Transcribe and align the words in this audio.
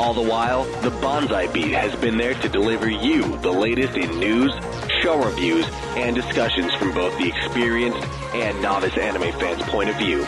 All 0.00 0.14
the 0.14 0.22
while, 0.22 0.64
the 0.80 0.88
Bonsai 0.88 1.52
Beat 1.52 1.74
has 1.74 1.94
been 1.96 2.16
there 2.16 2.32
to 2.32 2.48
deliver 2.48 2.88
you 2.88 3.36
the 3.42 3.52
latest 3.52 3.98
in 3.98 4.18
news, 4.18 4.50
show 5.02 5.22
reviews, 5.22 5.66
and 5.94 6.16
discussions 6.16 6.72
from 6.76 6.94
both 6.94 7.16
the 7.18 7.28
experienced 7.28 8.02
and 8.34 8.62
novice 8.62 8.96
anime 8.96 9.30
fans' 9.38 9.60
point 9.64 9.90
of 9.90 9.96
view. 9.96 10.24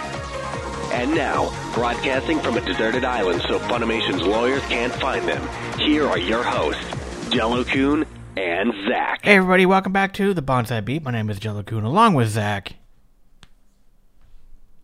And 0.92 1.14
now, 1.14 1.50
broadcasting 1.72 2.38
from 2.40 2.58
a 2.58 2.60
deserted 2.60 3.02
island 3.02 3.40
so 3.48 3.58
Funimation's 3.60 4.20
lawyers 4.20 4.60
can't 4.64 4.92
find 4.92 5.27
them, 5.27 5.48
here 5.78 6.06
are 6.06 6.18
your 6.18 6.42
hosts, 6.42 6.84
Jello-kun 7.30 8.04
and 8.36 8.74
Zac. 8.86 9.24
Hey 9.24 9.36
everybody, 9.36 9.64
welcome 9.64 9.92
back 9.92 10.12
to 10.14 10.34
the 10.34 10.42
Bonsai 10.42 10.84
Beat. 10.84 11.02
My 11.02 11.12
name 11.12 11.30
is 11.30 11.38
Jello 11.38 11.62
Kun, 11.62 11.82
along 11.82 12.12
with 12.12 12.28
Zac. 12.28 12.74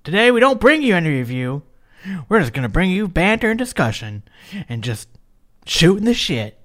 Today 0.03 0.31
we 0.31 0.41
don't 0.41 0.59
bring 0.59 0.81
you 0.81 0.97
any 0.97 1.11
review. 1.11 1.63
We're 2.29 2.41
just 2.41 2.53
gonna 2.53 2.69
bring 2.69 2.91
you 2.91 3.09
banter 3.09 3.51
and 3.51 3.59
discussion, 3.59 4.23
and 4.69 4.83
just 4.83 5.09
shooting 5.67 6.05
the 6.05 6.15
shit. 6.15 6.59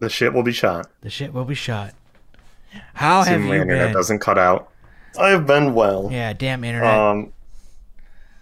The 0.00 0.08
shit 0.08 0.32
will 0.32 0.42
be 0.42 0.52
shot. 0.52 0.90
The 1.00 1.10
shit 1.10 1.32
will 1.32 1.44
be 1.44 1.54
shot. 1.54 1.94
How 2.94 3.22
have 3.22 3.40
you 3.40 3.52
internet 3.52 3.88
been? 3.88 3.92
doesn't 3.92 4.20
cut 4.20 4.38
out. 4.38 4.70
I've 5.18 5.46
been 5.46 5.74
well. 5.74 6.08
Yeah, 6.12 6.32
damn 6.32 6.62
internet. 6.62 6.94
Um, 6.94 7.32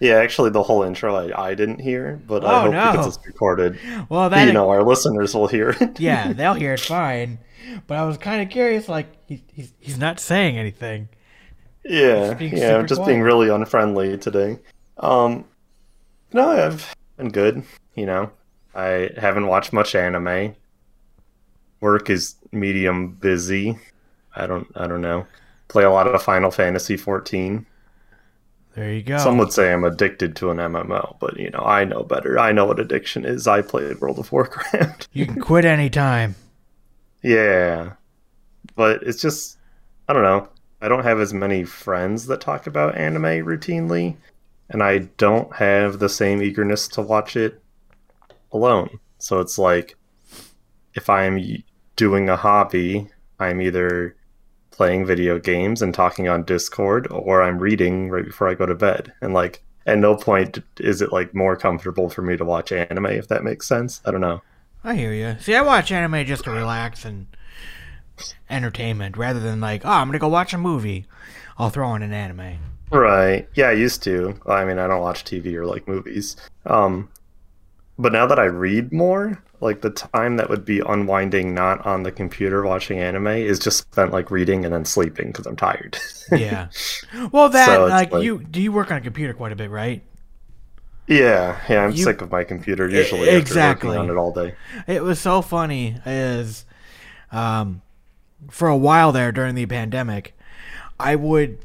yeah, 0.01 0.17
actually, 0.17 0.51
the 0.51 0.63
whole 0.63 0.83
intro 0.83 1.15
I, 1.15 1.49
I 1.49 1.55
didn't 1.55 1.81
hear, 1.81 2.21
but 2.27 2.45
oh, 2.45 2.47
I 2.47 2.63
hope 2.63 2.73
no. 2.73 2.91
because 2.91 3.17
it's 3.17 3.27
recorded. 3.27 3.79
Well, 4.09 4.29
that 4.29 4.47
you 4.47 4.53
know, 4.53 4.69
our 4.69 4.83
listeners 4.83 5.35
will 5.35 5.47
hear 5.47 5.71
it. 5.71 5.99
yeah, 6.01 6.33
they'll 6.33 6.55
hear 6.55 6.75
it 6.75 6.81
fine. 6.81 7.39
But 7.87 7.99
I 7.99 8.05
was 8.05 8.19
kind 8.19 8.43
of 8.43 8.51
curious, 8.51 8.89
like 8.89 9.07
he, 9.27 9.43
he's 9.53 9.73
he's 9.79 9.99
not 9.99 10.21
saying 10.21 10.59
anything. 10.59 11.09
Yeah, 11.85 12.39
yeah, 12.41 12.77
I'm 12.77 12.87
just 12.87 13.01
quiet. 13.01 13.09
being 13.09 13.23
really 13.23 13.49
unfriendly 13.49 14.19
today. 14.19 14.59
Um. 14.99 15.45
No, 16.33 16.51
I've 16.51 16.95
been 17.17 17.31
good. 17.31 17.63
You 17.95 18.07
know, 18.07 18.31
I 18.75 19.11
haven't 19.17 19.47
watched 19.47 19.73
much 19.73 19.95
anime. 19.95 20.55
Work 21.81 22.11
is 22.11 22.37
medium 22.53 23.13
busy. 23.13 23.79
I 24.35 24.47
don't. 24.47 24.69
I 24.75 24.87
don't 24.87 25.03
know. 25.03 25.27
Play 25.69 25.85
a 25.85 25.91
lot 25.91 26.07
of 26.07 26.23
Final 26.23 26.51
Fantasy 26.51 26.97
14. 26.97 27.67
There 28.77 28.93
you 28.93 29.03
go. 29.03 29.17
Some 29.17 29.39
would 29.39 29.55
say 29.55 29.73
I'm 29.73 29.85
addicted 29.85 30.37
to 30.37 30.51
an 30.51 30.59
MMO, 30.59 31.17
but 31.19 31.39
you 31.39 31.49
know, 31.51 31.61
I 31.61 31.85
know 31.85 32.03
better. 32.03 32.39
I 32.39 32.53
know 32.53 32.67
what 32.67 32.79
addiction 32.79 33.25
is. 33.25 33.47
I 33.47 33.63
played 33.63 34.01
World 34.01 34.19
of 34.19 34.31
Warcraft. 34.31 35.09
You 35.15 35.25
can 35.25 35.41
quit 35.41 35.65
anytime. 35.65 36.35
yeah. 37.23 37.95
But 38.75 39.03
it's 39.03 39.23
just 39.23 39.57
I 40.09 40.13
don't 40.13 40.23
know. 40.23 40.49
I 40.83 40.89
don't 40.89 41.05
have 41.05 41.21
as 41.21 41.33
many 41.33 41.65
friends 41.65 42.27
that 42.27 42.43
talk 42.43 42.67
about 42.67 42.97
anime 42.97 43.47
routinely, 43.47 44.17
and 44.69 44.83
I 44.83 44.99
don't 44.99 45.55
have 45.57 45.99
the 45.99 46.09
same 46.09 46.43
eagerness 46.43 46.89
to 46.89 47.03
watch 47.03 47.37
it 47.37 47.63
alone. 48.53 49.01
So 49.19 49.41
it's 49.41 49.59
like 49.59 49.97
if 50.95 51.09
I'm 51.11 51.63
doing 51.97 52.29
a 52.29 52.37
hobby, 52.37 53.09
I'm 53.39 53.61
either 53.61 54.17
playing 54.71 55.07
video 55.07 55.39
games 55.39 55.81
and 55.81 55.95
talking 55.95 56.29
on 56.29 56.43
Discord, 56.43 57.07
or 57.11 57.43
I'm 57.43 57.59
reading 57.59 58.11
right 58.11 58.25
before 58.25 58.49
I 58.49 58.55
go 58.55 58.67
to 58.67 58.75
bed. 58.75 59.13
And 59.21 59.33
like, 59.33 59.63
at 59.87 59.99
no 59.99 60.17
point 60.17 60.59
is 60.79 61.01
it 61.01 61.13
like 61.13 61.35
more 61.35 61.57
comfortable 61.57 62.11
for 62.11 62.23
me 62.23 62.37
to 62.37 62.45
watch 62.45 62.73
anime, 62.73 63.07
if 63.07 63.29
that 63.29 63.45
makes 63.45 63.69
sense. 63.69 64.01
I 64.05 64.11
don't 64.11 64.21
know. 64.21 64.43
I 64.85 64.95
hear 64.95 65.13
you. 65.13 65.37
See, 65.41 65.55
I 65.55 65.63
watch 65.63 65.91
anime 65.91 66.27
just 66.27 66.45
to 66.45 66.51
relax 66.51 67.05
and 67.05 67.27
entertainment, 68.49 69.17
rather 69.17 69.41
than 69.41 69.61
like, 69.61 69.85
oh, 69.85 69.91
I'm 69.91 70.09
gonna 70.09 70.19
go 70.19 70.29
watch 70.29 70.53
a 70.53 70.59
movie. 70.59 71.07
I'll 71.59 71.71
throw 71.71 71.89
on 71.89 72.03
an 72.03 72.13
anime. 72.13 72.59
Right. 72.91 73.49
Yeah, 73.55 73.69
I 73.69 73.73
used 73.73 74.03
to. 74.05 74.39
I 74.47 74.65
mean, 74.65 74.79
I 74.79 74.87
don't 74.87 75.01
watch 75.01 75.25
TV 75.25 75.55
or 75.55 75.67
like 75.67 75.89
movies. 75.89 76.37
Um, 76.65 77.09
but 77.99 78.13
now 78.13 78.27
that 78.27 78.39
I 78.39 78.45
read 78.45 78.93
more, 78.93 79.43
like 79.61 79.81
the 79.81 79.91
time 79.91 80.37
that 80.37 80.49
would 80.51 80.65
be 80.65 80.81
unwinding 80.81 81.55
not 81.55 81.85
on 81.87 82.03
the 82.03 82.13
computer 82.13 82.63
watching 82.63 82.99
anime 83.01 83.27
is 83.29 83.59
just 83.59 83.79
spent 83.79 84.13
like 84.13 84.31
reading 84.31 84.65
and 84.65 84.73
then 84.73 84.85
sleeping 84.85 85.29
because 85.29 85.47
I'm 85.47 85.57
tired. 85.57 85.99
Yeah. 86.33 86.69
Well, 87.31 87.49
that 87.51 87.67
So 87.67 87.87
like, 87.87 88.11
like- 88.13 88.25
you 88.25 88.39
do 88.41 88.61
you 88.61 88.73
work 88.73 88.91
on 88.91 88.99
a 88.99 89.01
computer 89.01 89.33
quite 89.33 89.53
a 89.53 89.57
bit, 89.57 89.71
right? 89.71 90.03
yeah, 91.07 91.61
yeah, 91.69 91.85
I'm 91.85 91.93
You- 91.93 92.03
sick 92.03 92.21
of 92.21 92.33
my 92.33 92.43
computer 92.43 92.89
usually 92.89 93.29
exactly. 93.29 93.97
on 93.97 94.11
it 94.11 94.17
all 94.17 94.33
day. 94.33 94.55
It 94.89 95.03
was 95.05 95.21
so 95.21 95.41
funny 95.43 95.97
is 96.05 96.65
um 97.33 97.81
for 98.51 98.69
a 98.69 98.77
while 98.77 99.13
there 99.13 99.31
during 99.33 99.55
the 99.55 99.67
pandemic, 99.67 100.37
I 100.99 101.15
would 101.17 101.59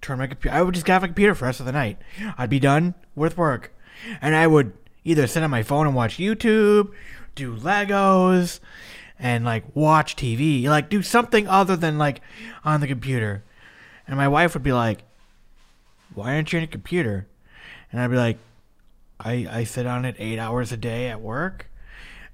turn 0.00 0.18
my 0.18 0.26
computer 0.26 0.56
I 0.56 0.62
would 0.62 0.74
just 0.74 0.86
get 0.86 0.96
off 0.96 1.02
my 1.02 1.08
computer 1.08 1.34
for 1.34 1.40
the 1.40 1.46
rest 1.46 1.60
of 1.60 1.66
the 1.66 1.72
night. 1.72 1.98
I'd 2.36 2.50
be 2.50 2.60
done 2.60 2.94
with 3.14 3.36
work. 3.36 3.74
And 4.20 4.34
I 4.34 4.46
would 4.46 4.72
either 5.04 5.26
sit 5.26 5.42
on 5.42 5.50
my 5.50 5.62
phone 5.62 5.86
and 5.86 5.94
watch 5.94 6.18
YouTube, 6.18 6.92
do 7.34 7.56
Legos, 7.56 8.60
and 9.18 9.44
like 9.44 9.64
watch 9.74 10.16
TV. 10.16 10.64
Like 10.64 10.88
do 10.88 11.02
something 11.02 11.48
other 11.48 11.76
than 11.76 11.98
like 11.98 12.20
on 12.64 12.80
the 12.80 12.86
computer. 12.86 13.44
And 14.06 14.16
my 14.16 14.28
wife 14.28 14.54
would 14.54 14.62
be 14.62 14.72
like, 14.72 15.02
Why 16.14 16.34
aren't 16.34 16.52
you 16.52 16.58
on 16.58 16.62
your 16.62 16.70
computer? 16.70 17.26
And 17.90 18.00
I'd 18.00 18.10
be 18.10 18.16
like, 18.16 18.38
I, 19.20 19.46
I 19.50 19.64
sit 19.64 19.86
on 19.86 20.04
it 20.04 20.16
eight 20.18 20.38
hours 20.38 20.70
a 20.70 20.76
day 20.76 21.08
at 21.08 21.20
work 21.20 21.70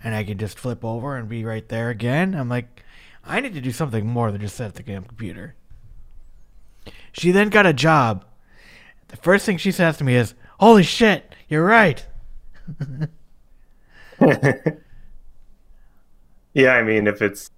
and 0.02 0.14
I 0.14 0.22
can 0.22 0.36
just 0.36 0.58
flip 0.58 0.84
over 0.84 1.16
and 1.16 1.28
be 1.28 1.44
right 1.44 1.66
there 1.69 1.88
again. 1.88 2.34
I'm 2.34 2.48
like, 2.48 2.84
I 3.25 3.41
need 3.41 3.54
to 3.54 3.60
do 3.60 3.72
something 3.72 4.06
more 4.06 4.31
than 4.31 4.41
just 4.41 4.56
sit 4.56 4.66
at 4.66 4.75
the 4.75 4.82
computer. 4.82 5.54
She 7.14 7.30
then 7.30 7.48
got 7.48 7.64
a 7.66 7.72
job. 7.72 8.25
The 9.08 9.16
first 9.16 9.47
thing 9.47 9.56
she 9.56 9.72
says 9.72 9.97
to 9.98 10.04
me 10.04 10.16
is, 10.16 10.34
Holy 10.60 10.82
shit, 10.82 11.34
you're 11.48 11.64
right. 11.64 12.06
Yeah, 16.52 16.75
I 16.75 16.82
mean, 16.82 17.06
if 17.06 17.20
it's 17.20 17.50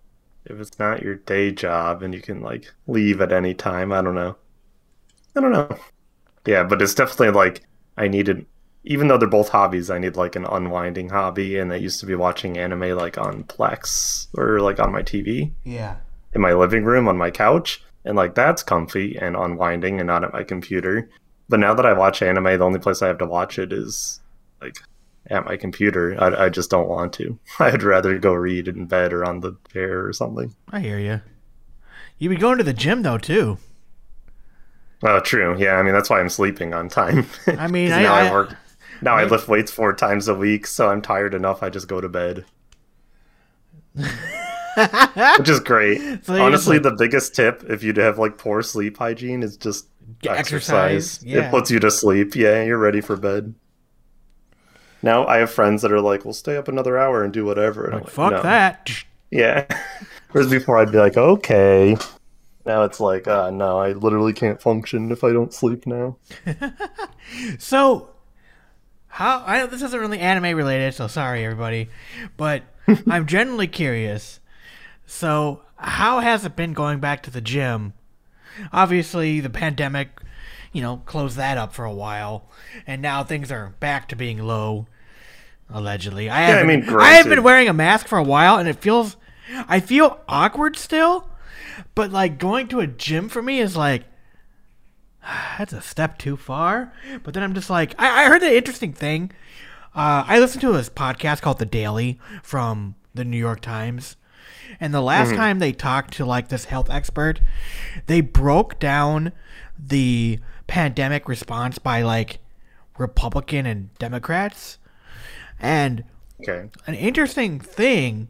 if 0.47 0.59
it's 0.61 0.79
not 0.79 1.03
your 1.03 1.17
day 1.17 1.51
job 1.53 2.03
and 2.03 2.15
you 2.15 2.21
can 2.23 2.41
like 2.41 2.73
leave 2.87 3.21
at 3.21 3.33
any 3.33 3.53
time, 3.53 3.93
I 3.93 4.01
don't 4.01 4.15
know. 4.15 4.37
I 5.37 5.41
don't 5.41 5.53
know. 5.53 5.77
Yeah, 6.47 6.63
but 6.65 6.81
it's 6.81 6.95
definitely 6.95 7.31
like 7.31 7.63
I 7.97 8.09
needed 8.09 8.47
even 8.85 9.09
though 9.09 9.19
they're 9.19 9.29
both 9.29 9.49
hobbies, 9.49 9.91
I 9.91 9.99
need 9.99 10.17
like 10.17 10.37
an 10.37 10.47
unwinding 10.47 11.11
hobby 11.11 11.59
and 11.59 11.73
I 11.73 11.77
used 11.77 11.99
to 12.01 12.07
be 12.07 12.15
watching 12.15 12.57
anime 12.57 12.97
like 12.97 13.19
on 13.19 13.43
Plex 13.45 14.29
or 14.39 14.61
like 14.61 14.79
on 14.79 14.93
my 14.93 15.03
TV 15.03 15.51
Yeah. 15.65 15.97
in 16.35 16.41
my 16.41 16.55
living 16.55 16.85
room 16.85 17.09
on 17.09 17.19
my 17.19 17.31
couch 17.31 17.83
and 18.07 18.17
like 18.17 18.35
that's 18.35 18.63
comfy 18.63 19.19
and 19.19 19.37
unwinding 19.37 20.01
and 20.01 20.07
not 20.07 20.25
at 20.25 20.33
my 20.33 20.43
computer. 20.45 21.11
But 21.49 21.61
now 21.61 21.75
that 21.75 21.85
I 21.87 21.93
watch 21.93 22.23
anime, 22.23 22.45
the 22.45 22.65
only 22.65 22.81
place 22.81 23.03
I 23.03 23.09
have 23.09 23.19
to 23.19 23.27
watch 23.27 23.59
it 23.59 23.73
is 23.73 24.21
like 24.63 24.77
at 25.29 25.45
my 25.45 25.57
computer. 25.57 26.17
I, 26.19 26.47
I 26.47 26.49
just 26.49 26.71
don't 26.71 26.89
want 26.89 27.13
to. 27.15 27.39
I'd 27.59 27.83
rather 27.83 28.19
go 28.19 28.33
read 28.33 28.69
in 28.69 28.87
bed 28.87 29.13
or 29.13 29.25
on 29.25 29.41
the 29.41 29.57
chair 29.73 30.07
or 30.07 30.13
something. 30.13 30.55
I 30.71 30.81
hear 30.81 30.99
you. 30.99 31.21
You'd 32.19 32.31
be 32.31 32.37
going 32.37 32.57
to 32.59 32.65
the 32.65 32.73
gym 32.73 33.03
though 33.03 33.19
too. 33.19 33.59
Oh, 35.03 35.21
true. 35.21 35.57
Yeah, 35.59 35.75
I 35.75 35.83
mean 35.83 35.93
that's 35.93 36.09
why 36.09 36.21
I'm 36.21 36.31
sleeping 36.31 36.73
on 36.73 36.89
time. 36.89 37.27
I 37.47 37.67
mean, 37.69 37.93
I- 37.93 38.03
now 38.03 38.15
I, 38.15 38.27
I- 38.29 38.33
work. 38.33 38.57
Now 39.03 39.15
I 39.17 39.23
I- 39.23 39.27
lift 39.27 39.47
weights 39.47 39.71
four 39.71 39.93
times 39.93 40.27
a 40.27 40.35
week, 40.35 40.67
so 40.67 40.89
I'm 40.89 41.03
tired 41.03 41.35
enough. 41.35 41.63
I 41.63 41.69
just 41.69 41.87
go 41.87 42.01
to 42.01 42.09
bed, 42.09 42.47
which 45.39 45.49
is 45.49 45.61
great. 45.61 46.25
So 46.25 46.41
Honestly, 46.41 46.77
just, 46.79 46.83
the 46.85 46.97
biggest 46.97 47.35
tip 47.35 47.65
if 47.69 47.83
you 47.83 47.93
have 47.95 48.19
like 48.19 48.39
poor 48.39 48.63
sleep 48.63 48.99
hygiene 48.99 49.43
is 49.43 49.57
just 49.57 49.87
exercise. 50.25 50.39
exercise, 51.19 51.25
yeah. 51.25 51.49
It 51.49 51.51
puts 51.51 51.71
you 51.71 51.81
to 51.81 51.91
sleep. 51.91 52.35
Yeah, 52.37 52.63
you're 52.63 52.79
ready 52.79 53.01
for 53.01 53.17
bed. 53.17 53.55
Now 55.03 55.27
I 55.27 55.39
have 55.39 55.51
friends 55.51 55.83
that 55.83 55.93
are 55.93 56.01
like, 56.01 56.25
"We'll 56.25 56.35
stay 56.35 56.57
up 56.57 56.69
another 56.69 56.99
hour 56.99 57.23
and 57.23 57.33
do 57.33 57.45
whatever." 57.45 57.85
And 57.85 57.95
I'm 57.95 58.01
Like, 58.01 58.07
like, 58.07 58.15
fuck 58.15 58.33
"No." 58.33 58.43
that. 58.43 58.91
Yeah. 59.31 59.67
Whereas 60.33 60.51
before 60.51 60.79
I'd 60.79 60.93
be 60.93 60.99
like, 60.99 61.17
"Okay." 61.17 61.97
Now 62.65 62.83
it's 62.83 62.99
like, 62.99 63.29
uh, 63.29 63.51
no, 63.51 63.79
I 63.79 63.93
literally 63.93 64.33
can't 64.33 64.61
function 64.61 65.13
if 65.13 65.23
I 65.23 65.33
don't 65.33 65.55
sleep 65.55 65.87
now. 65.87 66.17
So, 67.59 68.11
how 69.09 69.43
I 69.47 69.59
know 69.59 69.67
this 69.67 69.83
isn't 69.83 69.99
really 70.01 70.19
anime 70.21 70.57
related, 70.57 70.95
so 70.95 71.07
sorry 71.09 71.45
everybody, 71.45 71.89
but 72.37 72.63
I'm 73.11 73.27
genuinely 73.27 73.67
curious. 73.67 74.41
So, 75.07 75.63
how 75.77 76.21
has 76.21 76.45
it 76.45 76.57
been 76.57 76.73
going 76.73 77.01
back 77.01 77.23
to 77.23 77.31
the 77.31 77.41
gym? 77.41 77.95
Obviously, 78.73 79.41
the 79.41 79.51
pandemic, 79.51 80.21
you 80.73 80.83
know, 80.83 80.99
closed 81.07 81.37
that 81.37 81.59
up 81.59 81.73
for 81.73 81.85
a 81.85 81.93
while, 81.93 82.49
and 82.87 83.01
now 83.01 83.23
things 83.23 83.53
are 83.53 83.75
back 83.81 84.09
to 84.09 84.17
being 84.17 84.39
low. 84.39 84.87
Allegedly, 85.69 86.29
I 86.31 86.43
haven't. 86.43 86.71
I 86.71 86.77
mean, 86.77 86.89
I 87.01 87.15
have 87.15 87.29
been 87.29 87.43
wearing 87.43 87.69
a 87.69 87.73
mask 87.73 88.07
for 88.07 88.19
a 88.19 88.23
while, 88.23 88.59
and 88.59 88.69
it 88.69 88.81
feels 88.81 89.17
I 89.69 89.81
feel 89.81 90.21
awkward 90.29 90.77
still, 90.77 91.29
but 91.95 92.11
like 92.11 92.39
going 92.39 92.69
to 92.69 92.81
a 92.81 92.87
gym 92.87 93.29
for 93.29 93.43
me 93.43 93.61
is 93.61 93.77
like 93.77 94.05
that's 95.59 95.73
a 95.73 95.81
step 95.81 96.19
too 96.19 96.37
far. 96.37 96.93
But 97.23 97.35
then 97.35 97.43
I'm 97.43 97.55
just 97.55 97.71
like, 97.71 97.95
I, 97.99 98.25
I 98.25 98.29
heard 98.29 98.43
an 98.43 98.53
interesting 98.53 98.93
thing. 98.93 99.33
Uh, 99.95 100.25
I 100.27 100.39
listened 100.39 100.61
to 100.61 100.73
this 100.73 100.91
podcast 100.91 101.41
called 101.41 101.59
The 101.59 101.67
Daily 101.67 102.21
from 102.43 102.97
the 103.15 103.25
New 103.25 103.39
York 103.39 103.61
Times. 103.61 104.17
And 104.81 104.93
the 104.93 105.01
last 105.01 105.29
mm-hmm. 105.29 105.37
time 105.37 105.59
they 105.59 105.73
talked 105.73 106.15
to 106.15 106.25
like 106.25 106.49
this 106.49 106.67
health 106.67 106.91
expert, 106.91 107.41
they 108.07 108.21
broke 108.21 108.79
down 108.79 109.33
the 109.79 110.39
pandemic 110.67 111.29
response 111.29 111.79
by 111.79 112.03
like 112.03 112.39
Republican 112.99 113.67
and 113.67 113.95
Democrats. 113.99 114.79
And 115.59 116.05
Okay. 116.41 116.69
an 116.87 116.95
interesting 116.95 117.59
thing 117.59 118.29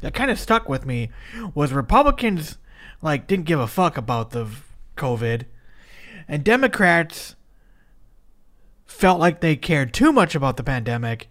that 0.00 0.14
kind 0.14 0.30
of 0.30 0.40
stuck 0.40 0.68
with 0.68 0.84
me 0.84 1.10
was 1.54 1.72
Republicans 1.72 2.58
like 3.00 3.26
didn't 3.26 3.46
give 3.46 3.60
a 3.60 3.66
fuck 3.66 3.96
about 3.96 4.30
the 4.30 4.48
COVID, 4.96 5.44
and 6.26 6.42
Democrats 6.42 7.36
felt 8.86 9.20
like 9.20 9.40
they 9.40 9.54
cared 9.54 9.92
too 9.92 10.12
much 10.12 10.34
about 10.34 10.56
the 10.56 10.64
pandemic, 10.64 11.28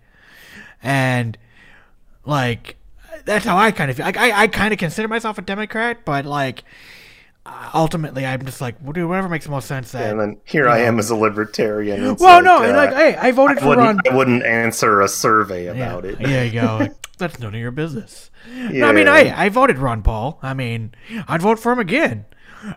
and 0.81 1.38
like 2.25 2.77
that's 3.27 3.45
how 3.45 3.57
I 3.57 3.71
kind 3.71 3.91
of 3.91 3.97
feel. 3.97 4.06
Like 4.06 4.18
I, 4.18 4.44
I 4.44 4.47
kind 4.47 4.74
of 4.74 4.79
consider 4.79 5.07
myself 5.07 5.38
a 5.38 5.41
Democrat, 5.41 6.03
but 6.06 6.25
like 6.25 6.63
ultimately 7.74 8.25
I'm 8.25 8.44
just 8.45 8.62
like 8.62 8.77
whatever 8.79 9.29
makes 9.29 9.45
the 9.45 9.51
most 9.51 9.68
sense. 9.68 9.91
That 9.91 10.09
And 10.09 10.19
then 10.19 10.38
here 10.45 10.68
I 10.68 10.79
am 10.79 10.97
as 10.97 11.09
a 11.09 11.15
libertarian. 11.15 12.15
Well, 12.15 12.38
like, 12.38 12.44
no, 12.44 12.63
uh, 12.63 12.75
like 12.75 12.94
hey, 12.94 13.15
I 13.15 13.31
voted 13.31 13.59
I 13.59 13.62
for 13.62 13.75
Ron. 13.75 14.00
I 14.09 14.15
wouldn't 14.15 14.44
answer 14.44 15.01
a 15.01 15.07
survey 15.07 15.65
Yeah, 15.65 15.71
about 15.71 16.06
it. 16.06 16.19
There 16.19 16.45
you 16.45 16.51
go. 16.51 16.77
Like, 16.88 16.94
That's 17.18 17.39
none 17.39 17.56
of 17.56 17.59
your 17.59 17.71
business. 17.71 18.29
No, 18.47 18.69
Yeah. 18.69 18.85
I 18.85 18.91
mean, 18.91 19.07
I, 19.07 19.45
I 19.45 19.50
voted 19.50 19.80
Ron 19.80 20.03
Paul. 20.03 20.38
I 20.44 20.53
mean, 20.53 20.94
I'd 21.27 21.41
vote 21.41 21.57
for 21.57 21.71
him 21.71 21.80
again. 21.80 22.25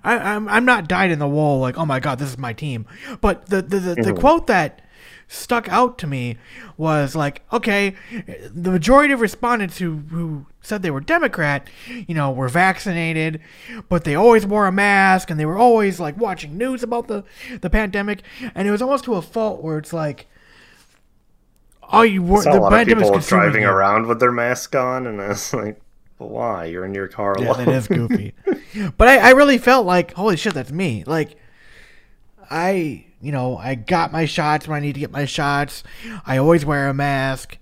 I, 0.03 0.17
I'm 0.17 0.49
I'm 0.49 0.65
not 0.65 0.89
dyed 0.89 1.11
in 1.11 1.19
the 1.19 1.29
wool 1.29 1.59
like, 1.59 1.77
oh 1.77 1.85
my 1.85 2.01
god, 2.01 2.19
this 2.19 2.31
is 2.31 2.39
my 2.39 2.53
team. 2.53 2.87
But 3.21 3.47
the 3.47 3.63
the, 3.63 3.79
the, 3.79 3.95
the 3.97 4.15
quote 4.15 4.47
that 4.47 4.83
stuck 5.33 5.69
out 5.69 5.97
to 5.97 6.09
me 6.09 6.37
was 6.77 7.15
like, 7.15 7.43
okay, 7.53 7.95
the 8.53 8.73
majority 8.73 9.15
of 9.15 9.21
respondents 9.21 9.79
who 9.79 9.99
who 10.11 10.47
said 10.61 10.83
they 10.83 10.91
were 10.91 11.01
Democrat, 11.01 11.71
you 11.87 12.15
know, 12.15 12.33
were 12.33 12.49
vaccinated, 12.49 13.41
but 13.89 14.03
they 14.03 14.17
always 14.17 14.45
wore 14.45 14.67
a 14.67 14.73
mask 14.73 15.31
and 15.31 15.39
they 15.39 15.47
were 15.47 15.57
always 15.57 16.01
like 16.01 16.17
watching 16.19 16.59
news 16.59 16.83
about 16.83 17.07
the 17.07 17.23
the 17.61 17.71
pandemic, 17.71 18.23
and 18.55 18.67
it 18.67 18.73
was 18.73 18.83
almost 18.83 19.05
to 19.05 19.15
a 19.15 19.23
fault 19.23 19.63
where 19.63 19.79
it's 19.79 19.93
like. 19.93 20.27
Oh, 21.93 22.03
you 22.03 22.23
were 22.23 22.45
the 22.45 22.53
a 22.53 22.61
lot 22.61 22.73
of 22.73 22.87
people 22.87 23.19
driving 23.19 23.65
around 23.65 24.07
with 24.07 24.21
their 24.21 24.31
mask 24.31 24.77
on, 24.77 25.09
and 25.09 25.21
I 25.21 25.29
was 25.29 25.53
like, 25.53 25.81
why? 26.19 26.67
You're 26.67 26.85
in 26.85 26.95
your 26.95 27.09
car 27.09 27.35
Yeah, 27.37 27.53
that 27.55 27.67
is 27.67 27.89
goofy. 27.89 28.33
but 28.97 29.09
I, 29.09 29.19
I 29.19 29.31
really 29.31 29.59
felt 29.59 29.87
like, 29.87 30.13
holy 30.15 30.37
shit, 30.37 30.55
that's 30.55 30.71
me. 30.71 31.03
Like, 31.05 31.35
I, 32.49 33.07
you 33.21 33.33
know, 33.33 33.57
I 33.57 33.75
got 33.75 34.13
my 34.13 34.25
shots 34.25 34.67
when 34.69 34.77
I 34.77 34.81
need 34.81 34.95
to 34.95 35.01
get 35.01 35.11
my 35.11 35.25
shots. 35.25 35.83
I 36.27 36.37
always 36.39 36.65
wear 36.65 36.89
a 36.89 36.95
mask. 36.95 37.59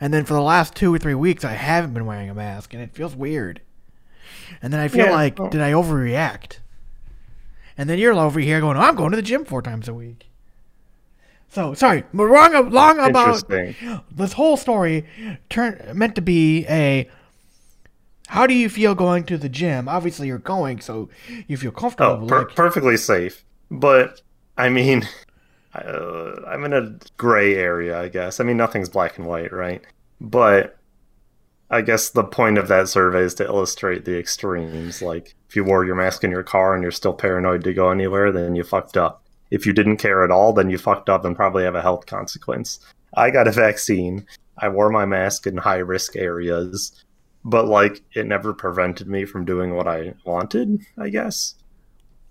And 0.00 0.12
then 0.12 0.24
for 0.24 0.34
the 0.34 0.40
last 0.42 0.74
two 0.74 0.92
or 0.94 0.98
three 0.98 1.14
weeks, 1.14 1.44
I 1.44 1.52
haven't 1.52 1.94
been 1.94 2.04
wearing 2.06 2.28
a 2.28 2.34
mask, 2.34 2.74
and 2.74 2.82
it 2.82 2.92
feels 2.94 3.14
weird. 3.14 3.60
And 4.60 4.72
then 4.72 4.80
I 4.80 4.88
feel 4.88 5.06
Yeah, 5.06 5.12
like, 5.12 5.36
did 5.50 5.60
I 5.60 5.72
overreact? 5.72 6.58
And 7.78 7.88
then 7.88 7.98
you're 7.98 8.12
over 8.14 8.40
here 8.40 8.60
going, 8.60 8.76
I'm 8.76 8.94
going 8.96 9.10
to 9.10 9.16
the 9.16 9.22
gym 9.22 9.44
four 9.44 9.62
times 9.62 9.88
a 9.88 9.94
week. 9.94 10.26
So 11.48 11.72
sorry, 11.74 12.02
but 12.12 12.24
wrong, 12.24 12.70
long 12.70 12.98
about 12.98 13.44
this 14.10 14.32
whole 14.32 14.56
story 14.56 15.06
turn 15.48 15.80
meant 15.94 16.16
to 16.16 16.22
be 16.22 16.66
a 16.68 17.08
how 18.26 18.46
do 18.46 18.54
you 18.54 18.68
feel 18.68 18.94
going 18.96 19.22
to 19.24 19.36
the 19.38 19.48
gym 19.48 19.86
obviously 19.88 20.26
you're 20.26 20.38
going 20.38 20.80
so 20.80 21.08
you 21.46 21.56
feel 21.56 21.70
comfortable 21.70 22.24
Oh, 22.24 22.26
per- 22.26 22.38
like, 22.46 22.56
perfectly 22.56 22.96
safe. 22.96 23.44
But 23.70 24.22
I 24.56 24.68
mean, 24.68 25.08
uh, 25.74 26.42
I'm 26.46 26.64
in 26.64 26.72
a 26.72 26.98
gray 27.16 27.56
area, 27.56 28.00
I 28.00 28.08
guess. 28.08 28.40
I 28.40 28.44
mean, 28.44 28.56
nothing's 28.56 28.88
black 28.88 29.18
and 29.18 29.26
white, 29.26 29.52
right? 29.52 29.82
But 30.20 30.78
I 31.70 31.80
guess 31.80 32.10
the 32.10 32.24
point 32.24 32.58
of 32.58 32.68
that 32.68 32.88
survey 32.88 33.22
is 33.22 33.34
to 33.34 33.44
illustrate 33.44 34.04
the 34.04 34.18
extremes. 34.18 35.02
Like, 35.02 35.34
if 35.48 35.56
you 35.56 35.64
wore 35.64 35.84
your 35.84 35.96
mask 35.96 36.22
in 36.22 36.30
your 36.30 36.42
car 36.42 36.74
and 36.74 36.82
you're 36.82 36.92
still 36.92 37.14
paranoid 37.14 37.64
to 37.64 37.74
go 37.74 37.90
anywhere, 37.90 38.30
then 38.30 38.54
you 38.54 38.62
fucked 38.62 38.96
up. 38.96 39.24
If 39.50 39.66
you 39.66 39.72
didn't 39.72 39.96
care 39.96 40.24
at 40.24 40.30
all, 40.30 40.52
then 40.52 40.70
you 40.70 40.78
fucked 40.78 41.08
up 41.08 41.24
and 41.24 41.34
probably 41.36 41.64
have 41.64 41.74
a 41.74 41.82
health 41.82 42.06
consequence. 42.06 42.78
I 43.16 43.30
got 43.30 43.48
a 43.48 43.52
vaccine. 43.52 44.26
I 44.58 44.68
wore 44.68 44.90
my 44.90 45.04
mask 45.04 45.46
in 45.46 45.56
high 45.56 45.78
risk 45.78 46.16
areas, 46.16 47.04
but 47.44 47.66
like 47.66 48.02
it 48.14 48.26
never 48.26 48.52
prevented 48.52 49.08
me 49.08 49.24
from 49.24 49.44
doing 49.44 49.74
what 49.74 49.88
I 49.88 50.14
wanted, 50.24 50.80
I 50.98 51.08
guess. 51.08 51.54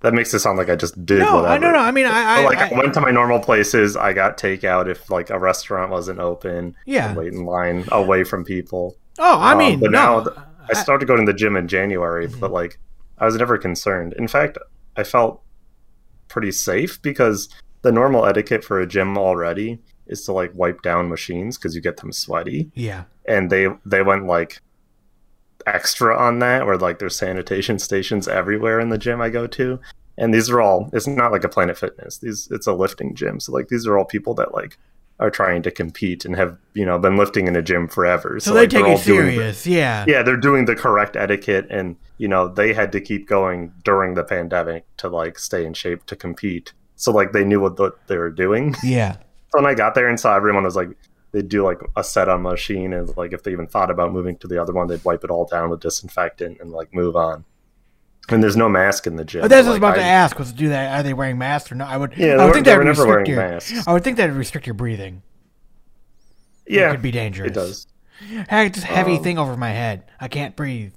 That 0.03 0.13
makes 0.13 0.33
it 0.33 0.39
sound 0.39 0.57
like 0.57 0.69
I 0.69 0.75
just 0.75 1.03
did 1.05 1.19
no 1.19 1.35
whatever. 1.37 1.47
i 1.53 1.57
don't 1.57 1.73
know 1.73 1.79
i 1.79 1.91
mean 1.91 2.05
i, 2.05 2.41
I, 2.41 2.45
like 2.45 2.57
I, 2.59 2.69
I- 2.69 2.77
went 2.77 2.93
to 2.93 3.01
my 3.01 3.09
normal 3.11 3.39
places. 3.39 3.95
I 3.97 4.13
got 4.13 4.37
takeout 4.37 4.87
if 4.87 5.09
like 5.09 5.29
a 5.31 5.39
restaurant 5.39 5.91
wasn't 5.91 6.19
open. 6.19 6.75
Yeah. 6.85 7.13
wait 7.15 7.33
in 7.33 7.45
line 7.45 7.85
away 7.91 8.23
from 8.23 8.43
people. 8.45 8.95
oh 9.19 9.39
i 9.39 9.53
Um, 9.53 9.57
mean 9.57 9.79
but 9.79 9.91
no 9.91 10.19
now 10.23 10.43
I 10.69 10.73
started 10.73 11.07
going 11.07 11.25
to 11.25 11.29
the 11.31 11.37
gym 11.37 11.57
in 11.57 11.67
January, 11.67 12.27
but 12.27 12.51
like 12.51 12.77
I 13.17 13.25
was 13.25 13.35
never 13.35 13.57
concerned. 13.57 14.13
In 14.13 14.27
fact, 14.29 14.57
I 14.95 15.03
felt 15.03 15.41
pretty 16.29 16.51
safe 16.53 17.01
because 17.01 17.49
the 17.81 17.91
normal 17.91 18.25
etiquette 18.25 18.63
for 18.63 18.79
a 18.79 18.87
gym 18.87 19.17
already 19.17 19.79
is 20.07 20.23
to 20.25 20.31
like 20.31 20.51
wipe 20.53 20.81
down 20.81 21.09
machines 21.09 21.57
because 21.57 21.75
you 21.75 21.81
get 21.81 21.97
them 21.97 22.11
sweaty, 22.11 22.71
yeah 22.75 23.03
and 23.25 23.49
they 23.49 23.67
they 23.85 24.01
went 24.01 24.25
like 24.25 24.61
extra 25.67 26.17
on 26.17 26.39
that, 26.39 26.65
where 26.65 26.77
like 26.77 26.99
there's 26.99 27.15
sanitation 27.17 27.79
stations 27.79 28.27
everywhere 28.27 28.79
in 28.79 28.89
the 28.89 28.97
gym 28.97 29.21
I 29.21 29.29
go 29.29 29.47
to. 29.47 29.79
And 30.17 30.33
these 30.33 30.49
are 30.49 30.61
all 30.61 30.89
it's 30.93 31.07
not 31.07 31.31
like 31.31 31.43
a 31.43 31.49
Planet 31.49 31.77
Fitness. 31.77 32.17
These 32.19 32.47
it's 32.51 32.67
a 32.67 32.73
lifting 32.73 33.15
gym. 33.15 33.39
So 33.39 33.51
like 33.51 33.67
these 33.69 33.87
are 33.87 33.97
all 33.97 34.05
people 34.05 34.33
that 34.35 34.53
like 34.53 34.77
are 35.19 35.29
trying 35.31 35.61
to 35.63 35.71
compete 35.71 36.25
and 36.25 36.35
have, 36.35 36.57
you 36.73 36.85
know, 36.85 36.97
been 36.99 37.15
lifting 37.17 37.47
in 37.47 37.55
a 37.55 37.61
gym 37.61 37.87
forever. 37.87 38.39
so, 38.39 38.49
So, 38.49 38.53
they 38.55 38.61
like, 38.61 38.69
take 38.71 38.83
they're 38.83 38.91
it 38.91 38.97
all 38.97 39.03
doing 39.03 39.25
the- 39.27 39.31
serious 39.33 39.67
yeah 39.67 40.05
yeah, 40.07 40.23
they're 40.23 40.37
doing 40.37 40.65
the 40.65 40.75
correct 40.75 41.15
etiquette 41.15 41.67
and 41.69 41.95
you 42.17 42.27
know, 42.27 42.47
they 42.47 42.73
had 42.73 42.91
to 42.93 43.01
keep 43.01 43.27
going 43.27 43.71
during 43.83 44.13
the 44.13 44.23
pandemic 44.23 44.85
to 44.97 45.09
like 45.09 45.37
stay 45.39 45.65
in 45.65 45.73
shape 45.73 46.05
to 46.07 46.15
compete. 46.15 46.73
So 46.95 47.11
like 47.11 47.31
they 47.31 47.43
knew 47.43 47.59
what 47.59 47.77
the, 47.77 47.91
they 48.07 48.17
were 48.17 48.29
doing. 48.31 48.75
yeah 48.83 49.17
So 49.51 49.61
when 49.61 49.65
I 49.67 49.75
got 49.75 49.93
there 49.93 50.09
and 50.09 50.19
saw 50.19 50.35
everyone 50.35 50.63
was 50.63 50.75
like 50.75 50.89
they'd 51.33 51.49
do 51.49 51.63
like 51.63 51.79
a 51.97 52.03
set 52.03 52.29
on 52.29 52.41
machine 52.43 52.93
and 52.93 53.15
like 53.17 53.33
if 53.33 53.43
they 53.43 53.51
even 53.51 53.67
thought 53.67 53.91
about 53.91 54.13
moving 54.13 54.37
to 54.37 54.47
the 54.47 54.61
other 54.61 54.71
one, 54.71 54.87
they'd 54.87 55.03
wipe 55.03 55.25
it 55.25 55.29
all 55.29 55.45
down 55.45 55.69
with 55.69 55.81
disinfectant 55.81 56.61
and 56.61 56.71
like 56.71 56.93
move 56.93 57.17
on. 57.17 57.43
And 58.29 58.41
there's 58.41 58.55
no 58.55 58.69
mask 58.69 59.05
in 59.05 59.17
the 59.17 59.25
gym. 59.25 59.41
But 59.41 59.49
that's 59.49 59.65
what 59.65 59.71
I 59.71 59.73
was 59.73 59.77
about 59.79 59.95
to 59.95 60.01
ask 60.03 60.39
was 60.39 60.53
do 60.53 60.69
that 60.69 60.97
are 60.99 61.03
they 61.03 61.13
wearing 61.13 61.37
masks 61.37 61.69
or 61.71 61.75
not 61.75 61.89
i 61.91 61.97
would 61.97 62.15
Yeah, 62.15 62.35
i 62.35 62.45
would 62.45 62.53
think 62.53 62.65
that 62.67 62.77
would 62.77 62.85
never 62.85 63.01
restrict 63.01 63.09
wearing 63.09 63.25
your 63.25 63.51
masks. 63.51 63.85
i 63.87 63.91
would 63.91 64.03
think 64.05 64.15
that 64.15 64.29
would 64.29 64.37
restrict 64.37 64.65
your 64.65 64.75
breathing 64.75 65.21
Yeah, 66.65 66.87
it 66.87 66.91
could 66.93 67.01
be 67.01 67.11
dangerous. 67.11 67.49
It 67.51 67.53
does. 67.53 67.87
I 68.49 68.69
this 68.69 68.83
heavy 68.83 69.17
Um, 69.17 69.23
thing 69.23 69.37
over 69.37 69.57
my 69.57 69.71
head 69.71 70.03
i 70.21 70.27
can't 70.29 70.55
breathe 70.55 70.93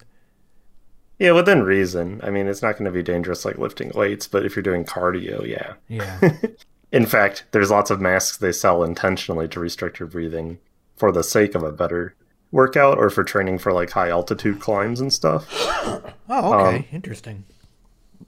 Yeah, 1.19 1.33
within 1.33 1.63
reason. 1.65 2.21
I 2.23 2.29
mean, 2.31 2.47
it's 2.47 2.61
not 2.63 2.73
going 2.75 2.85
to 2.85 2.91
be 2.93 3.03
dangerous 3.03 3.45
like 3.47 3.57
lifting 3.59 3.91
weights, 3.95 4.29
but 4.29 4.45
if 4.45 4.55
you're 4.55 4.63
doing 4.63 4.85
cardio, 4.85 5.45
yeah. 5.49 5.73
yeah 5.89 6.21
In 6.97 7.05
fact, 7.05 7.45
there's 7.51 7.71
lots 7.71 7.91
of 7.91 8.01
masks 8.01 8.39
they 8.39 8.53
sell 8.53 8.83
intentionally 8.83 9.47
to 9.49 9.61
restrict 9.61 10.01
your 10.01 10.09
breathing 10.09 10.59
for 10.97 11.13
the 11.13 11.23
sake 11.23 11.55
of 11.55 11.63
a 11.63 11.71
better 11.71 12.15
workout 12.51 12.97
or 12.97 13.11
for 13.11 13.23
training 13.23 13.59
for 13.59 13.71
like 13.71 13.91
high 13.91 14.09
altitude 14.09 14.61
climbs 14.61 14.99
and 14.99 15.13
stuff. 15.13 15.47
oh 16.31 16.55
okay 16.55 16.77
Um, 16.79 16.85
interesting 16.91 17.45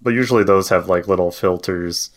But 0.02 0.12
usually 0.12 0.44
those 0.44 0.68
have 0.68 0.86
like 0.86 1.08
little 1.08 1.30
filters 1.30 2.10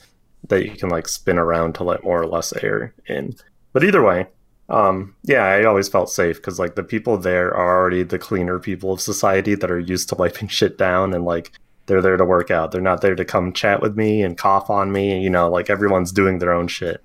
that 0.49 0.65
you 0.65 0.71
can 0.71 0.89
like 0.89 1.07
spin 1.07 1.37
around 1.37 1.75
to 1.75 1.85
let 1.85 2.03
more 2.03 2.21
or 2.21 2.27
less 2.27 2.51
air 2.61 2.93
in. 3.07 3.33
But 3.71 3.85
either 3.85 4.03
way, 4.03 4.27
um, 4.67 5.15
yeah, 5.23 5.45
I 5.45 5.63
always 5.63 5.87
felt 5.87 6.09
safe 6.09 6.35
because 6.35 6.59
like 6.59 6.75
the 6.75 6.83
people 6.83 7.17
there 7.17 7.55
are 7.55 7.79
already 7.79 8.03
the 8.03 8.19
cleaner 8.19 8.59
people 8.59 8.91
of 8.91 8.99
society 8.99 9.55
that 9.55 9.71
are 9.71 9.79
used 9.79 10.09
to 10.09 10.15
wiping 10.15 10.47
shit 10.49 10.77
down 10.77 11.13
and 11.13 11.23
like 11.23 11.53
they're 11.91 12.01
there 12.01 12.15
to 12.15 12.23
work 12.23 12.49
out. 12.49 12.71
They're 12.71 12.79
not 12.79 13.01
there 13.01 13.15
to 13.15 13.25
come 13.25 13.51
chat 13.51 13.81
with 13.81 13.97
me 13.97 14.23
and 14.23 14.37
cough 14.37 14.69
on 14.69 14.93
me. 14.93 15.21
You 15.21 15.29
know, 15.29 15.49
like 15.49 15.69
everyone's 15.69 16.13
doing 16.13 16.39
their 16.39 16.53
own 16.53 16.69
shit. 16.69 17.03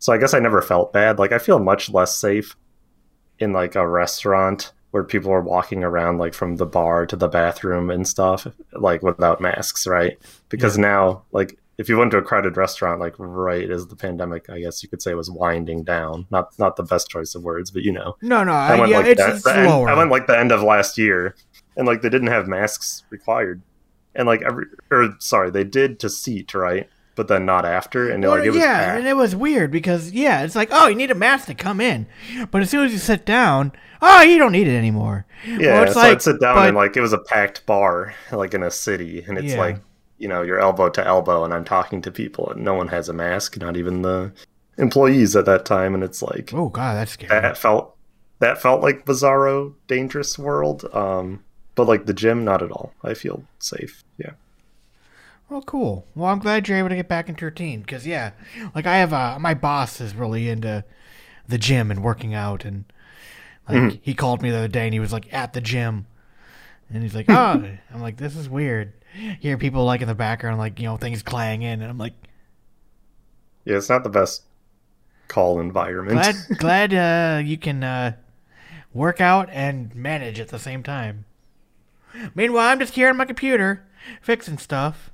So 0.00 0.12
I 0.12 0.18
guess 0.18 0.34
I 0.34 0.40
never 0.40 0.60
felt 0.60 0.92
bad. 0.92 1.20
Like 1.20 1.30
I 1.30 1.38
feel 1.38 1.60
much 1.60 1.88
less 1.88 2.18
safe 2.18 2.56
in 3.38 3.52
like 3.52 3.76
a 3.76 3.86
restaurant 3.86 4.72
where 4.90 5.04
people 5.04 5.30
are 5.30 5.40
walking 5.40 5.84
around 5.84 6.18
like 6.18 6.34
from 6.34 6.56
the 6.56 6.66
bar 6.66 7.06
to 7.06 7.14
the 7.14 7.28
bathroom 7.28 7.90
and 7.90 8.08
stuff 8.08 8.48
like 8.72 9.04
without 9.04 9.40
masks, 9.40 9.86
right? 9.86 10.18
Because 10.48 10.76
now 10.76 11.22
like 11.30 11.56
if 11.78 11.88
you 11.88 11.96
went 11.96 12.10
to 12.10 12.18
a 12.18 12.22
crowded 12.22 12.56
restaurant 12.56 13.00
like 13.00 13.14
right 13.18 13.70
as 13.70 13.86
the 13.86 13.94
pandemic, 13.94 14.50
I 14.50 14.58
guess 14.58 14.82
you 14.82 14.88
could 14.88 15.00
say 15.00 15.14
was 15.14 15.30
winding 15.30 15.84
down. 15.84 16.26
Not 16.32 16.58
not 16.58 16.74
the 16.74 16.82
best 16.82 17.08
choice 17.08 17.36
of 17.36 17.44
words, 17.44 17.70
but 17.70 17.82
you 17.82 17.92
know. 17.92 18.16
no 18.20 18.42
no 18.42 18.52
I 18.52 18.76
went 18.76 18.90
yeah 18.90 18.98
like 18.98 19.06
it's, 19.06 19.20
that, 19.20 19.36
it's 19.36 19.46
end- 19.46 19.68
I 19.68 19.94
went 19.94 20.10
like 20.10 20.26
the 20.26 20.36
end 20.36 20.50
of 20.50 20.60
last 20.60 20.98
year, 20.98 21.36
and 21.76 21.86
like 21.86 22.02
they 22.02 22.08
didn't 22.08 22.28
have 22.28 22.48
masks 22.48 23.04
required, 23.10 23.62
and 24.14 24.26
like 24.26 24.42
every 24.42 24.66
or 24.90 25.14
sorry 25.18 25.50
they 25.50 25.64
did 25.64 25.98
to 26.00 26.08
seat 26.10 26.54
right, 26.54 26.88
but 27.16 27.28
then 27.28 27.44
not 27.46 27.64
after, 27.64 28.10
and 28.10 28.22
Well, 28.22 28.32
like 28.38 28.44
it 28.44 28.50
was 28.50 28.58
yeah, 28.58 28.84
packed. 28.86 28.98
and 29.00 29.08
it 29.08 29.16
was 29.16 29.34
weird 29.36 29.70
because 29.70 30.12
yeah, 30.12 30.42
it's 30.42 30.56
like 30.56 30.68
oh, 30.72 30.88
you 30.88 30.94
need 30.94 31.10
a 31.10 31.14
mask 31.14 31.46
to 31.46 31.54
come 31.54 31.80
in, 31.80 32.06
but 32.50 32.62
as 32.62 32.70
soon 32.70 32.84
as 32.86 32.92
you 32.92 32.98
sit 32.98 33.24
down, 33.24 33.72
oh, 34.02 34.22
you 34.22 34.38
don't 34.38 34.52
need 34.52 34.68
it 34.68 34.76
anymore. 34.76 35.26
Yeah, 35.46 35.74
Well, 35.74 35.82
it's 35.84 35.92
so 35.94 36.00
like- 36.00 36.12
I'd 36.12 36.22
sit 36.22 36.40
down 36.40 36.56
but- 36.56 36.68
and 36.68 36.76
like 36.76 36.96
it 36.96 37.00
was 37.00 37.12
a 37.12 37.18
packed 37.18 37.66
bar, 37.66 38.14
like 38.32 38.54
in 38.54 38.62
a 38.62 38.70
city, 38.70 39.24
and 39.26 39.36
it's 39.38 39.52
Yeah. 39.54 39.58
like 39.58 39.76
you 40.18 40.28
know 40.28 40.42
you're 40.42 40.60
elbow 40.60 40.88
to 40.90 41.06
elbow, 41.06 41.44
and 41.44 41.52
I'm 41.52 41.64
talking 41.64 42.00
to 42.02 42.10
people, 42.10 42.48
and 42.50 42.62
no 42.64 42.74
one 42.74 42.88
has 42.88 43.08
a 43.08 43.12
mask, 43.12 43.58
not 43.58 43.76
even 43.76 44.02
the 44.02 44.32
employees 44.78 45.36
at 45.36 45.44
that 45.46 45.64
time, 45.64 45.94
and 45.94 46.02
it's 46.02 46.22
like 46.22 46.52
Oh 46.54 46.68
god, 46.68 46.94
that's 46.96 47.12
scary. 47.12 47.28
that 47.28 47.56
felt 47.58 47.96
that 48.40 48.60
felt 48.60 48.82
like 48.82 49.04
Bizarro 49.06 49.74
Dangerous 49.86 50.38
World, 50.38 50.84
um, 50.92 51.40
but 51.74 51.86
like 51.86 52.06
the 52.06 52.14
gym, 52.14 52.44
not 52.44 52.62
at 52.62 52.70
all. 52.72 52.94
I 53.02 53.14
feel 53.14 53.44
safe. 53.58 54.04
Yeah, 54.18 54.32
Well, 55.48 55.62
cool. 55.62 56.06
Well, 56.14 56.30
I'm 56.30 56.38
glad 56.38 56.68
you're 56.68 56.78
able 56.78 56.88
to 56.88 56.96
get 56.96 57.08
back 57.08 57.28
into 57.28 57.42
your 57.42 57.50
routine 57.50 57.80
because 57.82 58.06
yeah, 58.06 58.32
like 58.74 58.86
I 58.86 58.96
have 58.96 59.12
a 59.12 59.38
my 59.38 59.54
boss 59.54 60.00
is 60.00 60.14
really 60.14 60.48
into 60.48 60.84
the 61.48 61.58
gym 61.58 61.90
and 61.90 62.02
working 62.02 62.34
out, 62.34 62.64
and 62.64 62.84
like 63.68 63.84
Mm-hmm. 63.84 63.98
he 64.02 64.14
called 64.14 64.42
me 64.42 64.50
the 64.50 64.58
other 64.58 64.68
day 64.68 64.86
and 64.86 64.94
he 64.94 65.00
was 65.00 65.12
like 65.12 65.32
at 65.32 65.52
the 65.54 65.60
gym, 65.60 66.06
and 66.90 67.02
he's 67.02 67.14
like, 67.16 67.28
oh, 67.30 67.64
I'm 67.94 68.02
like, 68.02 68.18
this 68.18 68.36
is 68.36 68.48
weird. 68.48 68.94
You 69.18 69.36
hear 69.40 69.58
people 69.58 69.84
like 69.84 70.02
in 70.02 70.08
the 70.08 70.14
background, 70.16 70.58
like 70.58 70.78
you 70.80 70.86
know 70.86 70.96
things 70.98 71.22
clanging, 71.22 71.68
and 71.82 71.84
I'm 71.84 71.98
like, 71.98 72.14
yeah, 73.64 73.76
it's 73.76 73.88
not 73.88 74.02
the 74.04 74.10
best 74.10 74.42
call 75.28 75.60
environment. 75.60 76.28
glad 76.28 76.46
glad 76.56 76.94
uh, 76.94 77.40
you 77.44 77.56
can 77.58 77.82
uh, 77.84 78.16
work 78.94 79.20
out 79.20 79.48
and 79.50 79.94
manage 79.94 80.40
at 80.40 80.48
the 80.50 80.58
same 80.58 80.82
time. 80.82 81.24
Meanwhile, 82.34 82.68
I'm 82.68 82.80
just 82.80 82.94
here 82.94 83.08
on 83.08 83.16
my 83.16 83.24
computer 83.24 83.84
fixing 84.20 84.58
stuff. 84.58 85.10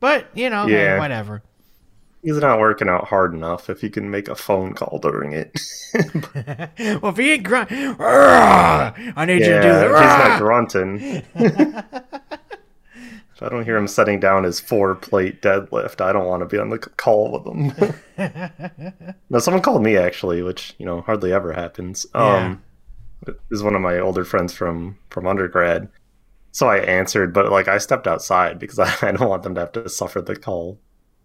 But 0.00 0.28
you 0.34 0.50
know, 0.50 0.66
hey, 0.66 0.98
whatever. 0.98 1.42
He's 2.22 2.38
not 2.38 2.58
working 2.58 2.88
out 2.88 3.06
hard 3.06 3.34
enough. 3.34 3.70
If 3.70 3.80
he 3.80 3.88
can 3.88 4.10
make 4.10 4.28
a 4.28 4.34
phone 4.34 4.74
call 4.74 4.98
during 4.98 5.32
it, 5.32 5.60
Well, 7.02 7.12
if 7.12 7.16
he 7.16 7.32
ain't 7.32 7.44
grunt, 7.44 7.70
Arrgh! 7.70 9.12
I 9.16 9.24
need 9.24 9.34
you 9.34 9.46
to 9.46 9.60
do 9.60 9.68
yeah, 9.68 9.88
that. 9.88 9.88
he's 9.88 10.28
not 10.28 10.40
grunting. 10.40 11.00
if 13.36 13.42
I 13.42 13.48
don't 13.48 13.64
hear 13.64 13.76
him 13.76 13.86
setting 13.86 14.20
down 14.20 14.44
his 14.44 14.60
four 14.60 14.94
plate 14.94 15.40
deadlift, 15.40 16.00
I 16.00 16.12
don't 16.12 16.26
want 16.26 16.40
to 16.40 16.46
be 16.46 16.58
on 16.58 16.70
the 16.70 16.78
call 16.78 17.32
with 17.32 17.46
him. 17.46 17.94
no, 19.30 19.38
someone 19.38 19.62
called 19.62 19.82
me 19.82 19.96
actually, 19.96 20.42
which 20.42 20.74
you 20.78 20.86
know 20.86 21.02
hardly 21.02 21.32
ever 21.32 21.52
happens. 21.52 22.06
Um, 22.14 22.52
it 22.52 22.58
is 23.50 23.62
one 23.62 23.74
of 23.74 23.80
my 23.80 23.98
older 23.98 24.24
friends 24.24 24.52
from 24.52 24.98
from 25.10 25.26
undergrad. 25.26 25.88
So 26.52 26.68
I 26.68 26.78
answered, 26.78 27.34
but 27.34 27.50
like 27.50 27.68
I 27.68 27.78
stepped 27.78 28.06
outside 28.06 28.58
because 28.58 28.78
I, 28.78 28.92
I 29.02 29.12
don't 29.12 29.28
want 29.28 29.42
them 29.42 29.54
to 29.54 29.60
have 29.60 29.72
to 29.72 29.88
suffer 29.88 30.20
the 30.20 30.36
call. 30.36 30.78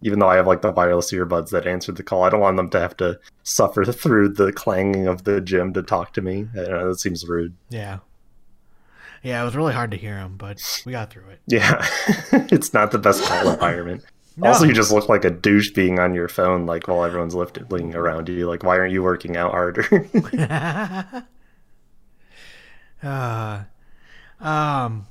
Even 0.04 0.18
though 0.18 0.28
I 0.28 0.36
have 0.36 0.48
like 0.48 0.62
the 0.62 0.72
wireless 0.72 1.12
earbuds 1.12 1.50
that 1.50 1.66
answered 1.66 1.96
the 1.96 2.02
call, 2.02 2.24
I 2.24 2.30
don't 2.30 2.40
want 2.40 2.56
them 2.56 2.70
to 2.70 2.80
have 2.80 2.96
to 2.98 3.20
suffer 3.44 3.84
through 3.92 4.30
the 4.30 4.52
clanging 4.52 5.06
of 5.06 5.24
the 5.24 5.40
gym 5.40 5.72
to 5.74 5.82
talk 5.82 6.12
to 6.14 6.22
me. 6.22 6.48
I 6.54 6.68
know, 6.68 6.88
that 6.88 6.98
seems 6.98 7.26
rude. 7.26 7.54
Yeah. 7.70 8.00
Yeah, 9.22 9.40
it 9.40 9.44
was 9.44 9.54
really 9.54 9.72
hard 9.72 9.92
to 9.92 9.96
hear 9.96 10.18
him, 10.18 10.36
but 10.36 10.60
we 10.84 10.90
got 10.92 11.10
through 11.10 11.28
it. 11.28 11.40
Yeah, 11.46 11.86
it's 12.50 12.74
not 12.74 12.90
the 12.90 12.98
best 12.98 13.22
call 13.22 13.50
environment. 13.50 14.04
Also, 14.42 14.64
you 14.64 14.72
just 14.72 14.90
look 14.90 15.08
like 15.08 15.24
a 15.24 15.30
douche 15.30 15.70
being 15.70 15.98
on 15.98 16.14
your 16.14 16.28
phone, 16.28 16.66
like 16.66 16.88
while 16.88 17.04
everyone's 17.04 17.34
lifting 17.34 17.94
around 17.94 18.28
you. 18.28 18.48
Like, 18.48 18.64
why 18.64 18.78
aren't 18.78 18.92
you 18.92 19.02
working 19.02 19.36
out 19.36 19.52
harder? 19.52 19.86
Uh, 23.02 23.64
um, 24.40 25.06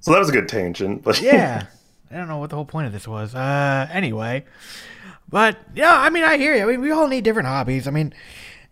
so 0.00 0.12
that 0.12 0.18
was 0.18 0.28
a 0.28 0.32
good 0.32 0.48
tangent, 0.48 1.02
but 1.02 1.20
yeah. 1.20 1.66
I 2.10 2.16
don't 2.16 2.28
know 2.28 2.38
what 2.38 2.50
the 2.50 2.56
whole 2.56 2.64
point 2.64 2.86
of 2.86 2.92
this 2.92 3.08
was. 3.08 3.34
Uh, 3.34 3.88
anyway. 3.90 4.44
But, 5.28 5.58
yeah, 5.74 5.92
I 5.92 6.10
mean, 6.10 6.22
I 6.22 6.36
hear 6.36 6.54
you. 6.54 6.62
I 6.62 6.66
mean, 6.66 6.80
we 6.80 6.92
all 6.92 7.08
need 7.08 7.24
different 7.24 7.48
hobbies. 7.48 7.88
I 7.88 7.90
mean, 7.90 8.14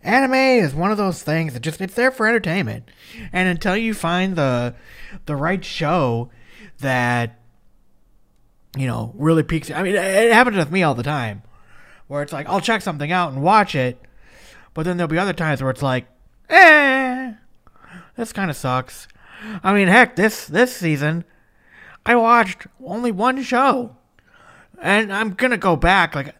anime 0.01 0.33
is 0.33 0.73
one 0.73 0.91
of 0.91 0.97
those 0.97 1.21
things 1.21 1.53
that 1.53 1.59
just, 1.59 1.81
it's 1.81 1.95
there 1.95 2.11
for 2.11 2.27
entertainment. 2.27 2.89
And 3.33 3.49
until 3.49 3.75
you 3.75 3.93
find 3.93 4.37
the, 4.37 4.73
the 5.25 5.35
right 5.35 5.63
show 5.65 6.29
that, 6.79 7.39
you 8.77 8.87
know, 8.87 9.13
really 9.15 9.43
piques, 9.43 9.69
I 9.69 9.83
mean, 9.83 9.95
it 9.95 10.31
happens 10.31 10.55
with 10.55 10.71
me 10.71 10.83
all 10.83 10.95
the 10.95 11.03
time. 11.03 11.43
Where 12.07 12.21
it's 12.21 12.31
like, 12.31 12.47
I'll 12.47 12.61
check 12.61 12.81
something 12.81 13.11
out 13.11 13.33
and 13.33 13.41
watch 13.41 13.75
it. 13.75 13.99
But 14.73 14.83
then 14.83 14.95
there'll 14.95 15.09
be 15.09 15.17
other 15.17 15.33
times 15.33 15.61
where 15.61 15.71
it's 15.71 15.81
like, 15.81 16.05
eh, 16.49 17.33
this 18.15 18.33
kind 18.33 18.49
of 18.49 18.55
sucks. 18.57 19.07
I 19.63 19.73
mean, 19.73 19.87
heck, 19.87 20.15
this 20.15 20.45
this 20.47 20.75
season, 20.75 21.23
I 22.05 22.15
watched 22.15 22.67
only 22.83 23.11
one 23.11 23.41
show, 23.43 23.95
and 24.81 25.11
I'm 25.13 25.31
gonna 25.33 25.57
go 25.57 25.75
back. 25.75 26.15
Like, 26.15 26.35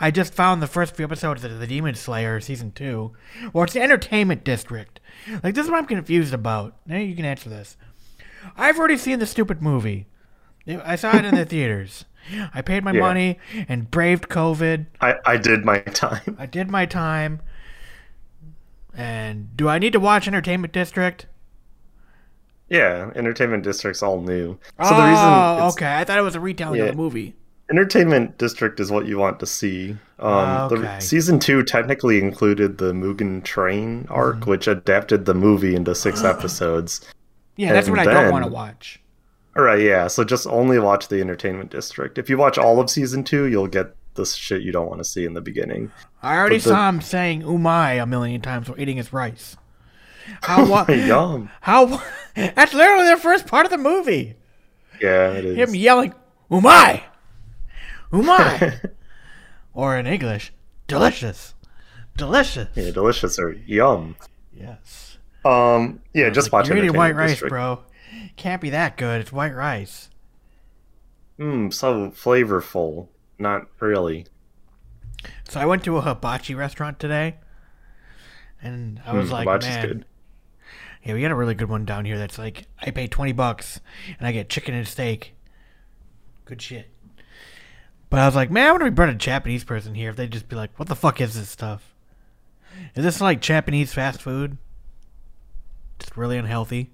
I 0.00 0.10
just 0.10 0.34
found 0.34 0.60
the 0.60 0.66
first 0.66 0.96
few 0.96 1.04
episodes 1.04 1.44
of 1.44 1.58
the 1.58 1.66
Demon 1.66 1.94
Slayer 1.94 2.40
season 2.40 2.72
two, 2.72 3.12
where 3.52 3.64
it's 3.64 3.74
the 3.74 3.80
Entertainment 3.82 4.44
District. 4.44 5.00
Like, 5.42 5.54
this 5.54 5.64
is 5.66 5.70
what 5.70 5.78
I'm 5.78 5.86
confused 5.86 6.34
about. 6.34 6.74
Now 6.86 6.96
you 6.98 7.14
can 7.14 7.24
answer 7.24 7.48
this. 7.48 7.76
I've 8.56 8.78
already 8.78 8.96
seen 8.96 9.18
the 9.18 9.26
stupid 9.26 9.62
movie. 9.62 10.06
I 10.66 10.96
saw 10.96 11.16
it 11.16 11.24
in 11.24 11.34
the 11.34 11.44
theaters. 11.46 12.04
I 12.54 12.62
paid 12.62 12.84
my 12.84 12.92
Yeah. 12.92 13.00
money 13.00 13.38
and 13.68 13.90
braved 13.90 14.28
COVID. 14.28 14.86
I, 15.00 15.14
I 15.24 15.36
did 15.36 15.64
my 15.64 15.78
time. 15.80 16.36
I 16.38 16.46
did 16.46 16.70
my 16.70 16.86
time. 16.86 17.40
And 18.96 19.56
do 19.56 19.68
I 19.68 19.78
need 19.78 19.92
to 19.92 20.00
watch 20.00 20.26
Entertainment 20.26 20.72
District? 20.72 21.26
Yeah, 22.68 23.10
Entertainment 23.16 23.64
District's 23.64 24.02
all 24.02 24.20
new. 24.20 24.58
So 24.82 24.90
oh, 24.94 24.96
the 24.96 25.08
reason 25.10 25.68
okay. 25.74 25.96
I 25.98 26.04
thought 26.04 26.18
it 26.18 26.22
was 26.22 26.36
a 26.36 26.40
retelling 26.40 26.80
of 26.80 26.86
the 26.88 26.92
movie. 26.94 27.34
Entertainment 27.68 28.36
District 28.38 28.78
is 28.80 28.90
what 28.90 29.06
you 29.06 29.16
want 29.18 29.38
to 29.40 29.46
see. 29.46 29.96
Um, 30.18 30.72
Okay. 30.72 30.82
the, 30.82 31.00
season 31.00 31.38
two 31.38 31.62
technically 31.62 32.18
included 32.18 32.78
the 32.78 32.92
Mugen 32.92 33.42
Train 33.44 34.06
arc, 34.10 34.40
Mm-hmm. 34.40 34.50
which 34.50 34.66
adapted 34.68 35.24
the 35.24 35.34
movie 35.34 35.74
into 35.74 35.94
six 35.94 36.24
episodes. 36.24 37.00
Yeah, 37.56 37.72
that's 37.72 37.86
And 37.88 37.96
what 37.96 38.06
I 38.06 38.12
don't 38.12 38.32
want 38.32 38.44
to 38.44 38.50
watch. 38.50 39.00
All 39.56 39.64
right, 39.64 39.80
yeah. 39.80 40.06
So 40.06 40.22
just 40.24 40.46
only 40.46 40.78
watch 40.78 41.08
the 41.08 41.20
Entertainment 41.20 41.70
District. 41.70 42.18
If 42.18 42.30
you 42.30 42.38
watch 42.38 42.56
all 42.58 42.80
of 42.80 42.88
season 42.88 43.24
two, 43.24 43.44
you'll 43.46 43.66
get 43.66 43.94
the 44.14 44.24
shit 44.26 44.62
you 44.62 44.72
don't 44.72 44.88
want 44.88 44.98
to 45.00 45.04
see 45.04 45.24
in 45.24 45.34
the 45.34 45.40
beginning. 45.40 45.90
I 46.22 46.36
already 46.36 46.56
the- 46.58 46.68
saw 46.70 46.88
him 46.88 47.00
saying 47.00 47.42
"umai" 47.42 48.02
a 48.02 48.06
million 48.06 48.40
times 48.40 48.68
while 48.68 48.78
eating 48.80 48.96
his 48.96 49.12
rice. 49.12 49.56
How? 50.42 50.64
Wa- 50.70 50.86
Yum. 50.88 51.50
how? 51.62 52.02
That's 52.34 52.74
literally 52.74 53.08
the 53.08 53.16
first 53.16 53.46
part 53.46 53.66
of 53.66 53.70
the 53.70 53.78
movie. 53.78 54.36
Yeah, 55.00 55.32
it 55.32 55.44
is. 55.44 55.56
Him 55.56 55.74
yelling 55.74 56.14
"umai, 56.50 57.02
umai," 58.12 58.90
or 59.74 59.96
in 59.96 60.06
English, 60.06 60.52
"delicious, 60.86 61.54
delicious." 62.16 62.68
Yeah, 62.74 62.90
delicious 62.90 63.38
or 63.38 63.52
yum. 63.52 64.16
Yes. 64.52 65.18
Um, 65.44 66.00
yeah, 66.12 66.28
just 66.28 66.52
watch 66.52 66.68
You're 66.68 66.76
eating 66.78 66.92
white 66.94 67.14
rice, 67.16 67.30
District. 67.30 67.50
bro. 67.50 67.82
Can't 68.36 68.60
be 68.60 68.70
that 68.70 68.98
good. 68.98 69.22
It's 69.22 69.32
white 69.32 69.54
rice. 69.54 70.10
Mmm, 71.38 71.72
so 71.72 72.10
flavorful. 72.10 73.08
Not 73.40 73.66
really. 73.80 74.26
So 75.48 75.58
I 75.60 75.66
went 75.66 75.82
to 75.84 75.96
a 75.96 76.02
hibachi 76.02 76.54
restaurant 76.54 77.00
today, 77.00 77.36
and 78.62 79.00
I 79.04 79.14
was 79.14 79.30
Mm, 79.30 79.32
like, 79.32 79.62
man, 79.62 79.86
good. 79.86 80.04
yeah, 81.02 81.14
we 81.14 81.22
got 81.22 81.30
a 81.30 81.34
really 81.34 81.54
good 81.54 81.68
one 81.68 81.84
down 81.84 82.04
here. 82.04 82.18
That's 82.18 82.38
like 82.38 82.66
I 82.80 82.90
pay 82.90 83.06
twenty 83.08 83.32
bucks 83.32 83.80
and 84.18 84.26
I 84.28 84.32
get 84.32 84.48
chicken 84.48 84.74
and 84.74 84.86
steak. 84.86 85.34
Good 86.44 86.60
shit. 86.62 86.88
But 88.10 88.20
I 88.20 88.26
was 88.26 88.34
like, 88.34 88.50
man, 88.50 88.66
I 88.68 88.70
wonder 88.72 88.86
if 88.86 88.92
we 88.92 88.94
brought 88.96 89.08
a 89.08 89.14
Japanese 89.14 89.64
person 89.64 89.94
here 89.94 90.10
if 90.10 90.16
they'd 90.16 90.30
just 90.32 90.48
be 90.48 90.56
like, 90.56 90.76
what 90.78 90.88
the 90.88 90.96
fuck 90.96 91.20
is 91.20 91.34
this 91.34 91.48
stuff? 91.48 91.94
Is 92.94 93.04
this 93.04 93.20
like 93.20 93.40
Japanese 93.40 93.92
fast 93.92 94.20
food? 94.20 94.58
Just 95.98 96.16
really 96.16 96.36
unhealthy. 96.36 96.90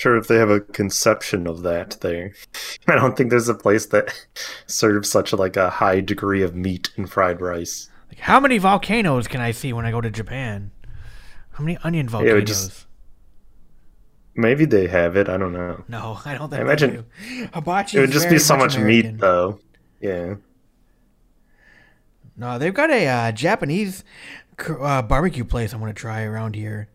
Sure 0.00 0.16
if 0.16 0.28
they 0.28 0.36
have 0.36 0.48
a 0.48 0.60
conception 0.60 1.46
of 1.46 1.60
that 1.62 1.98
there. 2.00 2.32
I 2.88 2.94
don't 2.94 3.16
think 3.18 3.28
there's 3.28 3.50
a 3.50 3.54
place 3.54 3.84
that 3.86 4.14
serves 4.66 5.10
such 5.10 5.34
like 5.34 5.58
a 5.58 5.68
high 5.68 6.00
degree 6.00 6.42
of 6.42 6.56
meat 6.56 6.90
and 6.96 7.10
fried 7.10 7.42
rice. 7.42 7.90
Like, 8.08 8.20
how 8.20 8.40
many 8.40 8.56
volcanoes 8.56 9.28
can 9.28 9.42
I 9.42 9.50
see 9.50 9.74
when 9.74 9.84
I 9.84 9.90
go 9.90 10.00
to 10.00 10.10
Japan? 10.10 10.70
How 11.52 11.62
many 11.64 11.76
onion 11.84 12.08
volcanoes? 12.08 12.34
would 12.34 12.46
just- 12.46 12.86
Maybe 14.34 14.64
they 14.64 14.86
have 14.86 15.16
it. 15.16 15.28
I 15.28 15.36
don't 15.36 15.52
know. 15.52 15.84
No, 15.86 16.18
I 16.24 16.34
don't 16.34 16.48
think 16.48 16.60
I 16.60 16.64
imagine-. 16.64 17.04
Hibachi 17.52 17.98
It 17.98 18.00
would 18.00 18.10
just 18.10 18.30
be 18.30 18.38
so 18.38 18.56
much 18.56 18.76
American. 18.76 19.12
meat, 19.12 19.20
though. 19.20 19.60
Yeah. 20.00 20.36
No, 22.38 22.58
they've 22.58 22.72
got 22.72 22.90
a 22.90 23.06
uh, 23.06 23.32
Japanese 23.32 24.02
uh, 24.66 25.02
barbecue 25.02 25.44
place 25.44 25.74
I 25.74 25.76
want 25.76 25.94
to 25.94 26.00
try 26.00 26.22
around 26.22 26.54
here. 26.54 26.88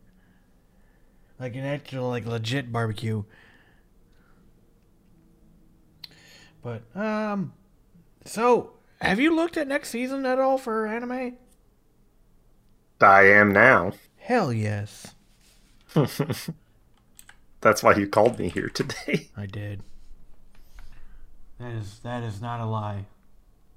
Like 1.40 1.56
an 1.56 1.66
actual, 1.66 2.10
like 2.10 2.26
legit 2.26 2.72
barbecue. 2.72 3.24
But 6.62 6.84
um, 6.96 7.54
so 8.24 8.74
have 9.02 9.20
you 9.20 9.36
looked 9.36 9.58
at 9.58 9.68
next 9.68 9.90
season 9.90 10.26
at 10.26 10.40
all 10.40 10.58
for 10.58 10.88
anime? 10.88 11.38
I 13.02 13.24
am 13.24 13.52
now. 13.52 13.92
Hell 14.18 14.52
yes, 14.52 15.14
That's 17.62 17.84
why 17.84 17.96
you 17.96 18.08
called 18.08 18.40
me 18.40 18.50
here 18.50 18.70
today. 18.70 19.30
I 19.38 19.46
did. 19.46 19.84
That 21.60 21.72
is 21.74 22.00
that 22.00 22.24
is 22.24 22.42
not 22.42 22.60
a 22.60 22.66
lie. 22.66 23.06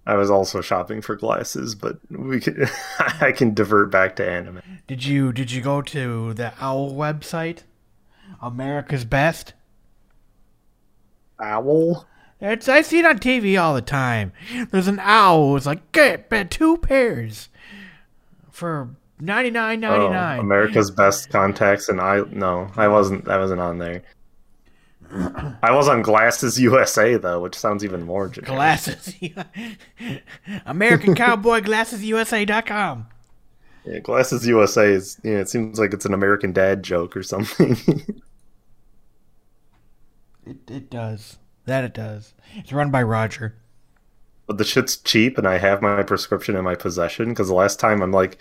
I 0.09 0.15
was 0.17 0.31
also 0.31 0.63
shopping 0.63 1.03
for 1.03 1.17
glasses, 1.17 1.75
but 1.75 1.99
we 2.11 2.41
can, 2.41 2.67
I 3.21 3.31
can 3.31 3.53
divert 3.53 3.91
back 3.91 4.17
to 4.17 4.29
anime. 4.29 4.63
Did 4.87 5.05
you 5.05 5.33
did 5.35 5.53
you 5.53 5.61
go 5.61 5.83
to 5.83 6.33
the 6.33 6.55
Owl 6.59 6.93
website? 6.93 7.65
America's 8.41 9.05
Best? 9.05 9.53
Owl? 11.39 12.07
It's 12.41 12.69
I 12.69 12.81
see 12.81 13.01
it 13.01 13.05
on 13.05 13.19
TV 13.19 13.61
all 13.61 13.75
the 13.75 13.83
time. 13.83 14.33
There's 14.71 14.89
an 14.89 14.99
owl. 15.03 15.57
It's 15.57 15.67
like 15.67 15.93
get 15.93 16.51
two 16.51 16.79
pairs 16.79 17.51
for 18.51 18.89
ninety 19.21 19.51
nine 19.51 19.81
ninety 19.81 20.07
Oh, 20.07 20.13
nine. 20.13 20.39
America's 20.39 20.91
Best 20.91 21.31
Contacts, 21.31 21.91
and 21.91 22.01
I 22.01 22.23
no, 22.31 22.71
I 22.77 22.89
wasn't. 22.89 23.29
I 23.29 23.39
wasn't 23.39 23.61
on 23.61 23.79
there. 23.79 24.03
I 25.11 25.71
was 25.71 25.89
on 25.89 26.03
Glasses 26.03 26.61
USA 26.61 27.17
though, 27.17 27.41
which 27.41 27.55
sounds 27.55 27.85
even 27.85 28.03
more 28.03 28.29
generic. 28.29 28.49
Glasses. 28.55 29.15
American 30.67 31.15
Cowboy 31.17 31.61
Glasses 31.63 32.05
USA.com. 32.05 33.07
Yeah, 33.85 34.01
Glasses 34.01 34.47
USA 34.47 34.93
is. 34.93 35.19
Yeah, 35.25 35.39
it 35.39 35.49
seems 35.49 35.79
like 35.79 35.95
it's 35.95 36.05
an 36.05 36.13
American 36.15 36.53
Dad 36.53 36.83
joke 36.83 37.17
or 37.17 37.23
something. 37.23 37.77
It 40.47 40.57
it 40.69 40.91
does. 40.91 41.39
That 41.67 41.85
it 41.85 41.95
does. 41.95 42.35
It's 42.55 42.73
run 42.73 42.91
by 42.91 43.03
Roger. 43.03 43.55
but 44.47 44.57
the 44.59 44.65
shit's 44.65 44.97
cheap, 44.97 45.37
and 45.39 45.47
I 45.47 45.59
have 45.59 45.83
my 45.83 46.03
prescription 46.03 46.57
in 46.57 46.65
my 46.65 46.75
possession. 46.75 47.29
Because 47.31 47.49
the 47.49 47.55
last 47.55 47.79
time 47.79 48.03
I'm 48.03 48.13
like, 48.13 48.39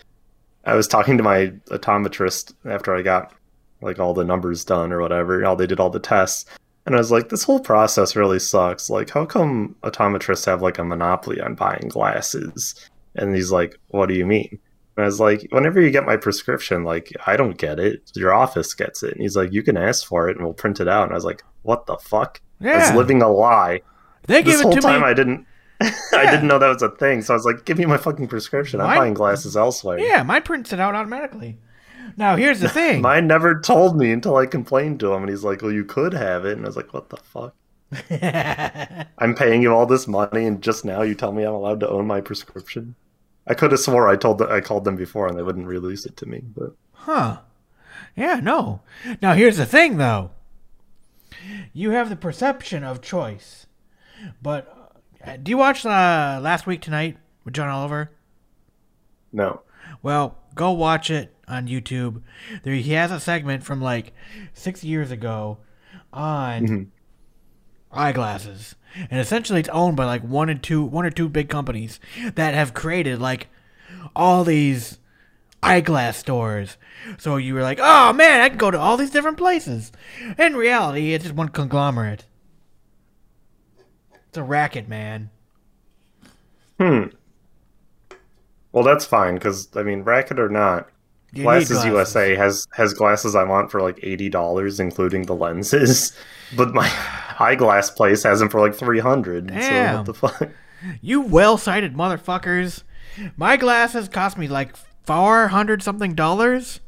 I 0.66 0.76
was 0.76 0.88
talking 0.88 1.18
to 1.18 1.24
my 1.24 1.48
optometrist 1.70 2.54
after 2.66 2.96
I 2.96 3.02
got 3.02 3.34
like 3.82 4.00
all 4.00 4.14
the 4.14 4.24
numbers 4.26 4.66
done 4.66 4.92
or 4.92 5.00
whatever. 5.02 5.44
How 5.44 5.56
they 5.56 5.68
did 5.68 5.80
all 5.80 5.90
the 5.90 6.00
tests, 6.00 6.46
and 6.86 6.96
I 6.96 6.98
was 6.98 7.12
like, 7.12 7.30
this 7.30 7.44
whole 7.44 7.60
process 7.60 8.16
really 8.16 8.40
sucks. 8.40 8.90
Like, 8.90 9.10
how 9.10 9.26
come 9.26 9.76
optometrists 9.84 10.46
have 10.46 10.62
like 10.62 10.78
a 10.78 10.84
monopoly 10.84 11.40
on 11.42 11.56
buying 11.56 11.88
glasses? 11.90 12.76
And 13.16 13.36
he's 13.36 13.52
like, 13.52 13.78
what 13.90 14.08
do 14.08 14.14
you 14.16 14.26
mean? 14.26 14.60
And 14.96 15.04
I 15.04 15.06
was 15.08 15.20
like, 15.20 15.48
whenever 15.52 15.80
you 15.82 15.92
get 15.92 16.06
my 16.06 16.18
prescription, 16.18 16.84
like 16.84 17.12
I 17.26 17.36
don't 17.38 17.58
get 17.58 17.80
it. 17.80 18.12
Your 18.16 18.34
office 18.34 18.74
gets 18.74 19.04
it. 19.04 19.14
And 19.14 19.22
he's 19.22 19.36
like, 19.36 19.52
you 19.54 19.62
can 19.64 19.78
ask 19.78 20.06
for 20.06 20.30
it 20.30 20.38
and 20.38 20.46
we'll 20.46 20.54
print 20.54 20.80
it 20.80 20.88
out. 20.88 21.04
And 21.04 21.12
I 21.12 21.16
was 21.16 21.26
like, 21.26 21.44
what 21.64 21.86
the 21.86 21.98
fuck? 21.98 22.42
I 22.62 22.66
Yeah. 22.66 22.80
was 22.90 22.96
living 22.98 23.22
a 23.22 23.30
lie. 23.30 23.82
They 24.28 24.42
This 24.42 24.60
it 24.60 24.64
whole 24.64 24.74
to 24.74 24.82
time 24.82 25.02
me. 25.02 25.08
I 25.08 25.14
didn't 25.14 25.46
I 25.82 26.26
didn't 26.32 26.48
know 26.48 26.58
that 26.58 26.68
was 26.74 26.82
a 26.82 26.90
thing. 26.90 27.22
So 27.22 27.34
I 27.34 27.38
was 27.38 27.46
like, 27.46 27.66
give 27.66 27.78
me 27.78 27.86
my 27.86 27.98
fucking 27.98 28.28
prescription. 28.28 28.82
I'm 28.82 28.98
buying 28.98 29.14
glasses 29.14 29.56
elsewhere. 29.56 30.00
yeah, 30.00 30.24
mine 30.24 30.42
prints 30.42 30.74
it 30.74 30.80
out 30.80 30.96
automatically. 30.96 31.60
Now 32.18 32.36
here's 32.36 32.60
the 32.60 32.68
thing. 32.68 33.02
Mine 33.02 33.28
never 33.28 33.62
told 33.62 33.96
me 33.96 34.12
until 34.12 34.36
I 34.36 34.48
complained 34.48 35.00
to 35.02 35.14
him 35.14 35.22
and 35.22 35.30
he's 35.30 35.44
like, 35.44 35.62
Well 35.62 35.72
you 35.72 35.86
could 35.86 36.14
have 36.14 36.46
it 36.46 36.58
and 36.58 36.66
I 36.66 36.68
was 36.68 36.76
like, 36.76 36.94
What 36.94 37.10
the 37.10 37.18
fuck? 37.18 37.54
I'm 39.20 39.36
paying 39.36 39.62
you 39.62 39.74
all 39.74 39.86
this 39.86 40.08
money 40.08 40.46
and 40.46 40.62
just 40.62 40.84
now 40.84 41.04
you 41.04 41.16
tell 41.16 41.32
me 41.32 41.44
I'm 41.44 41.54
allowed 41.54 41.80
to 41.82 41.90
own 41.90 42.08
my 42.08 42.20
prescription. 42.20 42.96
I 43.46 43.54
could 43.54 43.72
have 43.72 43.80
swore 43.80 44.10
I 44.10 44.16
told 44.18 44.40
the, 44.40 44.50
I 44.50 44.60
called 44.60 44.84
them 44.84 44.96
before 44.96 45.28
and 45.28 45.38
they 45.38 45.44
wouldn't 45.44 45.68
release 45.68 46.06
it 46.06 46.18
to 46.18 46.26
me, 46.26 46.42
but 46.56 46.76
Huh. 46.92 47.38
Yeah, 48.16 48.40
no. 48.42 48.82
Now 49.22 49.34
here's 49.34 49.58
the 49.58 49.66
thing 49.66 49.98
though. 49.98 50.32
You 51.72 51.92
have 51.92 52.10
the 52.10 52.16
perception 52.16 52.84
of 52.84 53.00
choice. 53.02 53.68
But 54.42 54.92
uh, 55.24 55.38
do 55.38 55.52
you 55.52 55.58
watch 55.58 55.86
uh, 55.86 56.40
last 56.42 56.66
week 56.66 56.82
tonight 56.82 57.18
with 57.46 57.54
John 57.54 57.70
Oliver? 57.70 58.12
no. 59.32 59.62
Well, 60.04 60.38
go 60.56 60.72
watch 60.72 61.10
it 61.10 61.34
on 61.48 61.68
YouTube. 61.68 62.22
There 62.64 62.74
he 62.76 62.94
has 62.94 63.12
a 63.12 63.20
segment 63.20 63.64
from 63.64 63.82
like 63.82 64.14
6 64.54 64.84
years 64.84 65.12
ago 65.12 65.60
on 66.12 66.92
eyeglasses. 67.92 68.76
And 69.10 69.20
essentially 69.20 69.60
it's 69.60 69.70
owned 69.70 69.96
by 69.98 70.06
like 70.06 70.24
one 70.24 70.50
and 70.50 70.62
two 70.62 70.84
one 70.84 71.06
or 71.06 71.12
two 71.12 71.30
big 71.30 71.50
companies 71.50 72.00
that 72.36 72.54
have 72.54 72.74
created 72.74 73.20
like 73.20 73.48
all 74.16 74.44
these 74.44 75.00
eyeglass 75.62 76.18
stores. 76.18 76.78
So 77.18 77.38
you 77.38 77.54
were 77.54 77.62
like, 77.62 77.80
"Oh 77.82 78.14
man, 78.14 78.42
I 78.42 78.50
can 78.50 78.58
go 78.58 78.72
to 78.72 78.80
all 78.80 78.98
these 78.98 79.12
different 79.12 79.38
places." 79.38 79.92
In 80.38 80.56
reality, 80.56 81.14
it's 81.14 81.26
just 81.26 81.36
one 81.36 81.50
conglomerate. 81.50 82.26
It's 84.30 84.38
a 84.38 84.44
racket, 84.44 84.88
man. 84.88 85.30
Hmm. 86.80 87.06
Well 88.72 88.84
that's 88.84 89.06
fine 89.06 89.36
because 89.36 89.70
I 89.76 89.84
mean 89.84 90.04
racket 90.04 90.40
or 90.40 90.50
not, 90.50 90.90
You 91.38 91.44
need 91.44 91.68
Glasses, 91.68 91.86
USA 91.86 92.36
has 92.36 92.68
has 92.74 92.94
glasses 92.94 93.36
I 93.36 93.44
want 93.44 93.72
for 93.72 93.82
like 93.82 94.00
eighty 94.04 94.30
dollars, 94.30 94.80
including 94.80 95.24
the 95.24 95.36
lenses. 95.36 96.18
But 96.56 96.74
my 96.74 96.90
eyeglass 97.40 97.92
place 97.92 98.24
has 98.24 98.40
them 98.40 98.48
for 98.48 98.62
like 98.62 98.74
three 98.74 99.00
hundred. 99.00 99.50
So 99.50 99.96
what 99.98 100.06
the 100.06 100.14
fuck? 100.14 100.50
You 101.02 101.20
well-sighted 101.22 101.94
motherfuckers. 101.94 102.84
My 103.36 103.58
glasses 103.58 104.08
cost 104.08 104.38
me 104.38 104.48
like 104.48 104.76
400 105.06 105.84
something 105.84 106.14
dollars. 106.14 106.80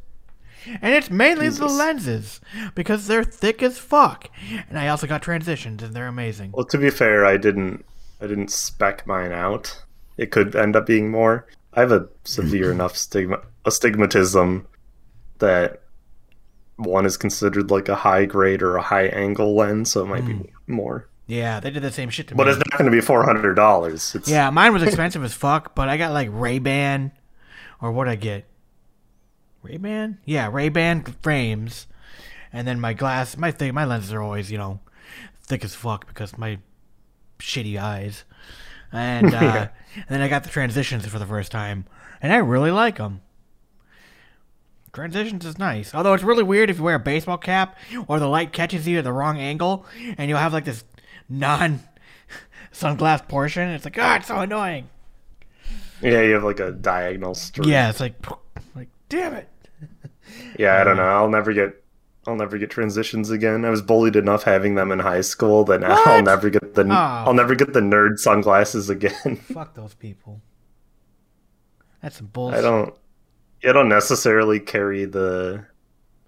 And 0.65 0.93
it's 0.93 1.09
mainly 1.09 1.49
the 1.49 1.67
lenses 1.67 2.39
because 2.75 3.07
they're 3.07 3.23
thick 3.23 3.63
as 3.63 3.77
fuck. 3.77 4.29
And 4.69 4.77
I 4.77 4.87
also 4.89 5.07
got 5.07 5.21
transitions 5.21 5.81
and 5.81 5.93
they're 5.93 6.07
amazing. 6.07 6.51
Well, 6.53 6.65
to 6.65 6.77
be 6.77 6.89
fair, 6.89 7.25
I 7.25 7.37
didn't 7.37 7.85
I 8.21 8.27
didn't 8.27 8.51
spec 8.51 9.07
mine 9.07 9.31
out. 9.31 9.83
It 10.17 10.31
could 10.31 10.55
end 10.55 10.75
up 10.75 10.85
being 10.85 11.09
more. 11.11 11.47
I 11.79 11.81
have 11.81 11.91
a 11.93 12.09
severe 12.25 12.71
enough 12.73 12.97
stigma 12.97 13.39
astigmatism 13.65 14.67
that 15.37 15.81
one 16.75 17.05
is 17.05 17.15
considered 17.15 17.71
like 17.71 17.87
a 17.87 17.95
high 17.95 18.25
grade 18.25 18.61
or 18.61 18.75
a 18.75 18.81
high 18.81 19.07
angle 19.07 19.55
lens, 19.55 19.91
so 19.91 20.03
it 20.03 20.07
might 20.07 20.25
be 20.25 20.33
hmm. 20.33 20.73
more. 20.73 21.07
Yeah, 21.27 21.61
they 21.61 21.69
did 21.69 21.83
the 21.83 21.91
same 21.91 22.09
shit 22.09 22.27
to 22.27 22.35
But 22.35 22.47
me. 22.47 22.53
But 22.53 22.57
it's 22.57 22.71
not 22.71 22.77
going 22.77 22.91
to 22.91 22.95
be 22.95 23.01
four 23.01 23.23
hundred 23.23 23.53
dollars. 23.53 24.15
Yeah, 24.25 24.49
mine 24.49 24.73
was 24.73 24.83
expensive 24.83 25.23
as 25.23 25.33
fuck, 25.33 25.73
but 25.73 25.87
I 25.87 25.95
got 25.95 26.11
like 26.11 26.27
Ray-Ban 26.31 27.13
or 27.81 27.91
what 27.91 28.09
I 28.09 28.15
get? 28.15 28.45
Ray-Ban? 29.63 30.17
Yeah, 30.25 30.49
Ray-Ban 30.51 31.03
frames. 31.21 31.87
And 32.51 32.67
then 32.67 32.79
my 32.79 32.93
glass, 32.93 33.37
my 33.37 33.51
thing, 33.51 33.73
my 33.73 33.85
lenses 33.85 34.11
are 34.11 34.21
always, 34.21 34.51
you 34.51 34.57
know, 34.57 34.79
thick 35.43 35.63
as 35.63 35.75
fuck 35.75 36.07
because 36.07 36.37
my 36.37 36.59
shitty 37.39 37.79
eyes. 37.79 38.25
And, 38.91 39.33
uh, 39.33 39.67
and 39.95 40.05
then 40.07 40.21
I 40.21 40.27
got 40.27 40.43
the 40.43 40.49
transitions 40.49 41.05
for 41.05 41.19
the 41.19 41.25
first 41.25 41.51
time, 41.51 41.85
and 42.21 42.33
I 42.33 42.37
really 42.37 42.71
like 42.71 42.97
them. 42.97 43.21
Transitions 44.91 45.45
is 45.45 45.59
nice, 45.59 45.93
although 45.93 46.13
it's 46.13 46.23
really 46.23 46.43
weird 46.43 46.69
if 46.69 46.77
you 46.77 46.83
wear 46.83 46.95
a 46.95 46.99
baseball 46.99 47.37
cap 47.37 47.77
or 48.07 48.19
the 48.19 48.27
light 48.27 48.51
catches 48.51 48.87
you 48.87 48.97
at 48.97 49.03
the 49.03 49.13
wrong 49.13 49.37
angle, 49.37 49.85
and 50.17 50.29
you'll 50.29 50.39
have 50.39 50.53
like 50.53 50.65
this 50.65 50.83
non 51.29 51.81
sunglass 52.73 53.27
portion. 53.27 53.69
It's 53.69 53.85
like, 53.85 53.97
ah, 53.99 54.15
it's 54.15 54.27
so 54.27 54.39
annoying. 54.39 54.89
yeah, 56.01 56.21
you 56.21 56.33
have 56.33 56.43
like 56.43 56.59
a 56.59 56.71
diagonal 56.71 57.35
streak. 57.35 57.67
Yeah, 57.67 57.89
it's 57.89 57.99
like, 57.99 58.15
like, 58.75 58.89
damn 59.09 59.35
it. 59.35 59.47
Yeah, 60.57 60.81
I 60.81 60.83
don't 60.83 60.97
know. 60.97 61.03
I'll 61.03 61.29
never 61.29 61.53
get 61.53 61.83
I'll 62.27 62.35
never 62.35 62.57
get 62.57 62.69
transitions 62.69 63.29
again. 63.31 63.63
I 63.65 63.69
was 63.69 63.81
bullied 63.81 64.15
enough 64.15 64.43
having 64.43 64.75
them 64.75 64.91
in 64.91 64.99
high 64.99 65.21
school 65.21 65.63
that 65.65 65.81
now 65.81 66.03
I'll 66.05 66.21
never 66.21 66.49
get 66.49 66.75
the 66.75 66.83
Oh. 66.83 66.93
I'll 66.93 67.33
never 67.33 67.55
get 67.55 67.73
the 67.73 67.79
nerd 67.79 68.19
sunglasses 68.19 68.89
again. 68.89 69.35
Fuck 69.53 69.73
those 69.73 69.93
people. 69.93 70.41
That's 72.01 72.17
some 72.17 72.27
bullshit. 72.27 72.59
I 72.59 72.61
don't 72.61 72.93
I 73.67 73.71
don't 73.71 73.89
necessarily 73.89 74.59
carry 74.59 75.05
the 75.05 75.65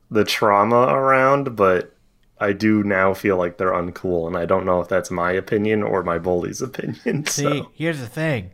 the 0.09 0.23
trauma 0.23 0.87
around, 0.87 1.55
but 1.55 1.95
I 2.39 2.53
do 2.53 2.83
now 2.83 3.13
feel 3.13 3.37
like 3.37 3.57
they're 3.57 3.71
uncool 3.71 4.27
and 4.27 4.35
I 4.35 4.45
don't 4.45 4.65
know 4.65 4.81
if 4.81 4.87
that's 4.89 5.11
my 5.11 5.31
opinion 5.31 5.83
or 5.83 6.03
my 6.03 6.17
bully's 6.17 6.61
opinion. 6.61 7.25
See, 7.27 7.43
So 7.43 7.71
here's 7.73 7.99
the 7.99 8.07
thing. 8.07 8.51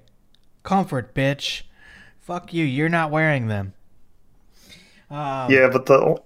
Comfort, 0.63 1.15
bitch. 1.15 1.63
Fuck 2.19 2.53
you. 2.53 2.65
You're 2.65 2.89
not 2.89 3.09
wearing 3.11 3.47
them. 3.47 3.73
Um, 5.09 5.49
Yeah, 5.49 5.69
but 5.71 5.85
the 5.85 6.21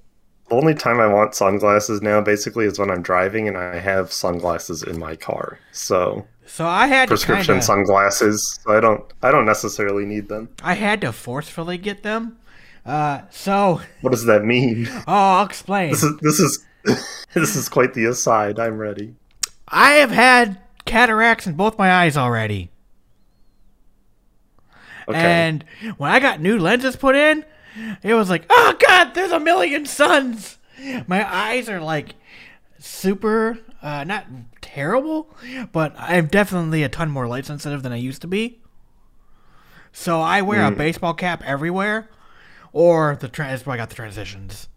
only 0.52 0.74
time 0.74 1.00
I 1.00 1.08
want 1.08 1.34
sunglasses 1.36 2.02
now 2.02 2.22
basically 2.22 2.66
is 2.66 2.78
when 2.80 2.92
I'm 2.92 3.02
driving 3.02 3.48
and 3.48 3.58
I 3.58 3.80
have 3.80 4.12
sunglasses 4.12 4.84
in 4.84 5.00
my 5.00 5.16
car. 5.16 5.60
So 5.72 6.28
So 6.46 6.66
I 6.68 6.88
had 6.88 7.08
prescription 7.08 7.56
kinda, 7.56 7.66
sunglasses. 7.66 8.60
So 8.64 8.76
I 8.76 8.80
don't 8.80 9.04
I 9.24 9.32
don't 9.32 9.46
necessarily 9.46 10.06
need 10.06 10.28
them. 10.30 10.50
I 10.64 10.74
had 10.74 11.02
to 11.02 11.12
forcefully 11.12 11.78
get 11.78 12.04
them. 12.04 12.38
Uh, 12.86 13.22
so 13.30 13.82
What 14.02 14.12
does 14.12 14.26
that 14.26 14.44
mean? 14.44 14.88
oh, 14.90 15.04
I'll 15.08 15.46
explain. 15.46 15.92
This 15.92 16.04
is 16.04 16.18
this 16.22 16.40
is 16.40 16.66
this 17.34 17.56
is 17.56 17.70
quite 17.70 17.94
the 17.94 18.06
aside. 18.06 18.60
I'm 18.60 18.78
ready. 18.78 19.16
I 19.68 19.92
have 19.94 20.12
had 20.12 20.60
cataracts 20.86 21.48
in 21.48 21.54
both 21.54 21.78
my 21.78 21.92
eyes 21.92 22.18
already. 22.18 22.72
Okay. 25.08 25.18
And 25.20 25.66
when 25.98 26.12
I 26.12 26.20
got 26.20 26.40
new 26.42 26.58
lenses 26.60 26.96
put 26.96 27.16
in, 27.16 27.44
it 28.04 28.14
was 28.14 28.30
like, 28.30 28.46
oh 28.50 28.76
god, 28.88 29.14
there's 29.14 29.32
a 29.32 29.40
million 29.40 29.86
suns. 29.86 30.58
My 31.08 31.32
eyes 31.32 31.70
are 31.70 31.80
like 31.80 32.16
super, 32.80 33.60
uh, 33.82 34.04
not 34.04 34.26
terrible, 34.62 35.34
but 35.72 35.94
I'm 35.98 36.28
definitely 36.28 36.84
a 36.84 36.90
ton 36.90 37.10
more 37.12 37.28
light 37.28 37.46
sensitive 37.46 37.84
than 37.84 37.92
I 37.92 37.98
used 37.98 38.22
to 38.22 38.28
be. 38.28 38.60
So 39.92 40.22
I 40.22 40.42
wear 40.42 40.66
a 40.66 40.72
baseball 40.72 41.14
cap 41.14 41.44
everywhere, 41.46 42.10
or 42.72 43.18
the 43.20 43.28
tra- 43.28 43.48
that's 43.48 43.66
why 43.66 43.74
I 43.74 43.78
got 43.78 43.90
the 43.90 43.96
transitions. 43.96 44.70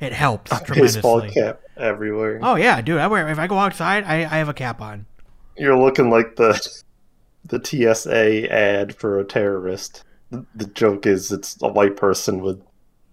It 0.00 0.12
helps 0.12 0.50
tremendously. 0.50 0.98
Baseball 0.98 1.30
cap 1.30 1.60
everywhere. 1.76 2.40
Oh 2.42 2.56
yeah, 2.56 2.80
dude. 2.82 2.98
I 2.98 3.06
wear 3.06 3.28
if 3.28 3.38
I 3.38 3.46
go 3.46 3.58
outside, 3.58 4.04
I, 4.04 4.16
I 4.16 4.38
have 4.38 4.48
a 4.48 4.54
cap 4.54 4.80
on. 4.80 5.06
You're 5.56 5.78
looking 5.78 6.10
like 6.10 6.36
the 6.36 6.60
the 7.44 7.64
TSA 7.64 8.52
ad 8.52 8.94
for 8.96 9.18
a 9.18 9.24
terrorist. 9.24 10.04
The, 10.30 10.66
joke 10.74 11.06
is 11.06 11.32
it's 11.32 11.56
a 11.62 11.68
white 11.68 11.96
person 11.96 12.40
with 12.42 12.62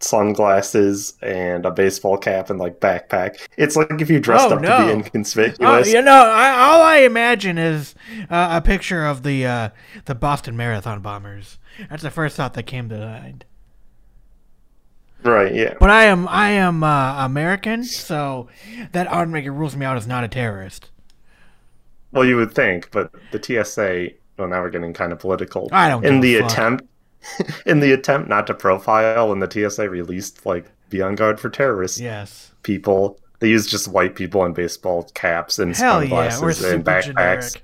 sunglasses 0.01 1.13
and 1.21 1.65
a 1.65 1.71
baseball 1.71 2.17
cap 2.17 2.49
and 2.49 2.59
like 2.59 2.79
backpack. 2.81 3.37
It's 3.57 3.75
like 3.77 4.01
if 4.01 4.09
you 4.09 4.19
dressed 4.19 4.51
Oh, 4.51 4.55
up 4.55 4.61
to 4.61 4.67
no. 4.67 4.77
be 4.85 4.91
Oh, 4.91 4.95
inconspicuous. 4.95 5.91
you 5.93 6.01
know, 6.01 6.11
I, 6.25 6.49
all 6.51 6.81
I 6.81 6.97
imagine 6.97 7.57
is 7.57 7.95
uh, 8.29 8.49
a 8.51 8.61
picture 8.61 9.05
of 9.05 9.23
the 9.23 9.45
uh, 9.45 9.69
the 10.05 10.15
Boston 10.15 10.57
Marathon 10.57 11.01
bombers. 11.01 11.57
That's 11.89 12.03
the 12.03 12.11
first 12.11 12.35
thought 12.35 12.53
that 12.55 12.63
came 12.63 12.89
to 12.89 12.97
mind. 12.97 13.45
Right, 15.23 15.55
yeah. 15.55 15.73
But 15.79 15.89
I 15.89 16.03
am 16.05 16.27
I 16.27 16.49
am 16.51 16.83
uh, 16.83 17.25
American, 17.25 17.83
so 17.83 18.47
that 18.91 19.07
automatically 19.07 19.49
rules 19.49 19.75
me 19.75 19.85
out 19.85 19.97
as 19.97 20.05
not 20.05 20.23
a 20.23 20.27
terrorist. 20.27 20.91
Well, 22.11 22.25
you 22.25 22.35
would 22.35 22.53
think, 22.53 22.91
but 22.91 23.11
the 23.31 23.41
TSA. 23.41 24.09
Well, 24.37 24.47
now 24.49 24.61
we're 24.61 24.69
getting 24.69 24.93
kind 24.93 25.11
of 25.13 25.19
political. 25.19 25.69
I 25.71 25.89
don't 25.89 26.05
In 26.05 26.19
the 26.19 26.39
fuck. 26.41 26.51
attempt, 26.51 26.85
in 27.65 27.79
the 27.79 27.91
attempt 27.91 28.29
not 28.29 28.47
to 28.47 28.53
profile, 28.53 29.29
when 29.29 29.39
the 29.39 29.49
TSA 29.69 29.89
released 29.89 30.45
like 30.45 30.65
"Be 30.89 31.01
on 31.01 31.15
guard 31.15 31.39
for 31.39 31.49
terrorists," 31.49 31.99
Yes. 31.99 32.51
people 32.63 33.19
they 33.39 33.49
used 33.49 33.69
just 33.69 33.87
white 33.89 34.15
people 34.15 34.45
in 34.45 34.53
baseball 34.53 35.03
caps 35.13 35.59
and 35.59 35.75
Hell 35.75 36.03
yeah, 36.03 36.29
sunglasses 36.29 36.61
we're 36.63 36.73
and 36.73 36.85
backpacks. 36.85 37.05
generic. 37.13 37.63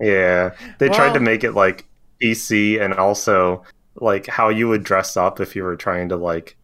Yeah, 0.00 0.50
they 0.78 0.88
tried 0.88 1.12
to 1.14 1.20
make 1.20 1.44
it 1.44 1.52
like 1.52 1.86
PC 2.22 2.80
and 2.80 2.94
also 2.94 3.64
like 3.96 4.26
how 4.26 4.48
you 4.48 4.68
would 4.68 4.82
dress 4.82 5.16
up 5.16 5.40
if 5.40 5.54
you 5.54 5.62
were 5.62 5.76
trying 5.76 6.08
to 6.08 6.16
like 6.16 6.56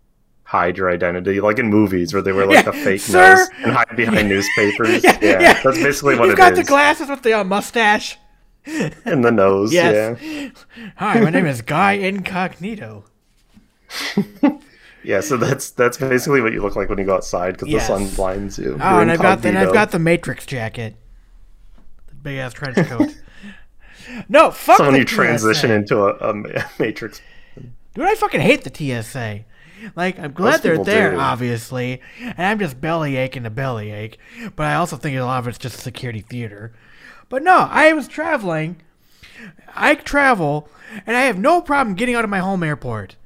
hide 0.45 0.79
your 0.79 0.91
identity, 0.91 1.41
like 1.41 1.59
in 1.59 1.67
movies 1.69 2.13
where 2.15 2.23
they 2.23 2.33
wear 2.33 2.47
like 2.47 2.65
Yeah, 2.65 2.71
a 2.81 2.85
fake 2.85 3.01
sir. 3.01 3.35
nose 3.35 3.49
and 3.65 3.73
hide 3.73 3.95
behind 3.97 4.29
newspapers. 4.31 5.05
Yeah, 5.05 5.19
Yeah, 5.21 5.41
yeah. 5.41 5.63
that's 5.63 5.79
basically 5.79 6.17
what 6.19 6.27
You've 6.27 6.35
it 6.35 6.37
got 6.39 6.53
is. 6.53 6.59
the 6.61 6.65
glasses 6.65 7.09
with 7.11 7.23
the 7.23 7.35
uh, 7.35 7.45
mustache. 7.45 8.17
and 9.05 9.25
the 9.25 9.31
nose. 9.31 9.73
Yes. 9.73 10.21
Yeah, 10.21 10.51
Hi, 10.97 11.21
my 11.21 11.31
name 11.31 11.47
is 11.47 11.63
Guy 11.63 11.93
Incognito. 11.93 13.05
yeah. 15.05 15.21
So 15.21 15.37
that's 15.37 15.71
that's 15.71 15.99
basically 15.99 16.41
what 16.41 16.53
you 16.53 16.61
look 16.63 16.75
like 16.75 16.89
when 16.89 16.99
you 16.99 17.05
go 17.05 17.15
outside 17.15 17.53
because 17.53 17.69
Yes. 17.69 17.87
the 17.89 17.99
sun 17.99 18.15
blinds 18.15 18.59
you. 18.59 18.77
Oh, 18.81 18.91
You're 18.91 19.03
and 19.03 19.13
I've 19.13 19.21
got 19.23 19.43
then 19.43 19.57
I've 19.57 19.73
got 19.73 19.93
the 19.93 19.99
Matrix 19.99 20.47
jacket, 20.47 20.97
the 22.09 22.15
big 22.17 22.39
ass 22.39 22.53
trench 22.55 22.77
coat. 22.89 23.15
no, 24.29 24.51
fuck. 24.51 24.79
So 24.79 24.85
when 24.85 24.95
the 24.95 24.99
you 25.01 25.05
transition 25.05 25.71
into 25.71 25.99
a, 26.05 26.31
a 26.31 26.35
Matrix, 26.79 27.21
Dude, 27.95 28.05
I 28.05 28.15
fucking 28.17 28.41
hate 28.41 28.65
the 28.65 29.03
TSA. 29.03 29.45
Like, 29.95 30.19
I'm 30.19 30.33
glad 30.33 30.53
Most 30.53 30.63
they're 30.63 30.83
there, 30.85 31.11
do. 31.13 31.19
obviously, 31.19 32.01
and 32.21 32.41
I'm 32.41 32.59
just 32.59 32.81
belly 32.81 33.17
aching 33.17 33.43
to 33.45 33.51
belly 33.51 33.91
ache. 33.91 34.19
But 34.57 34.67
I 34.67 34.75
also 34.75 34.97
think 34.97 35.17
a 35.17 35.23
lot 35.23 35.39
of 35.39 35.49
it's 35.49 35.59
just 35.59 35.79
security 35.81 36.21
theater. 36.21 36.73
But 37.29 37.43
no, 37.43 37.69
I 37.71 37.93
was 37.93 38.09
traveling. 38.09 38.83
I 39.75 39.95
travel, 39.95 40.69
and 41.07 41.17
I 41.17 41.23
have 41.23 41.39
no 41.39 41.61
problem 41.61 41.97
getting 41.97 42.15
out 42.15 42.25
of 42.25 42.31
my 42.31 42.39
home 42.39 42.62
airport. 42.62 43.17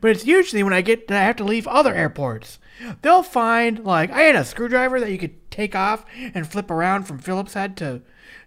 But 0.00 0.10
it's 0.10 0.26
usually 0.26 0.62
when 0.62 0.72
I 0.72 0.80
get 0.80 1.08
that 1.08 1.20
I 1.20 1.24
have 1.24 1.36
to 1.36 1.44
leave 1.44 1.66
other 1.66 1.94
airports. 1.94 2.58
They'll 3.02 3.22
find 3.22 3.84
like 3.84 4.10
I 4.10 4.22
had 4.22 4.36
a 4.36 4.44
screwdriver 4.44 5.00
that 5.00 5.10
you 5.10 5.18
could 5.18 5.50
take 5.50 5.74
off 5.74 6.04
and 6.16 6.46
flip 6.46 6.70
around 6.70 7.04
from 7.04 7.18
Phillips 7.18 7.54
head 7.54 7.76
to 7.78 8.02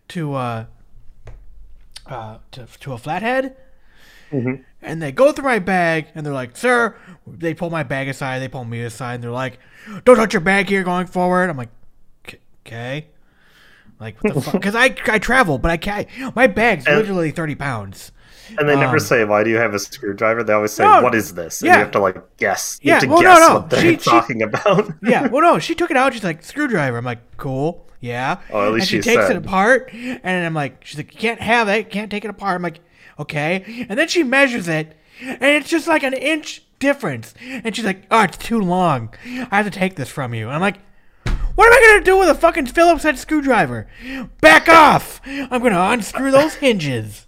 to 0.10 0.34
uh, 0.34 0.66
uh 2.06 2.40
to 2.52 2.68
to 2.80 2.94
a 2.94 2.98
flathead 2.98 3.56
and 4.82 5.02
they 5.02 5.12
go 5.12 5.32
through 5.32 5.46
my 5.46 5.60
bag 5.60 6.08
and 6.14 6.26
they're 6.26 6.34
like, 6.34 6.56
"Sir," 6.58 6.96
they 7.26 7.54
pull 7.54 7.70
my 7.70 7.84
bag 7.84 8.08
aside, 8.08 8.40
they 8.40 8.48
pull 8.48 8.66
me 8.66 8.82
aside, 8.82 9.16
and 9.16 9.24
they're 9.24 9.32
like, 9.32 9.60
"Don't 10.04 10.18
touch 10.18 10.34
your 10.34 10.42
bag 10.42 10.68
here 10.68 10.84
going 10.84 11.08
forward." 11.08 11.50
I'm 11.50 11.58
like, 11.58 11.70
"Okay." 12.66 13.08
Like 14.00 14.24
what 14.24 14.34
the 14.36 14.42
fuck? 14.42 14.54
Because 14.54 14.76
I 14.76 14.96
I 15.08 15.20
travel, 15.20 15.58
but 15.58 15.72
I 15.72 15.78
can't. 15.78 16.08
My 16.36 16.48
bag's 16.48 16.86
And- 16.86 16.98
literally 16.98 17.32
thirty 17.32 17.56
pounds. 17.56 18.12
and 18.58 18.70
they 18.70 18.76
never 18.76 18.94
Um, 18.94 19.00
say, 19.00 19.24
"Why 19.26 19.44
do 19.44 19.50
you 19.50 19.58
have 19.58 19.74
a 19.74 19.80
screwdriver?" 19.80 20.44
They 20.44 20.54
always 20.54 20.72
say, 20.72 20.84
No, 20.86 21.02
"What 21.02 21.16
is 21.16 21.34
this?" 21.34 21.62
And 21.62 21.68
yeah. 21.68 21.74
you 21.74 21.80
have 21.80 21.92
to 21.92 22.00
like 22.00 22.16
guess. 22.38 22.80
You 22.82 22.90
Yeah, 22.90 22.94
have 22.96 23.04
to 23.04 23.10
well, 23.10 23.22
no, 23.22 23.30
guess 23.36 23.50
no. 23.50 23.54
what 23.56 23.70
they're 23.70 23.82
She- 23.82 23.98
she- 23.98 24.10
talking 24.10 24.42
about. 24.42 24.92
Yeah. 25.04 25.28
Well, 25.32 25.42
no, 25.42 25.60
she 25.60 25.76
took 25.76 25.92
it 25.92 25.98
out. 25.98 26.14
She's 26.14 26.24
like, 26.24 26.44
"Screwdriver." 26.44 26.98
I'm 26.98 27.06
like, 27.06 27.38
"Cool." 27.38 27.86
Yeah. 28.00 28.38
Oh, 28.54 28.68
at 28.68 28.74
least 28.74 28.84
and 28.94 29.04
she 29.04 29.10
she 29.10 29.16
takes 29.18 29.30
it 29.30 29.36
apart, 29.36 29.90
and 29.92 30.46
I'm 30.46 30.54
like, 30.54 30.86
"She's 30.86 30.98
like, 30.98 31.14
you 31.14 31.20
can't 31.20 31.42
have 31.42 31.68
it. 31.68 31.90
Can't 31.90 32.12
take 32.12 32.24
it 32.24 32.30
apart." 32.30 32.56
I'm 32.56 32.62
like, 32.62 32.80
"Okay." 33.20 33.86
And 33.90 33.98
then 33.98 34.08
she 34.08 34.22
measures 34.24 34.68
it, 34.68 34.96
and 35.20 35.42
it's 35.42 35.68
just 35.70 35.88
like 35.88 36.04
an 36.04 36.14
inch 36.14 36.62
difference. 36.80 37.34
And 37.44 37.76
she's 37.76 37.84
like, 37.86 38.04
"Oh, 38.12 38.22
it's 38.22 38.38
too 38.38 38.62
long. 38.62 39.10
I 39.52 39.58
have 39.58 39.66
to 39.66 39.72
take 39.72 39.96
this 39.96 40.10
from 40.10 40.34
you." 40.36 40.46
And 40.46 40.54
I'm 40.56 40.62
like, 40.62 40.78
"What 41.58 41.66
am 41.66 41.74
I 41.74 41.88
gonna 41.88 42.06
do 42.06 42.18
with 42.20 42.30
a 42.30 42.36
fucking 42.36 42.68
Phillips 42.68 43.02
head 43.02 43.18
screwdriver? 43.18 43.88
Back 44.42 44.70
off! 44.70 45.20
I'm 45.26 45.62
gonna 45.64 45.90
unscrew 45.92 46.30
those 46.30 46.54
hinges." 46.54 47.27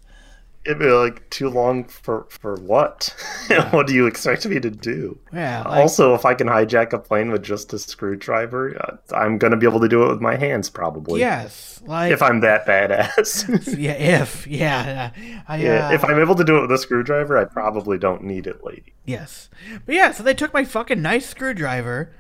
It'd 0.66 0.78
be 0.80 0.92
like 0.92 1.28
too 1.30 1.50
long 1.50 1.86
for 1.86 2.28
for 2.30 2.56
what? 2.56 3.16
what 3.72 3.88
do 3.88 3.94
you 3.94 4.08
expect 4.08 4.46
me 4.46 4.60
to 4.60 4.70
do? 4.70 5.18
Yeah. 5.34 5.64
Like, 5.64 5.80
also, 5.80 6.14
if 6.14 6.26
I 6.26 6.34
can 6.34 6.48
hijack 6.48 6.92
a 6.94 7.00
plane 7.00 7.32
with 7.32 7.44
just 7.44 7.72
a 7.74 7.80
screwdriver, 7.80 8.78
uh, 8.80 9.16
I'm 9.16 9.38
gonna 9.38 9.56
be 9.58 9.66
able 9.66 9.80
to 9.80 9.88
do 9.88 10.04
it 10.04 10.10
with 10.10 10.22
my 10.22 10.36
hands 10.36 10.70
probably. 10.70 11.22
yes. 11.22 11.82
Like. 11.86 12.12
If 12.12 12.22
I'm 12.22 12.42
that 12.42 12.66
badass. 12.66 13.78
yeah. 13.80 13.94
If. 13.94 14.46
Yeah. 14.48 15.12
I, 15.48 15.58
yeah. 15.58 15.88
uh, 15.88 15.94
If 15.94 16.04
I'm 16.04 16.20
able 16.20 16.36
to 16.36 16.44
do 16.44 16.58
it 16.58 16.62
with 16.62 16.72
a 16.72 16.78
screwdriver, 16.78 17.38
I 17.38 17.46
probably 17.46 17.98
don't 17.98 18.24
need 18.24 18.46
it, 18.46 18.64
lady. 18.64 18.94
Yes. 19.06 19.50
But 19.86 19.96
yeah, 19.96 20.12
so 20.12 20.24
they 20.24 20.34
took 20.34 20.54
my 20.54 20.66
fucking 20.66 21.02
nice 21.02 21.28
screwdriver. 21.28 22.12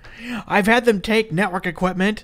I've 0.47 0.65
had 0.65 0.85
them 0.85 1.01
take 1.01 1.31
network 1.31 1.65
equipment. 1.65 2.23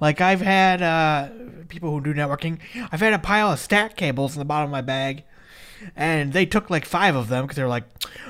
Like 0.00 0.20
I've 0.20 0.40
had 0.40 0.80
uh, 0.80 1.28
people 1.68 1.90
who 1.90 2.00
do 2.00 2.14
networking. 2.14 2.60
I've 2.92 3.00
had 3.00 3.12
a 3.12 3.18
pile 3.18 3.52
of 3.52 3.58
stack 3.58 3.96
cables 3.96 4.34
in 4.34 4.38
the 4.38 4.44
bottom 4.44 4.66
of 4.66 4.70
my 4.72 4.80
bag. 4.80 5.24
And 5.94 6.32
they 6.32 6.46
took 6.46 6.68
like 6.70 6.84
five 6.84 7.14
of 7.14 7.28
them 7.28 7.44
because 7.44 7.56
they 7.56 7.62
were 7.62 7.68
like, 7.68 7.84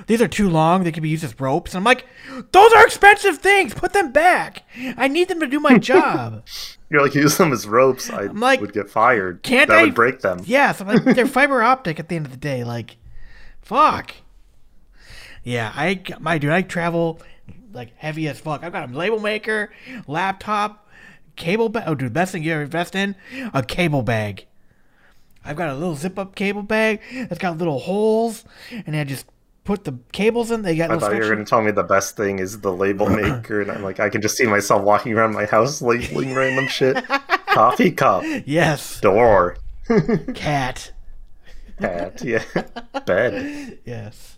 these 0.07 0.21
are 0.21 0.29
too 0.29 0.51
long. 0.51 0.85
They 0.85 0.93
could 0.93 1.03
be 1.03 1.09
used 1.09 1.25
as 1.25 1.39
ropes. 1.41 1.73
And 1.73 1.79
I'm 1.79 1.85
like, 1.85 2.05
those 2.53 2.73
are 2.73 2.85
expensive 2.85 3.39
things. 3.39 3.73
Put 3.75 3.93
them 3.93 4.13
back. 4.13 4.65
I 4.97 5.09
need 5.09 5.29
them 5.29 5.41
to 5.41 5.47
do 5.47 5.59
my 5.61 5.79
job. 5.93 6.45
You're 6.91 7.03
like 7.03 7.15
use 7.15 7.37
them 7.37 7.53
as 7.53 7.67
ropes. 7.67 8.11
I 8.11 8.23
like, 8.27 8.61
would 8.61 8.73
get 8.73 8.89
fired. 8.91 9.43
can't 9.43 9.69
that 9.69 9.79
I- 9.79 9.83
would 9.85 9.95
break 9.95 10.21
them. 10.21 10.41
Yeah, 10.45 10.73
so 10.73 10.85
like 10.85 11.03
they're 11.17 11.27
fiber 11.27 11.63
optic 11.63 11.99
at 11.99 12.09
the 12.09 12.17
end 12.17 12.27
of 12.27 12.33
the 12.33 12.39
day. 12.39 12.63
Like, 12.65 12.97
fuck. 13.63 14.15
Yeah, 15.43 15.73
I 15.75 16.03
my 16.21 16.39
dude, 16.39 16.51
I 16.51 16.63
travel 16.63 17.21
like 17.73 17.97
heavy 17.97 18.29
as 18.29 18.39
fuck. 18.41 18.63
I've 18.65 18.73
got 18.73 18.91
a 18.91 18.93
label 18.97 19.21
maker, 19.21 19.71
laptop, 20.07 20.89
cable 21.37 21.69
bag. 21.69 21.85
Oh, 21.87 21.95
dude, 21.95 22.13
best 22.13 22.33
thing 22.33 22.43
you 22.43 22.53
ever 22.53 22.63
invest 22.63 22.95
in 22.95 23.15
a 23.55 23.63
cable 23.63 24.03
bag. 24.03 24.47
I've 25.47 25.57
got 25.57 25.69
a 25.71 25.75
little 25.75 25.95
zip 25.95 26.19
up 26.19 26.35
cable 26.35 26.63
bag 26.63 27.01
that's 27.13 27.39
got 27.39 27.59
little 27.59 27.79
holes, 27.79 28.45
and 28.87 28.97
I 28.97 29.05
just 29.05 29.27
put 29.65 29.85
the 29.85 29.99
cables 30.13 30.51
in. 30.51 30.63
They 30.63 30.77
got 30.77 30.91
I 30.91 30.99
thought 30.99 31.13
you 31.13 31.19
were 31.21 31.27
going 31.35 31.45
to 31.45 31.49
tell 31.49 31.63
me 31.63 31.71
the 31.71 31.83
best 31.83 32.17
thing 32.17 32.39
is 32.39 32.61
the 32.61 32.73
label 32.73 33.09
maker, 33.23 33.61
and 33.61 33.71
I'm 33.71 33.83
like, 33.83 34.01
I 34.01 34.09
can 34.09 34.23
just 34.23 34.37
see 34.37 34.47
myself 34.47 34.83
walking 34.83 35.13
around 35.13 35.35
my 35.35 35.45
house 35.47 35.81
labeling 35.83 36.35
random 36.35 36.69
shit. 36.69 37.05
Coffee 37.49 37.91
cup, 37.91 38.23
Yes, 38.45 39.01
door, 39.01 39.57
cat. 40.35 40.93
hat, 41.79 42.23
yeah, 42.25 42.43
bed. 43.07 43.79
Yes. 43.85 44.33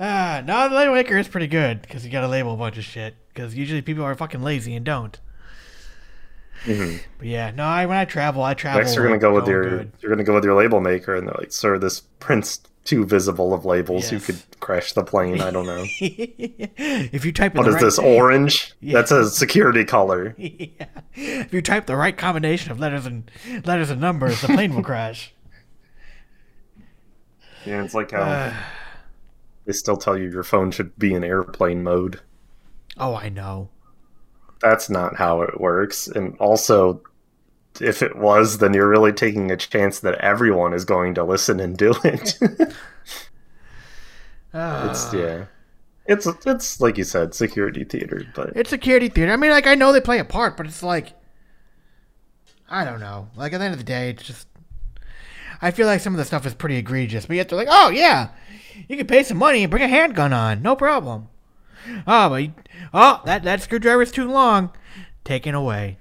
Ah, 0.00 0.42
no, 0.44 0.68
the 0.68 0.74
label 0.74 0.94
maker 0.94 1.16
is 1.16 1.28
pretty 1.28 1.46
good 1.46 1.82
because 1.82 2.04
you 2.04 2.10
got 2.10 2.22
to 2.22 2.28
label 2.28 2.54
a 2.54 2.56
bunch 2.56 2.76
of 2.78 2.82
shit. 2.84 3.14
Because 3.28 3.54
usually 3.54 3.82
people 3.82 4.02
are 4.04 4.14
fucking 4.14 4.42
lazy 4.42 4.74
and 4.74 4.84
don't. 4.84 5.18
But 6.66 7.26
yeah, 7.26 7.50
no, 7.50 7.64
I 7.64 7.86
when 7.86 7.96
I 7.96 8.04
travel, 8.04 8.42
I 8.42 8.54
travel. 8.54 8.80
Mm-hmm. 8.80 8.86
Next, 8.86 8.96
you're 8.96 9.06
going 9.06 9.18
to 9.18 9.22
go 9.22 9.34
with 9.34 9.48
your 9.48 9.78
good. 9.78 9.92
you're 10.00 10.16
to 10.16 10.24
go 10.24 10.34
with 10.34 10.44
your 10.44 10.54
label 10.54 10.80
maker, 10.80 11.14
and 11.16 11.26
they're 11.26 11.34
like, 11.38 11.52
sir, 11.52 11.78
this 11.78 12.00
prints 12.20 12.60
too 12.84 13.04
visible 13.04 13.54
of 13.54 13.64
labels. 13.64 14.10
You 14.10 14.18
could 14.18 14.42
crash 14.60 14.92
the 14.92 15.04
plane. 15.04 15.40
I 15.40 15.50
don't 15.50 15.66
know. 15.66 15.84
if 16.00 17.24
you 17.24 17.32
type 17.32 17.52
in 17.52 17.58
What 17.58 17.64
the 17.64 17.70
is 17.70 17.74
right, 17.76 17.84
this 17.84 17.98
orange? 17.98 18.74
That's 18.82 19.10
a 19.10 19.30
security 19.30 19.84
color. 19.84 20.34
yeah. 20.38 20.86
If 21.14 21.52
you 21.52 21.62
type 21.62 21.86
the 21.86 21.96
right 21.96 22.16
combination 22.16 22.72
of 22.72 22.80
letters 22.80 23.06
and 23.06 23.30
letters 23.64 23.90
and 23.90 24.00
numbers, 24.00 24.40
the 24.40 24.48
plane 24.48 24.74
will 24.74 24.82
crash. 24.82 25.32
Yeah, 27.64 27.84
it's 27.84 27.94
like 27.94 28.10
how 28.10 28.52
they 29.66 29.72
still 29.72 29.96
tell 29.96 30.18
you 30.18 30.28
your 30.28 30.42
phone 30.42 30.72
should 30.72 30.98
be 30.98 31.14
in 31.14 31.22
airplane 31.22 31.84
mode. 31.84 32.20
Oh, 32.98 33.14
I 33.14 33.28
know. 33.28 33.68
That's 34.62 34.88
not 34.88 35.16
how 35.16 35.42
it 35.42 35.60
works. 35.60 36.06
And 36.06 36.36
also, 36.38 37.02
if 37.80 38.02
it 38.02 38.16
was, 38.16 38.58
then 38.58 38.74
you're 38.74 38.88
really 38.88 39.12
taking 39.12 39.50
a 39.50 39.56
chance 39.56 40.00
that 40.00 40.14
everyone 40.16 40.72
is 40.72 40.84
going 40.84 41.14
to 41.14 41.24
listen 41.24 41.60
and 41.60 41.76
do 41.76 41.94
it. 42.04 42.38
Ah. 44.54 44.90
it's 44.90 45.14
yeah. 45.14 45.46
It's 46.06 46.26
it's 46.44 46.78
like 46.78 46.98
you 46.98 47.04
said, 47.04 47.34
security 47.34 47.84
theater, 47.84 48.26
but 48.34 48.52
It's 48.54 48.70
security 48.70 49.08
theater. 49.08 49.32
I 49.32 49.36
mean, 49.36 49.50
like 49.50 49.66
I 49.66 49.74
know 49.74 49.92
they 49.92 50.00
play 50.02 50.18
a 50.18 50.26
part, 50.26 50.58
but 50.58 50.66
it's 50.66 50.82
like 50.82 51.14
I 52.68 52.84
don't 52.84 53.00
know. 53.00 53.28
Like 53.34 53.52
at 53.52 53.58
the 53.58 53.64
end 53.64 53.72
of 53.72 53.78
the 53.78 53.84
day, 53.84 54.10
it's 54.10 54.24
just 54.24 54.46
I 55.62 55.70
feel 55.70 55.86
like 55.86 56.00
some 56.00 56.12
of 56.12 56.18
the 56.18 56.24
stuff 56.24 56.44
is 56.44 56.54
pretty 56.54 56.76
egregious. 56.76 57.24
But 57.24 57.36
yet 57.36 57.48
they're 57.48 57.56
like, 57.56 57.68
oh 57.70 57.88
yeah, 57.88 58.28
you 58.88 58.96
can 58.96 59.06
pay 59.06 59.22
some 59.22 59.38
money 59.38 59.62
and 59.62 59.70
bring 59.70 59.82
a 59.84 59.88
handgun 59.88 60.32
on, 60.32 60.60
no 60.60 60.76
problem. 60.76 61.28
Oh, 62.06 62.28
but 62.28 62.50
oh 62.94 63.20
that 63.24 63.42
that 63.44 63.62
screwdriver's 63.62 64.10
too 64.10 64.28
long, 64.30 64.70
taken 65.24 65.54
away. 65.54 65.98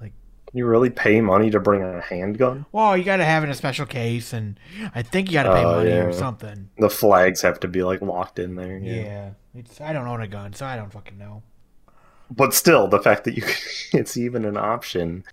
Like 0.00 0.12
you 0.52 0.66
really 0.66 0.90
pay 0.90 1.20
money 1.20 1.50
to 1.50 1.60
bring 1.60 1.82
a 1.82 2.00
handgun? 2.00 2.66
Well, 2.72 2.96
you 2.96 3.04
got 3.04 3.16
to 3.18 3.24
have 3.24 3.42
it 3.42 3.46
in 3.46 3.50
a 3.50 3.54
special 3.54 3.86
case, 3.86 4.32
and 4.32 4.58
I 4.94 5.02
think 5.02 5.28
you 5.28 5.34
got 5.34 5.44
to 5.44 5.52
pay 5.52 5.64
Oh, 5.64 5.76
money 5.76 5.90
or 5.92 6.12
something. 6.12 6.70
The 6.78 6.90
flags 6.90 7.42
have 7.42 7.60
to 7.60 7.68
be 7.68 7.82
like 7.82 8.00
locked 8.00 8.38
in 8.38 8.54
there. 8.56 8.78
Yeah. 8.78 9.30
it's 9.54 9.80
I 9.80 9.92
don't 9.92 10.06
own 10.08 10.20
a 10.22 10.28
gun, 10.28 10.52
so 10.54 10.66
I 10.66 10.76
don't 10.76 10.92
fucking 10.92 11.18
know. 11.18 11.42
But 12.30 12.52
still, 12.54 12.88
the 12.88 13.00
fact 13.00 13.24
that 13.24 13.36
you 13.36 13.42
it's 13.92 14.16
even 14.16 14.44
an 14.44 14.56
option. 14.56 15.24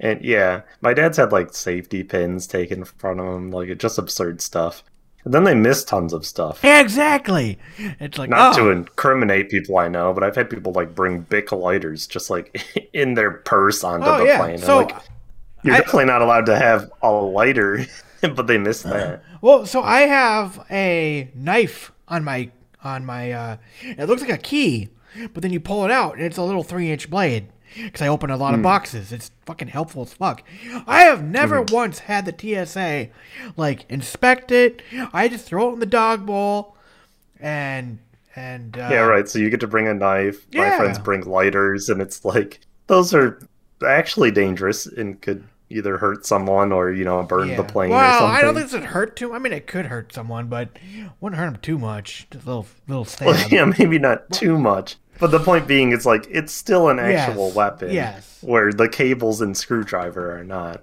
And 0.00 0.24
yeah, 0.24 0.62
my 0.80 0.94
dad's 0.94 1.16
had 1.18 1.30
like 1.30 1.54
safety 1.54 2.02
pins 2.02 2.46
taken 2.46 2.84
from 2.84 3.20
him, 3.20 3.50
like 3.52 3.76
just 3.78 3.98
absurd 3.98 4.40
stuff. 4.40 4.82
And 5.24 5.32
then 5.32 5.44
they 5.44 5.54
miss 5.54 5.84
tons 5.84 6.12
of 6.12 6.26
stuff. 6.26 6.60
Yeah, 6.64 6.80
exactly. 6.80 7.58
It's 7.78 8.18
like 8.18 8.28
Not 8.28 8.58
oh, 8.58 8.64
to 8.64 8.70
incriminate 8.70 9.50
people 9.50 9.78
I 9.78 9.86
know, 9.88 10.12
but 10.12 10.24
I've 10.24 10.34
had 10.34 10.50
people 10.50 10.72
like 10.72 10.94
bring 10.94 11.20
Bic 11.20 11.52
lighters 11.52 12.06
just 12.08 12.28
like 12.28 12.88
in 12.92 13.14
their 13.14 13.30
purse 13.30 13.84
onto 13.84 14.06
oh 14.06 14.18
the 14.18 14.24
yeah. 14.26 14.38
plane. 14.38 14.54
And, 14.54 14.62
So 14.64 14.78
like, 14.78 14.96
you're 15.62 15.74
I- 15.74 15.78
definitely 15.78 16.06
not 16.06 16.22
allowed 16.22 16.46
to 16.46 16.56
have 16.56 16.90
a 17.02 17.10
lighter, 17.10 17.86
but 18.20 18.46
they 18.48 18.58
miss 18.58 18.82
that. 18.82 19.22
Well, 19.40 19.64
so 19.66 19.80
I 19.82 20.00
have 20.02 20.64
a 20.70 21.30
knife 21.34 21.92
on 22.08 22.24
my 22.24 22.50
on 22.82 23.04
my. 23.04 23.30
uh 23.30 23.56
It 23.82 24.08
looks 24.08 24.22
like 24.22 24.30
a 24.30 24.38
key, 24.38 24.88
but 25.32 25.42
then 25.42 25.52
you 25.52 25.60
pull 25.60 25.84
it 25.84 25.92
out 25.92 26.16
and 26.16 26.24
it's 26.24 26.36
a 26.36 26.42
little 26.42 26.64
three 26.64 26.90
inch 26.90 27.08
blade. 27.08 27.46
Because 27.76 28.02
I 28.02 28.08
open 28.08 28.30
a 28.30 28.36
lot 28.36 28.54
of 28.54 28.62
boxes, 28.62 29.12
it's 29.12 29.30
fucking 29.46 29.68
helpful 29.68 30.02
as 30.02 30.12
fuck. 30.12 30.42
I 30.86 31.02
have 31.02 31.22
never 31.22 31.62
once 31.62 32.00
had 32.00 32.26
the 32.26 32.66
TSA 32.66 33.08
like 33.56 33.86
inspect 33.88 34.50
it. 34.52 34.82
I 35.12 35.28
just 35.28 35.46
throw 35.46 35.70
it 35.70 35.74
in 35.74 35.78
the 35.80 35.86
dog 35.86 36.26
bowl, 36.26 36.76
and 37.40 37.98
and 38.36 38.76
uh, 38.76 38.88
Yeah, 38.90 39.00
right. 39.00 39.28
So 39.28 39.38
you 39.38 39.50
get 39.50 39.60
to 39.60 39.66
bring 39.66 39.88
a 39.88 39.94
knife. 39.94 40.46
My 40.54 40.76
friends 40.76 40.98
bring 40.98 41.22
lighters, 41.22 41.88
and 41.88 42.00
it's 42.00 42.24
like 42.24 42.60
those 42.86 43.14
are 43.14 43.38
actually 43.86 44.30
dangerous 44.30 44.86
and 44.86 45.20
could 45.20 45.44
either 45.72 45.96
hurt 45.98 46.26
someone 46.26 46.72
or 46.72 46.92
you 46.92 47.04
know 47.04 47.22
burn 47.22 47.48
yeah. 47.48 47.56
the 47.56 47.64
plane 47.64 47.90
or 47.90 47.94
Well, 47.94 48.20
something. 48.20 48.36
I 48.36 48.42
don't 48.42 48.54
think 48.54 48.66
this 48.66 48.74
would 48.74 48.84
hurt 48.84 49.16
too. 49.16 49.34
I 49.34 49.38
mean, 49.38 49.52
it 49.52 49.66
could 49.66 49.86
hurt 49.86 50.12
someone, 50.12 50.48
but 50.48 50.68
wouldn't 51.20 51.40
hurt 51.40 51.52
them 51.52 51.60
too 51.60 51.78
much. 51.78 52.26
Just 52.30 52.44
a 52.44 52.48
little 52.48 52.66
little 52.86 53.04
stab. 53.06 53.28
Well, 53.28 53.48
yeah, 53.48 53.64
maybe 53.64 53.98
not 53.98 54.30
too 54.30 54.58
much. 54.58 54.96
But 55.22 55.30
the 55.30 55.38
point 55.38 55.68
being, 55.68 55.92
it's 55.92 56.04
like 56.04 56.26
it's 56.28 56.52
still 56.52 56.88
an 56.88 56.98
actual 56.98 57.46
Yes, 57.46 57.54
weapon. 57.54 57.90
yes. 57.92 58.38
Where 58.42 58.72
the 58.72 58.88
cables 58.88 59.40
and 59.40 59.56
screwdriver 59.56 60.36
are 60.36 60.42
not. 60.42 60.82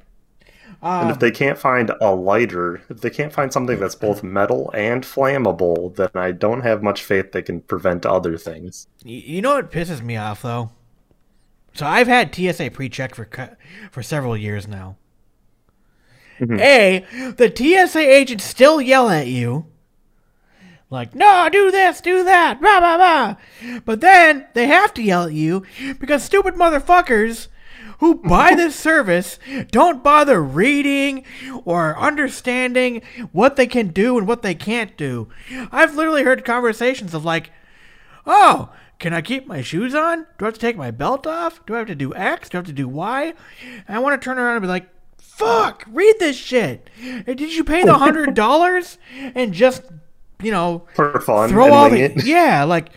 and 0.81 1.03
Um, 1.07 1.09
if 1.09 1.19
they 1.19 1.29
can't 1.29 1.57
find 1.57 1.91
a 1.99 2.15
lighter, 2.15 2.81
if 2.89 3.01
they 3.01 3.09
can't 3.09 3.33
find 3.33 3.51
something 3.51 3.77
that's 3.81 3.95
both 3.95 4.23
metal 4.23 4.71
and 4.73 5.03
flammable, 5.03 5.93
then 5.93 6.09
I 6.15 6.31
don't 6.31 6.61
have 6.61 6.81
much 6.81 7.03
faith 7.03 7.33
they 7.33 7.41
can 7.41 7.59
prevent 7.59 8.05
other 8.05 8.37
things. 8.37 8.87
You 9.03 9.41
know 9.41 9.55
what 9.55 9.71
pisses 9.73 10.01
me 10.01 10.15
off 10.15 10.41
though? 10.41 10.71
So 11.73 11.85
I've 11.85 12.07
had 12.07 12.33
TSA 12.33 12.71
pre-check 12.71 13.15
for 13.15 13.27
for 13.91 14.01
several 14.01 14.37
years 14.37 14.69
now. 14.69 14.95
A, 16.41 17.03
the 17.35 17.51
TSA 17.53 17.99
agents 17.99 18.45
still 18.45 18.79
yell 18.79 19.09
at 19.09 19.27
you. 19.27 19.65
Like, 20.89 21.13
no, 21.13 21.49
do 21.51 21.69
this, 21.69 22.01
do 22.01 22.23
that, 22.23 22.59
blah, 22.59 22.79
blah, 22.79 22.97
blah. 22.97 23.79
But 23.85 24.01
then 24.01 24.47
they 24.53 24.67
have 24.67 24.93
to 24.95 25.03
yell 25.03 25.25
at 25.25 25.33
you 25.33 25.63
because 25.99 26.23
stupid 26.23 26.55
motherfuckers 26.55 27.47
who 27.99 28.15
buy 28.15 28.55
this 28.55 28.75
service 28.79 29.37
don't 29.71 30.03
bother 30.03 30.41
reading 30.41 31.25
or 31.63 31.97
understanding 31.97 33.03
what 33.31 33.55
they 33.55 33.67
can 33.67 33.89
do 33.89 34.17
and 34.17 34.27
what 34.27 34.41
they 34.41 34.55
can't 34.55 34.97
do. 34.97 35.29
I've 35.71 35.95
literally 35.95 36.23
heard 36.23 36.43
conversations 36.43 37.13
of 37.13 37.23
like, 37.23 37.51
Oh, 38.25 38.71
can 38.99 39.13
I 39.13 39.21
keep 39.21 39.47
my 39.47 39.61
shoes 39.61 39.95
on? 39.95 40.25
Do 40.37 40.45
I 40.45 40.47
have 40.47 40.53
to 40.55 40.59
take 40.59 40.75
my 40.75 40.91
belt 40.91 41.25
off? 41.25 41.65
Do 41.65 41.75
I 41.75 41.79
have 41.79 41.87
to 41.87 41.95
do 41.95 42.13
X? 42.13 42.49
Do 42.49 42.57
I 42.57 42.59
have 42.59 42.67
to 42.67 42.73
do 42.73 42.87
Y? 42.87 43.33
And 43.87 43.97
I 43.97 43.99
want 43.99 44.19
to 44.19 44.23
turn 44.23 44.37
around 44.37 44.57
and 44.57 44.61
be 44.61 44.67
like, 44.67 44.89
fuck, 45.17 45.85
read 45.89 46.15
this 46.19 46.35
shit. 46.35 46.89
Did 47.25 47.39
you 47.39 47.63
pay 47.63 47.83
the 47.83 47.93
hundred 47.93 48.33
dollars 48.35 48.97
and 49.33 49.53
just, 49.53 49.83
you 50.41 50.51
know, 50.51 50.85
For 50.95 51.19
fun, 51.21 51.49
throw 51.49 51.71
all 51.73 51.89
the 51.89 52.01
it. 52.01 52.23
yeah, 52.25 52.63
like, 52.63 52.89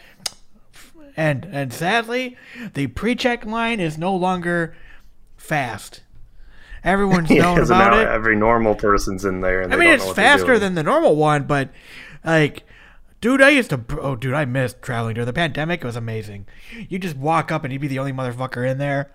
and 1.16 1.44
and 1.46 1.72
sadly, 1.72 2.36
the 2.74 2.86
pre-check 2.88 3.44
line 3.44 3.80
is 3.80 3.98
no 3.98 4.14
longer 4.14 4.74
fast. 5.36 6.02
Everyone's 6.84 7.30
Yeah, 7.30 7.42
known 7.42 7.58
'cause 7.58 7.70
about 7.70 7.92
now 7.92 8.00
it. 8.00 8.08
every 8.08 8.36
normal 8.36 8.74
person's 8.74 9.24
in 9.24 9.40
there, 9.40 9.60
and 9.60 9.72
I 9.72 9.76
mean, 9.76 9.88
it's 9.90 10.10
faster 10.12 10.58
than 10.58 10.74
the 10.74 10.82
normal 10.82 11.16
one, 11.16 11.44
but 11.44 11.70
like, 12.24 12.64
dude, 13.20 13.42
I 13.42 13.50
used 13.50 13.70
to. 13.70 13.80
Oh, 14.00 14.16
dude, 14.16 14.34
I 14.34 14.44
missed 14.44 14.80
traveling 14.82 15.14
during 15.14 15.26
the 15.26 15.32
pandemic. 15.32 15.80
It 15.82 15.86
was 15.86 15.96
amazing. 15.96 16.46
You 16.88 16.98
just 16.98 17.16
walk 17.16 17.50
up 17.52 17.64
and 17.64 17.72
you'd 17.72 17.82
be 17.82 17.88
the 17.88 17.98
only 17.98 18.12
motherfucker 18.12 18.68
in 18.68 18.78
there, 18.78 19.10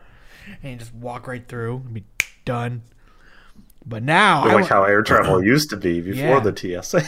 and 0.64 0.74
you 0.74 0.78
just 0.78 0.94
walk 0.94 1.28
right 1.28 1.48
through 1.48 1.84
and 1.86 1.94
be 1.94 2.04
done. 2.46 2.84
But 3.90 4.04
now, 4.04 4.44
I, 4.44 4.54
like 4.54 4.66
how 4.68 4.84
air 4.84 5.02
travel 5.02 5.42
used 5.44 5.70
to 5.70 5.78
be 5.78 6.02
before 6.02 6.20
Yeah. 6.20 6.40
the 6.42 6.82
TSA. 6.84 7.00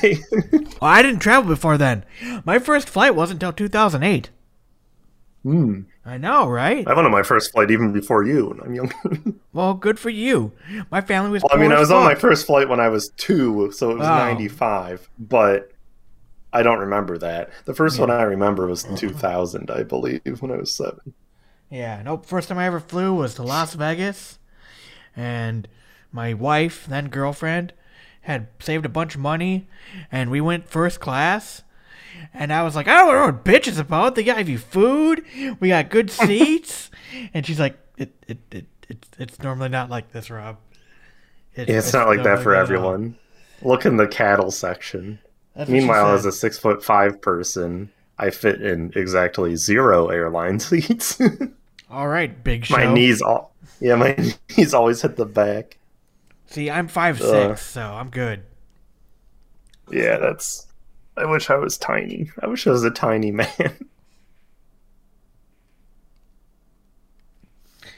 well, 0.82 0.90
I 0.92 1.02
didn't 1.02 1.20
travel 1.20 1.50
before 1.50 1.78
then. 1.78 2.06
My 2.46 2.58
first 2.58 2.88
flight 2.90 3.16
wasn't 3.16 3.44
until 3.44 3.52
2008. 3.52 4.30
Hmm. 5.44 5.82
I 6.06 6.18
know, 6.18 6.48
right? 6.48 6.88
I 6.88 6.94
went 6.94 7.06
on 7.06 7.12
my 7.12 7.24
first 7.24 7.52
flight 7.52 7.70
even 7.70 7.92
before 7.92 8.24
you, 8.24 8.52
and 8.52 8.62
I'm 8.62 8.74
young. 8.76 9.40
Well, 9.52 9.74
good 9.74 9.98
for 10.00 10.12
you. 10.12 10.54
My 10.92 11.02
family 11.02 11.32
was. 11.32 11.42
well, 11.44 11.58
I 11.58 11.60
mean, 11.62 11.72
I 11.72 11.76
as 11.76 11.80
was 11.82 11.92
on 11.92 12.04
my 12.04 12.14
first 12.16 12.46
flight 12.46 12.70
when 12.70 12.80
I 12.80 12.88
was 12.88 13.10
two, 13.18 13.72
so 13.72 13.90
it 13.92 13.98
was 13.98 14.08
Oh. 14.08 14.16
95, 14.16 15.10
but 15.18 15.72
I 16.54 16.62
don't 16.62 16.78
remember 16.80 17.18
that. 17.18 17.50
The 17.66 17.74
first 17.74 18.00
one 18.00 18.12
I 18.12 18.22
remember 18.22 18.68
was 18.68 18.84
2000, 18.84 19.72
I 19.72 19.82
believe, 19.84 20.22
when 20.40 20.52
I 20.52 20.58
was 20.58 20.72
seven. 20.72 21.14
Yeah, 21.72 22.02
nope. 22.04 22.26
First 22.28 22.48
time 22.48 22.60
I 22.60 22.68
ever 22.68 22.80
flew 22.80 23.14
was 23.16 23.34
to 23.36 23.44
Las 23.44 23.74
Vegas, 23.74 24.38
and 25.16 25.68
my 26.12 26.34
wife, 26.34 26.86
then 26.88 27.10
girlfriend, 27.10 27.74
had 28.22 28.48
saved 28.60 28.86
a 28.86 28.90
bunch 28.90 29.16
of 29.16 29.22
money, 29.22 29.68
and 30.12 30.30
we 30.30 30.42
went 30.42 30.70
first 30.70 31.00
class. 31.00 31.64
And 32.34 32.52
I 32.52 32.64
was 32.64 32.76
like, 32.76 32.88
I 32.88 32.96
don't 32.96 33.14
know 33.14 33.26
what 33.28 33.46
bitch 33.46 33.68
is 33.68 33.80
about. 33.80 34.16
They 34.16 34.24
give 34.24 34.50
you 34.50 34.58
food. 34.58 35.24
We 35.60 35.70
got 35.70 35.90
good 35.90 36.12
seats. 36.12 36.92
and 37.34 37.46
she's 37.46 37.60
like, 37.60 37.78
it, 37.98 38.14
it, 38.28 38.38
it, 38.52 38.66
it's, 38.88 39.08
it's 39.18 39.40
normally 39.40 39.70
not 39.70 39.90
like 39.90 40.12
this, 40.12 40.30
Rob. 40.30 40.58
Yeah, 41.56 41.66
it's, 41.68 41.94
not 41.94 42.08
like 42.08 42.24
that 42.24 42.42
for 42.42 42.56
everyone. 42.56 43.18
Look 43.62 43.86
in 43.86 43.98
the 43.98 44.08
cattle 44.08 44.52
section. 44.52 45.20
That's 45.56 45.70
Meanwhile, 45.70 46.14
as 46.14 46.26
a 46.26 46.32
six 46.32 46.58
foot 46.58 46.84
five 46.84 47.22
person, 47.22 47.90
I 48.18 48.30
fit 48.30 48.62
in 48.62 48.94
exactly 48.96 49.56
zero 49.56 50.08
airline 50.08 50.60
seats. 50.60 51.20
all 51.90 52.08
right, 52.08 52.44
big 52.44 52.66
show. 52.66 52.78
my 52.78 52.92
knees 52.94 53.22
all 53.22 53.50
yeah, 53.80 53.96
my 53.96 54.16
knees 54.58 54.74
always 54.74 55.02
hit 55.02 55.16
the 55.16 55.26
back. 55.26 55.78
See, 56.50 56.70
I'm 56.70 56.88
five 56.88 57.22
Ugh. 57.22 57.28
six, 57.58 57.62
so 57.66 57.82
I'm 57.82 58.10
good. 58.10 58.44
Yeah, 59.92 60.18
that's. 60.18 60.66
I 61.16 61.26
wish 61.26 61.50
I 61.50 61.56
was 61.58 61.78
tiny. 61.78 62.32
I 62.42 62.48
wish 62.48 62.66
I 62.66 62.72
was 62.72 62.84
a 62.84 62.90
tiny 62.92 63.32
man. 63.32 63.50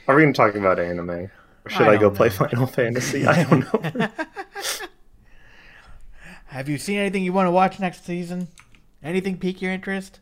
Are 0.08 0.16
we 0.16 0.24
to 0.26 0.32
talk 0.32 0.54
about 0.54 0.78
anime? 0.78 1.10
Or 1.10 1.30
should 1.68 1.82
I 1.88 1.92
I, 1.92 1.96
go 1.96 2.08
don't 2.08 2.16
play. 2.16 2.28
Final 2.28 2.66
Fantasy? 2.66 3.26
I 3.26 3.44
don't 3.44 3.60
know. 3.72 4.08
Have 6.46 6.68
you 6.68 6.76
seen 6.76 6.98
anything 6.98 7.24
you 7.24 7.32
want 7.32 7.46
to 7.46 7.50
watch 7.52 7.78
next 7.80 8.04
season? 8.04 8.48
Anything 9.02 9.38
pique 9.38 9.62
your 9.62 9.72
interest? 9.72 10.20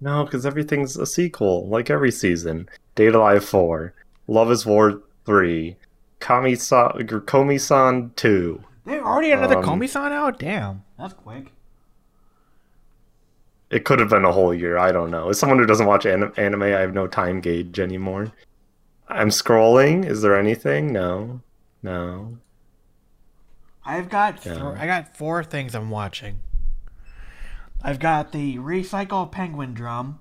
no, 0.00 0.24
because 0.24 0.46
everything's 0.46 0.96
a 0.96 1.04
sequel, 1.06 1.66
like 1.68 1.90
every 1.90 2.12
season. 2.12 2.68
Date 2.94 3.14
A 3.14 3.18
Live 3.18 3.44
4, 3.44 3.92
Love 4.28 4.50
is 4.52 4.64
War 4.64 5.02
3, 5.26 5.76
Kami-san, 6.20 6.88
Komi-san 7.06 8.12
2. 8.16 8.64
They 8.84 8.98
already 8.98 9.30
had 9.30 9.38
another 9.38 9.58
Um, 9.58 9.64
Komi-san 9.64 10.12
out. 10.12 10.38
Damn, 10.38 10.82
that's 10.98 11.14
quick. 11.14 11.52
It 13.70 13.84
could 13.84 14.00
have 14.00 14.08
been 14.08 14.24
a 14.24 14.32
whole 14.32 14.54
year. 14.54 14.78
I 14.78 14.92
don't 14.92 15.10
know. 15.10 15.28
As 15.28 15.38
someone 15.38 15.58
who 15.58 15.66
doesn't 15.66 15.86
watch 15.86 16.06
anim- 16.06 16.32
anime, 16.36 16.62
I 16.62 16.68
have 16.68 16.94
no 16.94 17.06
time 17.06 17.40
gauge 17.40 17.78
anymore. 17.78 18.32
I'm 19.08 19.28
scrolling. 19.28 20.06
Is 20.06 20.22
there 20.22 20.38
anything? 20.38 20.92
No. 20.92 21.40
No. 21.82 22.38
I've 23.84 24.08
got 24.08 24.42
th- 24.42 24.56
Yeah. 24.56 24.74
I 24.78 24.86
got 24.86 25.16
four 25.16 25.44
things 25.44 25.74
I'm 25.74 25.90
watching. 25.90 26.40
I've 27.82 27.98
got 28.00 28.32
the 28.32 28.56
Recycle 28.58 29.30
Penguin 29.30 29.72
Drum, 29.74 30.18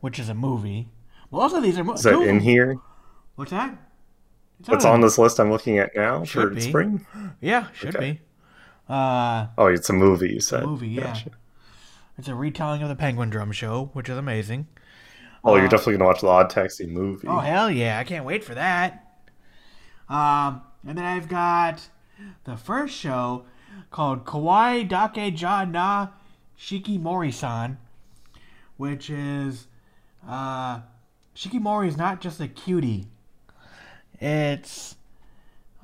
which 0.00 0.18
is 0.18 0.28
a 0.28 0.34
movie. 0.34 0.88
Most 1.30 1.54
of 1.54 1.62
these 1.62 1.78
are 1.78 1.84
movies. 1.84 2.00
Is 2.00 2.12
that 2.12 2.20
in 2.22 2.40
here? 2.40 2.76
What's 3.36 3.50
that? 3.50 3.76
Not 4.68 4.84
on 4.84 5.00
this 5.00 5.18
list 5.18 5.38
I'm 5.38 5.50
looking 5.50 5.78
at 5.78 5.94
now 5.94 6.24
Should 6.24 6.48
for 6.48 6.54
be. 6.54 6.60
spring. 6.60 7.06
Yeah, 7.40 7.66
should 7.74 7.94
Okay. 7.94 8.12
be. 8.12 8.20
Uh, 8.88 9.46
Oh, 9.58 9.66
it's 9.66 9.90
a 9.90 9.92
movie. 9.92 10.32
You 10.32 10.40
said. 10.40 10.64
movie, 10.64 10.88
yeah. 10.88 11.04
Gotcha. 11.04 11.30
it's 12.18 12.28
a 12.28 12.34
retelling 12.34 12.82
of 12.82 12.88
the 12.88 12.96
Penguin 12.96 13.30
Drum 13.30 13.52
show, 13.52 13.90
which 13.92 14.08
is 14.08 14.16
amazing. 14.16 14.66
Oh, 15.44 15.56
you're 15.56 15.68
definitely 15.68 15.94
gonna 15.94 16.06
watch 16.06 16.20
the 16.22 16.28
Odd 16.28 16.50
Taxi 16.50 16.86
movie. 16.86 17.28
Oh 17.28 17.38
hell 17.38 17.70
yeah! 17.70 17.98
I 17.98 18.04
can't 18.04 18.24
wait 18.24 18.42
for 18.42 18.54
that. 18.54 19.04
Um, 20.08 20.62
and 20.86 20.96
then 20.98 21.04
I've 21.04 21.28
got 21.28 21.88
the 22.44 22.56
first 22.56 22.94
show 22.96 23.44
called 23.90 24.24
Kawaii 24.24 24.88
Dake 24.88 25.40
Ja 25.40 25.64
Na 25.64 26.08
Shikimori-san, 26.58 27.78
which 28.76 29.10
is 29.10 29.66
uh, 30.26 30.80
Shikimori 31.36 31.88
is 31.88 31.96
not 31.96 32.20
just 32.20 32.40
a 32.40 32.48
cutie. 32.48 33.06
It's 34.20 34.96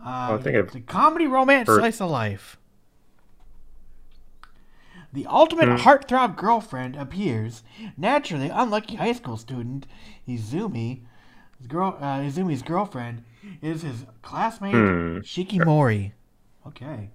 uh, 0.05 0.37
I 0.39 0.39
think 0.43 0.57
I've 0.57 0.73
the 0.73 0.81
comedy 0.81 1.27
romance 1.27 1.69
heard- 1.69 1.81
slice 1.81 2.01
of 2.01 2.11
life. 2.11 2.59
The 5.13 5.27
ultimate 5.27 5.69
Hmm. 5.69 5.77
heartthrob 5.77 6.37
girlfriend 6.37 6.97
appears. 6.97 7.63
Naturally, 7.97 8.49
unlucky 8.49 8.97
high 8.97 9.13
school 9.13 9.37
student 9.37 9.87
Izumi, 10.27 11.03
his 11.59 11.67
girl, 11.67 11.99
uh, 12.01 12.21
Izumi's 12.21 12.63
girlfriend, 12.63 13.23
is 13.61 13.83
his 13.83 14.07
classmate 14.23 14.73
Hmm. 14.75 15.19
Shikimori. 15.19 16.13
Okay. 16.67 17.11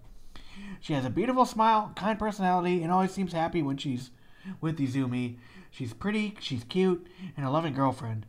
She 0.80 0.94
has 0.94 1.06
a 1.06 1.10
beautiful 1.10 1.46
smile, 1.46 1.92
kind 1.96 2.20
personality, 2.20 2.84
and 2.84 2.92
always 2.92 3.12
seems 3.12 3.34
happy 3.34 3.64
when 3.64 3.78
she's 3.78 4.12
with 4.62 4.78
Izumi. 4.78 5.38
She's 5.72 5.94
pretty, 5.94 6.36
she's 6.40 6.64
cute, 6.66 7.08
and 7.36 7.46
a 7.46 7.50
loving 7.50 7.74
girlfriend. 7.74 8.26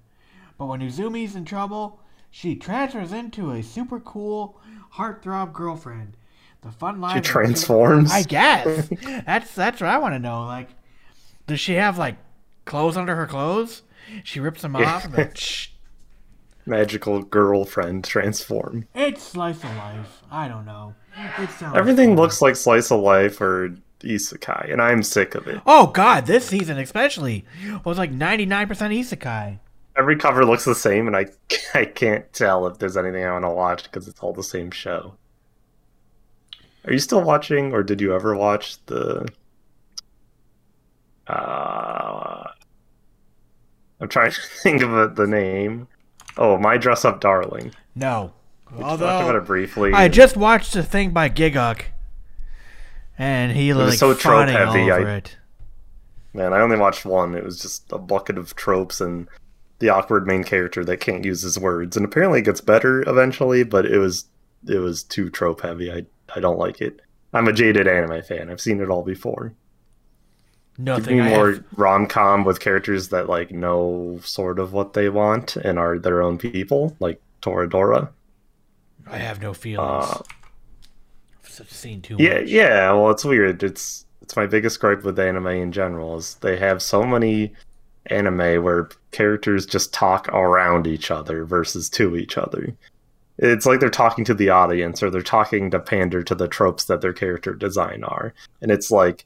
But 0.57 0.67
when 0.67 0.81
Izumi's 0.81 1.37
in 1.37 1.45
trouble, 1.45 2.01
she 2.31 2.55
transfers 2.57 3.13
into 3.13 3.51
a 3.53 3.63
super 3.63 4.01
cool 4.01 4.61
heartthrob 4.95 5.53
girlfriend. 5.53 6.17
The 6.63 6.73
fun 6.73 7.01
life. 7.01 7.15
She 7.15 7.21
transforms. 7.21 8.11
I 8.11 8.23
guess 8.25 8.89
that's 9.27 9.55
that's 9.55 9.81
what 9.81 9.91
I 9.91 9.99
want 9.99 10.15
to 10.15 10.19
know. 10.19 10.45
Like, 10.45 10.69
does 11.47 11.61
she 11.61 11.75
have 11.75 11.99
like 11.99 12.17
clothes 12.65 12.97
under 12.97 13.15
her 13.15 13.27
clothes? 13.27 13.83
She 14.25 14.41
rips 14.41 14.63
them 14.63 14.75
off 14.75 15.07
shh. 15.35 15.69
Magical 16.67 17.23
girlfriend 17.23 18.05
transform. 18.05 18.89
It's 18.95 19.23
slice 19.23 19.63
of 19.65 19.75
life. 19.77 20.23
I 20.31 20.49
don't 20.49 20.67
know. 20.67 20.95
Everything 21.75 22.15
looks 22.15 22.43
like 22.43 22.57
slice 22.57 22.91
of 22.91 23.01
life 23.01 23.41
or 23.41 23.75
isekai, 24.01 24.71
and 24.73 24.81
I'm 24.83 25.03
sick 25.03 25.35
of 25.35 25.47
it. 25.47 25.61
Oh 25.67 25.89
God, 25.89 26.27
this 26.27 26.47
season 26.47 26.79
especially 26.79 27.45
was 27.85 27.99
like 27.99 28.11
ninety 28.11 28.47
nine 28.47 28.69
percent 28.69 28.93
isekai. 28.93 29.59
Every 29.99 30.17
cover 30.17 30.45
looks 30.45 30.65
the 30.65 30.75
same, 30.77 31.07
and 31.09 31.17
I 31.17 31.27
I 31.75 31.85
can't 31.85 32.33
tell 32.33 32.67
if 32.67 32.79
there's 32.79 32.97
anything 32.97 33.25
I 33.25 33.33
want 33.33 33.45
to 33.45 33.51
watch 33.51 33.83
because 33.85 34.07
it's 34.09 34.21
all 34.21 34.33
the 34.33 34.45
same 34.45 34.71
show. 34.71 35.15
Are 36.85 36.93
you 36.93 36.99
still 37.01 37.23
watching, 37.23 37.73
or 37.73 37.83
did 37.83 38.01
you 38.01 38.15
ever 38.15 38.35
watch 38.37 38.85
the? 38.87 39.27
Uh, 41.27 42.45
I'm 44.01 44.09
trying 44.09 44.31
to 44.33 44.41
think 44.63 44.83
of 44.83 44.95
it, 44.95 45.17
the 45.17 45.27
name. 45.27 45.89
Oh, 46.37 46.57
My 46.57 46.77
Dress 46.79 47.05
Up 47.05 47.21
Darling. 47.21 47.73
No, 47.95 48.33
We 48.73 48.79
talked 48.81 49.01
about 49.03 49.23
although 49.25 49.39
it 49.39 49.45
briefly. 49.45 49.93
I 49.93 50.09
just 50.09 50.37
watched 50.37 50.77
a 50.77 50.83
thing 50.83 51.11
by 51.11 51.29
Gigguk, 51.29 51.83
and 53.19 53.53
he 53.53 53.73
was 53.73 53.89
like 53.91 53.99
so 53.99 54.15
trope 54.15 54.49
heavy, 54.49 54.91
I- 54.91 55.17
it. 55.17 55.37
Man, 56.35 56.53
I 56.53 56.61
only 56.61 56.77
watched 56.79 57.05
one. 57.05 57.35
It 57.35 57.43
was 57.43 57.61
just 57.61 57.91
a 57.91 57.99
bucket 57.99 58.39
of 58.39 58.55
tropes 58.55 59.01
and 59.01 59.27
the 59.81 59.89
awkward 59.91 60.27
main 60.27 60.45
character 60.45 60.85
that 60.85 61.01
can't 61.01 61.25
use 61.25 61.43
his 61.43 61.59
words. 61.59 61.97
And 61.97 62.05
apparently 62.05 62.41
it 62.41 62.45
gets 62.45 62.61
better 62.61 63.03
eventually, 63.09 63.63
but 63.65 63.87
it 63.87 63.99
was 63.99 64.27
it 64.67 64.79
was 64.79 65.03
too 65.03 65.31
trope 65.31 65.61
heavy. 65.63 65.93
I 65.93 66.07
I 66.35 66.41
don't 66.41 66.59
like 66.59 66.81
it. 66.81 67.01
I'm 67.33 67.49
a 67.49 67.53
jaded 67.53 67.87
anime 67.87 68.23
fan. 68.23 68.51
I've 68.51 68.61
seen 68.61 68.81
it 68.81 68.89
all 68.91 69.03
before. 69.03 69.53
Give 70.77 70.85
Nothing. 70.87 71.19
me 71.19 71.25
more 71.29 71.65
rom 71.77 72.07
com 72.07 72.45
with 72.45 72.61
characters 72.61 73.09
that 73.09 73.29
like 73.29 73.51
know 73.51 74.21
sort 74.23 74.59
of 74.59 74.73
what 74.73 74.93
they 74.95 75.09
want 75.09 75.57
and 75.57 75.79
are 75.79 75.99
their 75.99 76.23
own 76.23 76.39
people, 76.39 76.97
like 77.01 77.21
Toradora. 77.43 78.11
I 79.07 79.19
have 79.19 79.41
no 79.43 79.53
feelings. 79.55 80.05
Uh, 80.07 80.23
I've 81.61 81.71
seen 81.73 82.01
too 82.03 82.17
Yeah, 82.19 82.41
much. 82.41 82.49
yeah. 82.49 82.93
Well, 82.93 83.11
it's 83.11 83.25
weird. 83.25 83.63
It's 83.63 84.07
it's 84.23 84.37
my 84.37 84.47
biggest 84.47 84.79
gripe 84.81 85.03
with 85.05 85.19
anime 85.19 85.47
in 85.49 85.73
general 85.73 86.17
is 86.17 86.35
they 86.37 86.57
have 86.59 86.83
so 86.83 87.03
many 87.03 87.53
anime 88.07 88.63
where 88.63 88.89
characters 89.11 89.67
just 89.67 89.93
talk 89.93 90.29
around 90.29 90.87
each 90.87 91.11
other 91.11 91.45
versus 91.45 91.91
to 91.91 92.17
each 92.17 92.39
other. 92.39 92.75
It's 93.39 93.67
like 93.67 93.81
they're 93.81 93.91
talking 93.91 94.25
to 94.25 94.35
the 94.35 94.51
audience 94.51 95.03
or 95.03 95.11
they're 95.11 95.23
talking 95.23 95.71
to 95.71 95.79
pander 95.79 96.23
to 96.25 96.35
the 96.35 96.49
tropes 96.49 96.85
that 96.85 97.01
their 97.01 97.13
character 97.13 97.55
design 97.55 98.03
are. 98.05 98.35
And 98.61 98.71
it's 98.71 98.91
like 98.91 99.25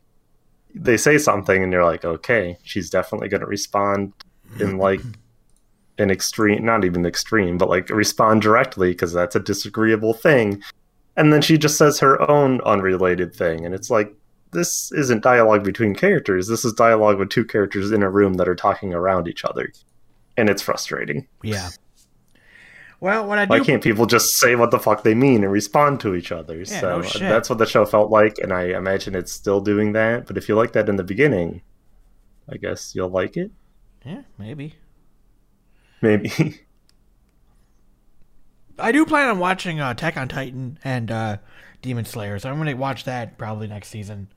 they 0.75 0.97
say 0.97 1.17
something 1.19 1.63
and 1.63 1.73
you're 1.73 1.85
like, 1.85 2.05
okay, 2.05 2.59
she's 2.63 2.91
definitely 2.91 3.29
going 3.29 3.41
to 3.41 3.47
respond 3.47 4.13
in 4.59 4.69
mm-hmm. 4.69 4.81
like 4.81 5.01
an 5.99 6.11
extreme, 6.11 6.65
not 6.65 6.85
even 6.85 7.07
extreme, 7.07 7.57
but 7.57 7.69
like 7.69 7.89
respond 7.89 8.43
directly 8.43 8.91
because 8.91 9.13
that's 9.13 9.37
a 9.37 9.41
disagreeable 9.41 10.13
thing 10.13 10.63
and 11.17 11.33
then 11.33 11.43
she 11.43 11.59
just 11.59 11.77
says 11.77 11.99
her 11.99 12.31
own 12.31 12.61
unrelated 12.63 13.35
thing 13.35 13.65
and 13.65 13.75
it's 13.75 13.91
like 13.91 14.15
this 14.53 14.93
isn't 14.93 15.23
dialogue 15.23 15.65
between 15.65 15.95
characters. 15.95 16.47
This 16.47 16.65
is 16.65 16.73
dialogue 16.73 17.19
with 17.19 17.31
two 17.31 17.45
characters 17.45 17.91
in 17.91 18.03
a 18.03 18.11
room 18.11 18.35
that 18.35 18.49
are 18.49 18.55
talking 18.55 18.95
around 18.95 19.27
each 19.27 19.45
other. 19.45 19.73
And 20.37 20.49
it's 20.49 20.63
frustrating. 20.63 21.27
Yeah. 21.43 21.71
Well, 23.01 23.27
what 23.27 23.37
I 23.37 23.47
do 23.47 23.51
why 23.51 23.59
can't 23.59 23.83
people 23.83 24.07
just 24.07 24.39
say 24.39 24.55
what 24.55 24.71
the 24.71 24.79
fuck 24.79 25.03
they 25.03 25.17
mean 25.17 25.43
and 25.43 25.53
respond 25.53 25.99
to 26.03 26.15
each 26.15 26.31
other? 26.31 26.59
Yeah, 26.59 26.81
so 26.81 26.97
no 26.99 27.03
shit. 27.03 27.23
that's 27.23 27.51
what 27.51 27.59
the 27.59 27.67
show 27.67 27.85
felt 27.85 28.13
like 28.13 28.39
and 28.39 28.53
i 28.53 28.67
imagine 28.67 29.17
it's 29.17 29.33
still 29.33 29.61
doing 29.61 29.91
that. 29.95 30.29
But 30.29 30.37
if 30.37 30.49
you 30.49 30.55
like 30.55 30.71
that 30.75 30.89
in 30.89 30.95
the 30.95 31.03
beginning 31.03 31.63
i 32.49 32.57
guess 32.57 32.95
you'll 32.95 33.09
like 33.09 33.37
it. 33.37 33.51
Yeah, 34.05 34.23
maybe. 34.39 34.77
maybe. 36.01 36.31
I 38.79 38.93
do 38.93 39.05
plan 39.05 39.31
on 39.31 39.41
watching 39.41 39.81
uh, 39.81 39.91
Attack 39.91 40.17
on 40.17 40.29
Titan 40.29 40.79
and 40.85 41.11
uh, 41.11 41.39
Demon 41.83 42.05
Slayer, 42.05 42.39
so 42.39 42.51
I'm 42.51 42.57
going 42.57 42.69
to 42.69 42.75
watch 42.75 43.03
that 43.05 43.37
probably 43.37 43.67
next 43.67 43.89
season 43.89 44.29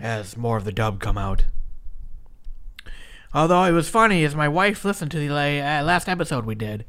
as 0.00 0.36
more 0.36 0.56
of 0.56 0.64
the 0.64 0.72
dub 0.72 1.00
come 1.00 1.18
out. 1.18 1.44
Although 3.34 3.64
it 3.64 3.72
was 3.72 3.88
funny, 3.88 4.24
as 4.24 4.34
my 4.34 4.48
wife 4.48 4.84
listened 4.84 5.10
to 5.10 5.18
the 5.18 5.30
uh, 5.32 5.82
last 5.82 6.08
episode 6.08 6.46
we 6.46 6.54
did, 6.54 6.84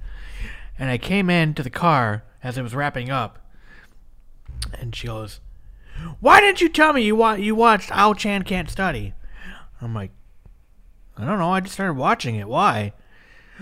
and 0.77 0.89
I 0.89 0.97
came 0.97 1.29
into 1.29 1.63
the 1.63 1.69
car 1.69 2.23
as 2.43 2.57
it 2.57 2.61
was 2.61 2.73
wrapping 2.75 3.09
up, 3.09 3.39
and 4.79 4.95
she 4.95 5.07
goes, 5.07 5.41
"Why 6.19 6.39
didn't 6.39 6.61
you 6.61 6.69
tell 6.69 6.93
me 6.93 7.01
you 7.03 7.15
wa- 7.15 7.33
you 7.33 7.55
watched 7.55 7.91
Ao 7.91 8.13
Chan 8.13 8.43
Can't 8.43 8.69
Study?" 8.69 9.13
I'm 9.81 9.93
like, 9.93 10.11
"I 11.17 11.25
don't 11.25 11.39
know. 11.39 11.51
I 11.51 11.59
just 11.59 11.73
started 11.73 11.95
watching 11.95 12.35
it. 12.35 12.47
Why?" 12.47 12.93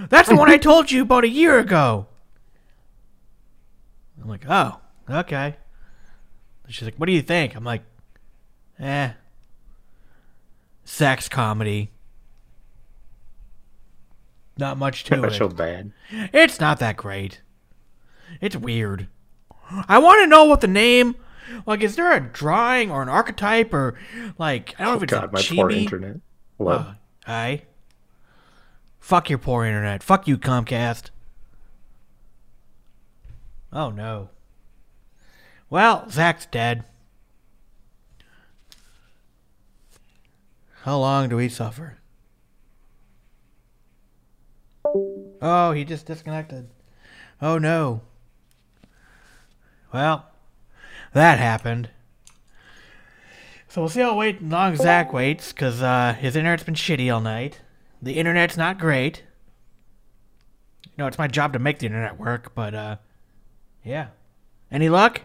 That's 0.09 0.29
the 0.29 0.35
one 0.35 0.49
I 0.49 0.57
told 0.57 0.91
you 0.91 1.01
about 1.01 1.23
a 1.23 1.29
year 1.29 1.57
ago. 1.57 2.05
I'm 4.21 4.29
like, 4.29 4.45
oh, 4.47 4.79
okay. 5.09 5.55
She's 6.67 6.85
like, 6.85 6.97
what 6.97 7.05
do 7.07 7.13
you 7.13 7.21
think? 7.21 7.55
I'm 7.55 7.63
like, 7.63 7.81
eh. 8.79 9.11
Sex 10.97 11.29
comedy. 11.29 11.91
Not 14.57 14.79
much 14.79 15.03
to 15.03 15.23
it. 15.25 15.55
bad 15.55 15.91
It's 16.09 16.59
not 16.59 16.79
that 16.79 16.97
great. 16.97 17.41
It's 18.41 18.55
weird. 18.55 19.07
I 19.87 19.99
want 19.99 20.23
to 20.23 20.27
know 20.27 20.45
what 20.45 20.61
the 20.61 20.67
name. 20.67 21.15
Like, 21.67 21.83
is 21.83 21.97
there 21.97 22.11
a 22.11 22.19
drawing 22.19 22.89
or 22.89 23.03
an 23.03 23.09
archetype 23.09 23.75
or 23.75 23.93
like 24.39 24.73
I 24.79 24.85
don't 24.85 24.93
know 24.93 24.97
if 24.97 25.03
it's 25.03 25.13
god 25.13 25.25
a 25.25 25.31
my 25.33 25.39
chibi. 25.39 25.55
poor 25.57 25.69
internet 25.69 26.15
Hello? 26.57 26.71
Uh, 26.71 26.93
aye. 27.27 27.61
Fuck 28.99 29.29
your 29.29 29.37
poor 29.37 29.65
internet. 29.65 30.01
Fuck 30.01 30.27
you, 30.27 30.35
Comcast. 30.39 31.11
Oh 33.71 33.91
no. 33.91 34.31
Well, 35.69 36.09
Zac's 36.09 36.47
dead. 36.47 36.85
How 40.87 40.99
long 40.99 41.27
do 41.27 41.35
we 41.35 41.49
suffer? 41.49 41.97
Oh, 45.41 45.73
he 45.73 45.83
just 45.83 46.05
disconnected. 46.05 46.69
Oh 47.41 47.57
no. 47.57 48.03
Well, 49.93 50.27
that 51.11 51.39
happened. 51.39 51.89
So 53.67 53.81
we'll 53.81 53.89
see 53.89 53.99
how 53.99 54.15
wait 54.15 54.41
long 54.41 54.77
Zac 54.77 55.11
waits, 55.11 55.51
because 55.51 55.81
uh, 55.81 56.15
his 56.17 56.37
internet's 56.37 56.63
been 56.63 56.73
shitty 56.73 57.13
all 57.13 57.19
night. 57.19 57.59
The 58.01 58.13
internet's 58.13 58.55
not 58.55 58.79
great. 58.79 59.23
You 60.85 60.93
know, 60.99 61.07
it's 61.07 61.17
my 61.17 61.27
job 61.27 61.51
to 61.51 61.59
make 61.59 61.79
the 61.79 61.87
internet 61.87 62.17
work, 62.17 62.55
but 62.55 62.73
uh, 62.73 62.95
yeah. 63.83 64.07
Any 64.71 64.87
luck? 64.87 65.19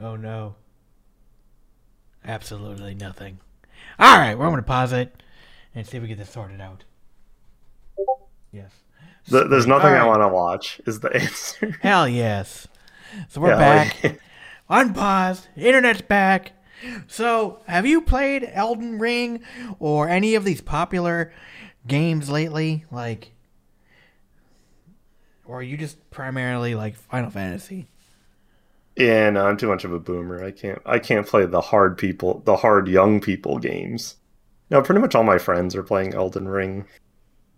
Oh 0.00 0.14
no. 0.14 0.54
Absolutely 2.30 2.94
nothing. 2.94 3.40
All 3.98 4.16
right, 4.16 4.34
well, 4.36 4.46
I'm 4.46 4.52
gonna 4.52 4.62
pause 4.62 4.92
it 4.92 5.20
and 5.74 5.84
see 5.86 5.96
if 5.96 6.02
we 6.02 6.08
get 6.08 6.18
this 6.18 6.30
sorted 6.30 6.60
out. 6.60 6.84
Yes. 8.52 8.70
Th- 9.28 9.46
there's 9.50 9.66
nothing 9.66 9.92
All 9.94 10.00
i 10.00 10.04
want 10.06 10.22
to 10.22 10.28
watch 10.28 10.80
is 10.86 11.00
the 11.00 11.12
answer 11.20 11.76
Hell 11.82 12.08
yes. 12.08 12.68
So 13.28 13.40
we're 13.40 13.50
Yeah, 13.50 13.58
back. 13.58 14.04
like- 14.04 14.20
Unpaused. 14.70 15.48
Internet's 15.56 16.02
back. 16.02 16.52
So, 17.08 17.60
have 17.66 17.84
you 17.84 18.00
played 18.00 18.48
Elden 18.52 18.98
Ring 19.00 19.42
or 19.80 20.08
any 20.08 20.34
of 20.36 20.44
these 20.44 20.60
popular 20.60 21.32
games 21.86 22.30
lately? 22.30 22.84
Like, 22.90 23.32
or 25.44 25.58
are 25.58 25.62
you 25.62 25.76
just 25.76 26.08
primarily 26.10 26.74
like 26.76 26.94
Final 26.94 27.30
Fantasy? 27.30 27.88
Yeah, 29.00 29.30
no, 29.30 29.46
I'm 29.46 29.56
too 29.56 29.68
much 29.68 29.84
of 29.84 29.94
a 29.94 29.98
boomer. 29.98 30.44
I 30.44 30.50
can't 30.50 30.82
I 30.84 30.98
can't 30.98 31.26
play 31.26 31.46
the 31.46 31.62
hard 31.62 31.96
people 31.96 32.42
the 32.44 32.56
hard 32.56 32.86
young 32.86 33.18
people 33.18 33.58
games. 33.58 34.16
No, 34.70 34.82
pretty 34.82 35.00
much 35.00 35.14
all 35.14 35.24
my 35.24 35.38
friends 35.38 35.74
are 35.74 35.82
playing 35.82 36.12
Elden 36.12 36.46
Ring. 36.46 36.86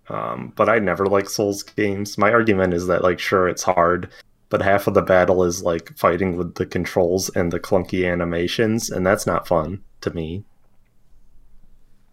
Um, 0.09 0.53
but 0.55 0.69
I 0.69 0.79
never 0.79 1.07
like 1.07 1.29
Souls 1.29 1.65
games. 1.65 2.17
My 2.17 2.31
argument 2.33 2.75
is 2.75 2.87
that 2.87 3.03
like 3.03 3.19
sure 3.19 3.49
it's 3.49 3.65
hard, 3.65 4.09
but 4.51 4.63
half 4.63 4.87
of 4.87 4.95
the 4.95 5.03
battle 5.03 5.43
is 5.43 5.65
like 5.65 5.97
fighting 5.99 6.37
with 6.37 6.55
the 6.55 6.67
controls 6.67 7.29
and 7.31 7.53
the 7.53 7.59
clunky 7.59 8.09
animations, 8.11 8.89
and 8.89 9.05
that's 9.05 9.27
not 9.27 9.49
fun 9.49 9.83
to 10.03 10.15
me. 10.15 10.45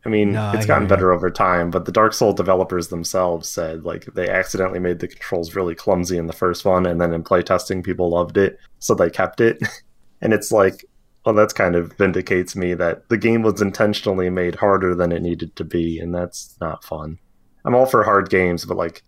I 0.05 0.09
mean, 0.09 0.31
No, 0.31 0.51
it's 0.51 0.65
hear 0.65 0.75
gotten 0.75 0.87
better 0.87 1.11
over 1.11 1.29
time, 1.29 1.71
but 1.71 1.85
the 1.85 1.91
Dark 1.91 2.13
Souls 2.13 2.35
developers 2.35 2.87
themselves 2.87 3.49
said 3.49 3.83
like 3.83 4.05
they 4.05 4.29
accidentally 4.29 4.79
made 4.79 4.99
the 4.99 5.07
controls 5.07 5.55
really 5.55 5.75
clumsy 5.75 6.17
in 6.17 6.27
the 6.27 6.33
first 6.33 6.63
one, 6.65 6.85
and 6.85 7.01
then 7.01 7.13
in 7.13 7.23
playtesting 7.23 7.83
people 7.83 8.09
loved 8.09 8.37
it, 8.37 8.57
so 8.79 8.95
they 8.95 9.09
kept 9.09 9.41
it. 9.41 9.61
and 10.21 10.33
it's 10.33 10.51
like, 10.51 10.85
well, 11.25 11.35
that's 11.35 11.53
kind 11.53 11.75
of 11.75 11.93
vindicates 11.93 12.55
me 12.55 12.73
that 12.75 13.09
the 13.09 13.17
game 13.17 13.41
was 13.41 13.61
intentionally 13.61 14.29
made 14.29 14.55
harder 14.55 14.95
than 14.95 15.11
it 15.11 15.21
needed 15.21 15.55
to 15.57 15.63
be, 15.65 15.99
and 15.99 16.15
that's 16.15 16.55
not 16.61 16.83
fun. 16.83 17.19
I'm 17.65 17.75
all 17.75 17.85
for 17.85 18.03
hard 18.03 18.29
games, 18.29 18.65
but 18.65 18.77
like 18.77 19.03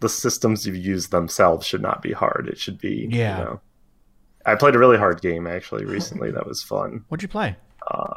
the 0.00 0.08
systems 0.08 0.66
you 0.66 0.74
use 0.74 1.08
themselves 1.08 1.66
should 1.66 1.82
not 1.82 2.02
be 2.02 2.12
hard. 2.12 2.48
It 2.48 2.58
should 2.58 2.78
be, 2.78 3.08
Yeah. 3.10 3.38
You 3.38 3.44
know. 3.44 3.60
I 4.46 4.54
played 4.54 4.74
a 4.74 4.78
really 4.78 4.96
hard 4.96 5.20
game 5.20 5.46
actually 5.46 5.84
recently. 5.84 6.30
That 6.30 6.46
was 6.46 6.62
fun. 6.62 7.04
What'd 7.08 7.22
you 7.22 7.28
play? 7.28 7.56
Uh, 7.90 8.14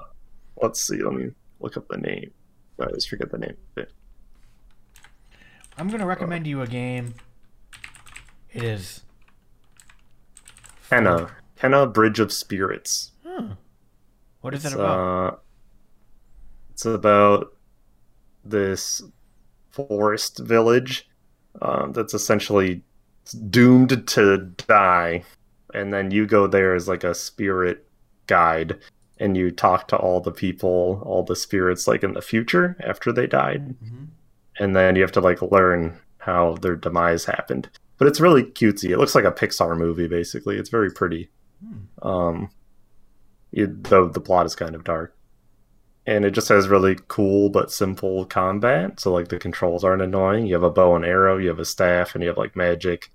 let's 0.61 0.79
see. 0.81 1.01
Let 1.03 1.13
me 1.13 1.31
look 1.63 1.77
up 1.77 1.87
the 1.87 1.97
name. 1.97 2.31
I 2.79 2.85
always 2.85 3.05
forget 3.05 3.31
the 3.31 3.37
name. 3.37 3.57
of 3.75 3.83
it. 3.83 3.91
I'm 5.77 5.87
gonna 5.89 6.05
recommend 6.05 6.45
you 6.45 6.61
a 6.61 6.67
game. 6.67 7.15
It 8.51 8.63
is. 8.63 9.01
Kena. 10.89 11.31
Kena 11.59 11.91
Bridge 11.91 12.19
of 12.19 12.31
Spirits. 12.31 13.11
What 14.41 14.53
is 14.53 14.65
It's, 14.65 14.73
it 14.73 14.77
about? 14.79 15.33
uh, 15.33 15.35
it's 16.71 16.85
about 16.85 17.53
this 18.43 19.01
forest 19.71 20.39
village 20.39 21.09
um, 21.61 21.93
that's 21.93 22.13
essentially 22.13 22.83
doomed 23.49 24.05
to 24.09 24.37
die, 24.67 25.23
and 25.73 25.93
then 25.93 26.11
you 26.11 26.27
go 26.27 26.45
there 26.45 26.75
as 26.75 26.87
like 26.89 27.03
a 27.05 27.15
spirit 27.15 27.87
guide, 28.27 28.79
and 29.23 29.37
you 29.37 29.49
talk 29.51 29.87
to 29.87 29.97
all 29.97 30.19
the 30.19 30.31
people, 30.31 31.01
all 31.05 31.23
the 31.23 31.35
spirits, 31.35 31.87
like 31.87 32.03
in 32.03 32.13
the 32.13 32.21
future 32.21 32.75
after 32.85 33.11
they 33.11 33.25
died, 33.25 33.75
and 34.59 34.75
then 34.75 34.95
you 34.95 35.01
have 35.01 35.13
to 35.13 35.21
like 35.21 35.41
learn 35.41 35.97
how 36.17 36.55
their 36.55 36.75
demise 36.75 37.25
happened. 37.25 37.69
But 37.97 38.07
it's 38.07 38.19
really 38.19 38.43
cutesy. 38.43 38.89
It 38.89 38.97
looks 38.97 39.15
like 39.15 39.23
a 39.23 39.31
Pixar 39.31 39.77
movie, 39.77 40.07
basically. 40.07 40.57
It's 40.57 40.69
very 40.69 40.91
pretty. 40.91 41.29
Um, 42.01 42.49
it, 43.53 43.85
though 43.85 44.09
the 44.09 44.19
plot 44.19 44.45
is 44.45 44.55
kind 44.55 44.75
of 44.75 44.83
dark 44.83 45.15
and 46.05 46.25
it 46.25 46.31
just 46.31 46.49
has 46.49 46.67
really 46.67 46.97
cool 47.07 47.49
but 47.49 47.71
simple 47.71 48.25
combat 48.25 48.99
so 48.99 49.13
like 49.13 49.29
the 49.29 49.39
controls 49.39 49.83
aren't 49.83 50.01
annoying 50.01 50.45
you 50.45 50.53
have 50.53 50.63
a 50.63 50.69
bow 50.69 50.95
and 50.95 51.05
arrow 51.05 51.37
you 51.37 51.47
have 51.47 51.59
a 51.59 51.65
staff 51.65 52.13
and 52.13 52.23
you 52.23 52.27
have 52.27 52.37
like 52.37 52.55
magic 52.55 53.11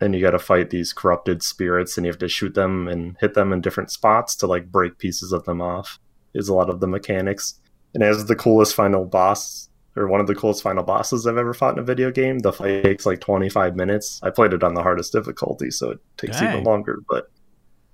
and 0.00 0.14
you 0.14 0.20
got 0.20 0.32
to 0.32 0.38
fight 0.38 0.70
these 0.70 0.92
corrupted 0.92 1.42
spirits 1.42 1.96
and 1.96 2.04
you 2.04 2.12
have 2.12 2.18
to 2.18 2.28
shoot 2.28 2.54
them 2.54 2.88
and 2.88 3.16
hit 3.20 3.34
them 3.34 3.52
in 3.52 3.60
different 3.60 3.90
spots 3.90 4.36
to 4.36 4.46
like 4.46 4.70
break 4.70 4.98
pieces 4.98 5.32
of 5.32 5.44
them 5.44 5.60
off 5.60 5.98
is 6.34 6.48
a 6.48 6.54
lot 6.54 6.68
of 6.68 6.80
the 6.80 6.86
mechanics. 6.86 7.58
And 7.94 8.02
it 8.02 8.06
has 8.06 8.26
the 8.26 8.36
coolest 8.36 8.74
final 8.74 9.06
boss 9.06 9.70
or 9.96 10.06
one 10.06 10.20
of 10.20 10.26
the 10.26 10.34
coolest 10.34 10.62
final 10.62 10.84
bosses 10.84 11.26
i've 11.26 11.38
ever 11.38 11.54
fought 11.54 11.74
in 11.74 11.78
a 11.78 11.82
video 11.82 12.10
game. 12.10 12.40
The 12.40 12.52
fight 12.52 12.84
takes 12.84 13.06
like 13.06 13.20
25 13.20 13.74
minutes. 13.74 14.20
I 14.22 14.30
played 14.30 14.52
it 14.52 14.62
on 14.62 14.74
the 14.74 14.82
hardest 14.82 15.12
difficulty 15.12 15.70
so 15.70 15.92
it 15.92 15.98
takes 16.18 16.38
Dang. 16.38 16.52
even 16.52 16.64
longer 16.64 16.98
but 17.08 17.30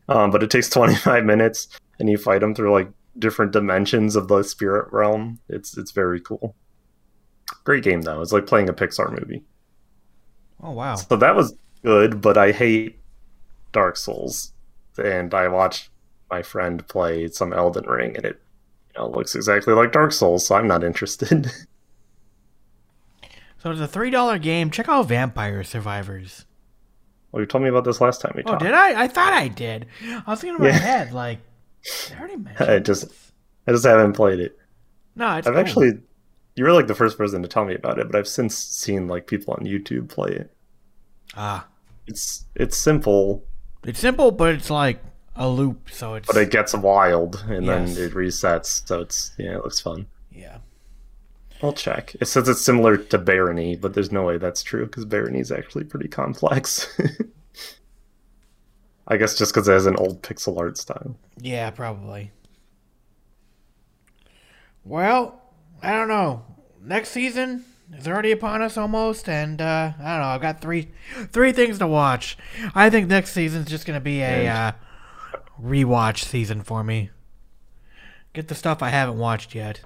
um, 0.08 0.30
but 0.30 0.42
it 0.42 0.50
takes 0.50 0.68
25 0.70 1.24
minutes 1.24 1.68
and 2.00 2.10
you 2.10 2.18
fight 2.18 2.40
them 2.40 2.54
through 2.54 2.72
like 2.72 2.90
different 3.18 3.52
dimensions 3.52 4.16
of 4.16 4.26
the 4.26 4.42
spirit 4.42 4.92
realm. 4.92 5.38
It's 5.48 5.78
it's 5.78 5.92
very 5.92 6.20
cool. 6.20 6.56
Great 7.62 7.84
game 7.84 8.02
though. 8.02 8.20
It's 8.20 8.32
like 8.32 8.46
playing 8.46 8.68
a 8.68 8.72
pixar 8.72 9.10
movie. 9.10 9.44
Oh 10.60 10.72
wow. 10.72 10.94
so 10.94 11.16
that 11.16 11.34
was 11.34 11.54
good 11.84 12.20
but 12.20 12.36
i 12.38 12.52
hate 12.52 13.00
dark 13.72 13.96
souls 13.96 14.52
and 15.02 15.34
i 15.34 15.48
watched 15.48 15.90
my 16.30 16.42
friend 16.42 16.86
play 16.88 17.28
some 17.28 17.52
elden 17.52 17.86
ring 17.86 18.16
and 18.16 18.24
it 18.26 18.42
you 18.94 19.00
know 19.02 19.10
looks 19.10 19.34
exactly 19.34 19.74
like 19.74 19.92
dark 19.92 20.12
souls 20.12 20.46
so 20.46 20.54
i'm 20.56 20.68
not 20.68 20.84
interested 20.84 21.50
So 23.58 23.70
it's 23.70 23.80
a 23.80 23.88
three 23.88 24.10
dollar 24.10 24.38
game. 24.38 24.70
Check 24.70 24.88
out 24.90 25.06
Vampire 25.08 25.64
Survivors. 25.64 26.44
well 27.30 27.40
you 27.42 27.46
told 27.46 27.62
me 27.64 27.68
about 27.70 27.84
this 27.84 28.00
last 28.00 28.20
time 28.20 28.32
we 28.36 28.42
Oh, 28.44 28.50
talked 28.50 28.62
Oh, 28.62 28.66
did 28.66 28.74
I? 28.74 29.02
I 29.04 29.08
thought 29.08 29.32
I 29.32 29.48
did. 29.48 29.86
I 30.00 30.22
was 30.26 30.40
thinking 30.40 30.56
in 30.56 30.60
my 30.60 30.68
Yeah. 30.68 30.72
head 30.72 31.12
like, 31.12 31.40
I 32.10 32.18
already 32.18 32.36
mentioned. 32.36 32.70
I 32.70 32.78
just 32.78 33.06
i 33.66 33.72
just 33.72 33.84
haven't 33.84 34.14
played 34.14 34.40
it 34.40 34.58
no, 35.14 35.36
it's 35.36 35.48
i've 35.48 35.54
cool. 35.54 35.60
actually 35.60 35.92
you 36.56 36.64
were 36.64 36.72
like 36.72 36.86
the 36.88 36.94
first 36.94 37.18
person 37.18 37.42
to 37.42 37.48
tell 37.48 37.64
me 37.64 37.74
about 37.74 37.98
it 37.98 38.06
but 38.08 38.16
i've 38.16 38.28
since 38.28 38.56
seen 38.56 39.08
like 39.08 39.26
people 39.26 39.54
on 39.54 39.66
youtube 39.66 40.08
play 40.08 40.30
it 40.32 40.52
ah, 41.36 41.66
it's 42.06 42.46
it's 42.54 42.76
simple 42.76 43.44
it's 43.84 43.98
simple, 43.98 44.30
but 44.30 44.54
it's 44.54 44.70
like 44.70 45.02
a 45.34 45.48
loop. 45.48 45.90
So 45.90 46.14
it's 46.14 46.26
but 46.26 46.36
it 46.36 46.50
gets 46.50 46.74
wild 46.74 47.44
and 47.48 47.66
Yes. 47.66 47.94
then 47.96 48.04
it 48.04 48.12
resets 48.14 48.86
so 48.86 49.00
it's 49.00 49.32
yeah 49.38 49.56
it 49.56 49.64
looks 49.64 49.80
fun 49.80 50.06
yeah. 50.30 50.58
i'll 51.62 51.72
check 51.72 52.14
it 52.20 52.26
says 52.26 52.48
it's 52.48 52.60
similar 52.62 52.96
to 52.96 53.18
barony 53.18 53.76
but 53.76 53.94
there's 53.94 54.12
no 54.12 54.24
way 54.24 54.38
that's 54.38 54.62
true 54.62 54.86
because 54.86 55.04
barony 55.04 55.38
is 55.40 55.50
actually 55.52 55.84
pretty 55.84 56.08
complex 56.08 56.88
i 59.08 59.16
guess 59.16 59.36
just 59.36 59.52
because 59.54 59.68
it 59.68 59.72
has 59.72 59.86
an 59.86 59.96
old 59.96 60.22
pixel 60.22 60.58
art 60.58 60.76
style 60.78 61.16
Yeah, 61.40 61.70
probably. 61.70 62.30
Well, 64.84 65.40
I 65.82 65.92
don't 65.92 66.08
know. 66.08 66.44
Next 66.82 67.10
season 67.10 67.64
is 67.96 68.08
already 68.08 68.32
upon 68.32 68.62
us 68.62 68.76
almost, 68.76 69.28
and 69.28 69.60
uh, 69.60 69.92
I 69.98 70.02
don't 70.12 70.20
know. 70.20 70.26
I've 70.28 70.40
got 70.42 70.60
three 70.60 70.90
three 71.28 71.52
things 71.52 71.78
to 71.78 71.86
watch. 71.86 72.36
I 72.74 72.90
think 72.90 73.08
next 73.08 73.32
season's 73.32 73.68
just 73.68 73.86
gonna 73.86 74.00
be 74.00 74.20
a 74.20 74.48
uh, 74.48 74.72
rewatch 75.62 76.24
season 76.24 76.62
for 76.62 76.82
me. 76.82 77.10
Get 78.32 78.48
the 78.48 78.54
stuff 78.54 78.82
I 78.82 78.88
haven't 78.88 79.18
watched 79.18 79.54
yet. 79.54 79.80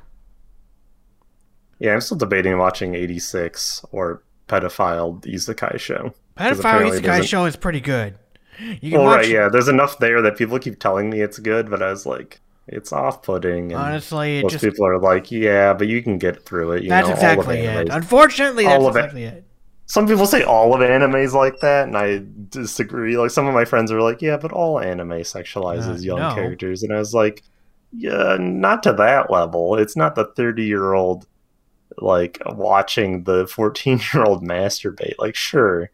yeah 1.79 1.93
i'm 1.93 2.01
still 2.01 2.17
debating 2.17 2.57
watching 2.59 2.95
86 2.95 3.85
or 3.93 4.23
pedophile 4.49 5.21
isekai 5.27 5.79
show 5.79 6.15
Pedophile 6.37 6.91
Isekai 6.91 7.25
show 7.25 7.45
is 7.47 7.57
pretty 7.57 7.81
good. 7.81 8.15
You 8.59 8.91
can 8.93 9.01
well 9.01 9.05
watch. 9.05 9.17
right 9.23 9.29
yeah 9.29 9.49
there's 9.51 9.69
enough 9.69 9.99
there 9.99 10.23
that 10.23 10.37
people 10.39 10.59
keep 10.59 10.79
telling 10.79 11.11
me 11.11 11.21
it's 11.21 11.39
good 11.39 11.69
but 11.69 11.83
i 11.83 11.91
was 11.91 12.07
like 12.07 12.41
it's 12.69 12.93
off-putting 12.93 13.73
and 13.73 13.81
Honestly, 13.81 14.43
most 14.43 14.53
just 14.53 14.65
people 14.65 14.87
are 14.87 14.99
like 14.99 15.31
yeah 15.31 15.73
but 15.73 15.87
you 15.87 16.03
can 16.03 16.19
get 16.19 16.45
through 16.45 16.73
it 16.73 16.83
you 16.83 16.89
that's 16.89 17.09
know, 17.09 17.15
exactly 17.15 17.59
it. 17.61 17.89
Unfortunately, 17.91 18.65
that's 18.65 18.81
all 18.83 18.89
of 18.89 18.97
it. 18.97 19.01
exactly 19.01 19.25
it. 19.25 19.45
some 19.87 20.07
people 20.09 20.27
say 20.27 20.43
all 20.43 20.75
of 20.75 20.83
anime's 20.83 21.33
like 21.33 21.61
that, 21.61 21.87
and 21.87 21.97
I 21.97 22.23
disagree. 22.49 23.17
Like 23.17 23.31
some 23.31 23.47
of 23.47 23.55
my 23.55 23.65
friends 23.65 23.93
are 23.93 24.03
like, 24.03 24.21
"Yeah, 24.21 24.37
but 24.37 24.51
all 24.53 24.81
anime 24.81 25.11
sexualizes 25.21 25.99
Uh, 25.99 26.03
young 26.03 26.19
no. 26.19 26.35
characters," 26.35 26.83
and 26.83 26.93
I 26.93 26.99
was 26.99 27.15
like, 27.15 27.45
"Yeah, 27.93 28.37
not 28.41 28.83
to 28.83 28.93
that 28.95 29.31
level. 29.31 29.77
It's 29.77 29.97
not 29.97 30.17
the 30.17 30.25
thirty-year-old 30.37 31.29
like 31.99 32.43
watching 32.47 33.23
the 33.25 33.47
fourteen-year-old 33.47 34.43
masturbate. 34.43 35.15
Like, 35.21 35.37
sure, 35.37 35.91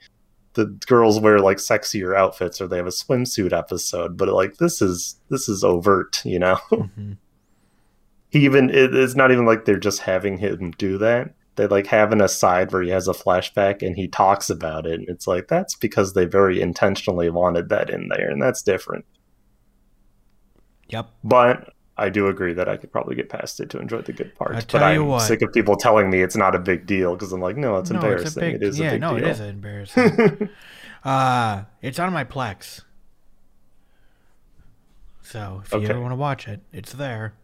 the 0.55 0.67
girls 0.87 1.19
wear 1.21 1.39
like 1.39 1.57
sexier 1.59 2.17
outfits 2.17 2.61
or 2.61 2.67
they 2.69 2.77
have 2.77 2.87
a 2.87 2.91
swimsuit 2.91 3.53
episode, 3.53 4.17
but 4.17 4.29
like 4.29 4.57
this 4.59 4.83
is 4.83 5.17
this 5.31 5.49
is 5.49 5.65
overt, 5.65 6.23
you 6.25 6.39
know." 6.39 6.59
Mhm. 6.71 7.17
he 8.31 8.45
even 8.45 8.71
it, 8.71 8.95
it's 8.95 9.15
not 9.15 9.31
even 9.31 9.45
like 9.45 9.65
they're 9.65 9.79
just 9.79 10.01
having 10.01 10.39
him 10.39 10.71
do 10.79 10.97
that 10.99 11.35
they 11.57 11.67
like 11.67 11.87
have 11.87 12.13
an 12.13 12.23
aside 12.23 12.73
where 12.73 12.81
he 12.83 12.89
has 12.89 13.07
a 13.09 13.13
flashback 13.13 13.87
and 13.87 13.95
he 13.97 14.09
talks 14.09 14.49
about 14.49 14.87
it 14.87 14.99
and 15.01 15.09
it's 15.11 15.27
like 15.27 15.49
that's 15.49 15.75
because 15.75 16.15
they 16.15 16.25
very 16.25 16.61
intentionally 16.63 17.29
wanted 17.29 17.69
that 17.69 17.91
in 17.91 18.09
there 18.09 18.31
and 18.31 18.41
that's 18.41 18.63
different 18.63 19.05
Yep. 20.89 21.11
but 21.25 21.73
i 21.99 22.09
do 22.09 22.27
agree 22.29 22.53
that 22.53 22.69
i 22.69 22.77
could 22.77 22.91
probably 22.93 23.15
get 23.15 23.29
past 23.29 23.61
it 23.61 23.69
to 23.71 23.79
enjoy 23.79 24.01
the 24.03 24.13
good 24.13 24.35
parts 24.35 24.57
I 24.59 24.65
but 24.73 24.83
i'm 24.83 25.07
what. 25.07 25.21
sick 25.21 25.43
of 25.43 25.53
people 25.53 25.77
telling 25.77 26.11
me 26.11 26.23
it's 26.23 26.37
not 26.37 26.55
a 26.55 26.59
big 26.59 26.87
deal 26.87 27.15
because 27.15 27.33
i'm 27.33 27.41
like 27.41 27.57
no 27.57 27.77
it's 27.77 27.91
No, 27.91 27.97
embarrassing 27.97 28.27
it's 28.27 28.35
big. 28.37 28.55
it 28.57 28.63
is 28.63 28.79
yeah, 28.79 28.89
a 28.89 28.91
big 28.93 29.01
no, 29.01 29.17
deal 29.19 29.27
it 29.27 29.31
is 29.31 29.41
embarrassing. 29.41 30.49
uh, 31.05 31.65
it's 31.83 31.99
on 31.99 32.13
my 32.13 32.25
Plex. 32.25 32.83
So 35.23 35.63
if 35.65 35.73
you 35.73 35.87
ever 35.89 36.01
want 36.01 36.13
to 36.13 36.17
watch 36.17 36.47
it, 36.49 36.61
it's 36.73 36.93
there. 36.93 37.35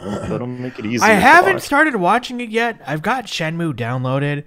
that'll 0.00 0.46
make 0.46 0.78
it 0.78 0.86
easier 0.86 1.06
I 1.08 1.12
haven't 1.12 1.54
watch. 1.54 1.62
started 1.62 1.96
watching 1.96 2.40
it 2.40 2.50
yet. 2.50 2.80
I've 2.86 3.02
got 3.02 3.26
Shenmue 3.26 3.74
downloaded. 3.74 4.44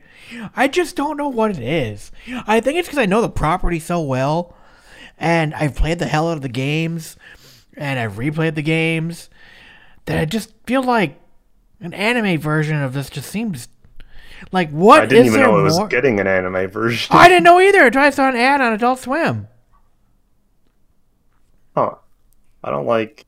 I 0.56 0.68
just 0.68 0.96
don't 0.96 1.18
know 1.18 1.30
what 1.30 1.52
it 1.52 1.60
is. 1.60 2.12
I 2.48 2.60
think 2.60 2.78
it's 2.78 2.88
because 2.88 3.00
I 3.00 3.06
know 3.06 3.22
the 3.22 3.30
property 3.30 3.80
so 3.80 4.02
well, 4.02 4.56
and 5.18 5.54
I've 5.56 5.76
played 5.76 6.00
the 6.00 6.08
hell 6.08 6.30
out 6.30 6.38
of 6.38 6.42
the 6.42 6.50
games, 6.50 7.18
and 7.78 8.00
I've 8.00 8.14
replayed 8.14 8.56
the 8.56 8.62
games, 8.62 9.30
that 10.06 10.20
I 10.20 10.26
just 10.26 10.54
feel 10.66 10.84
like 10.84 11.20
an 11.80 11.94
anime 11.94 12.40
version 12.40 12.82
of 12.82 12.94
this 12.94 13.10
just 13.10 13.30
seems 13.30 13.68
like 14.52 14.70
what 14.72 15.04
i 15.04 15.06
didn't 15.06 15.28
even 15.28 15.40
there 15.40 15.48
know 15.48 15.60
it 15.60 15.64
was 15.64 15.78
more? 15.78 15.88
getting 15.88 16.20
an 16.20 16.28
anime 16.28 16.70
version 16.70 17.16
I 17.16 17.28
didn't 17.30 17.44
know 17.44 17.60
either 17.60 17.90
I 17.98 18.10
saw 18.10 18.28
an 18.30 18.36
ad 18.36 18.62
on 18.62 18.74
Adult 18.74 19.00
Swim. 19.00 19.48
Huh. 21.76 21.96
I 22.64 22.70
don't 22.70 22.86
like. 22.86 23.26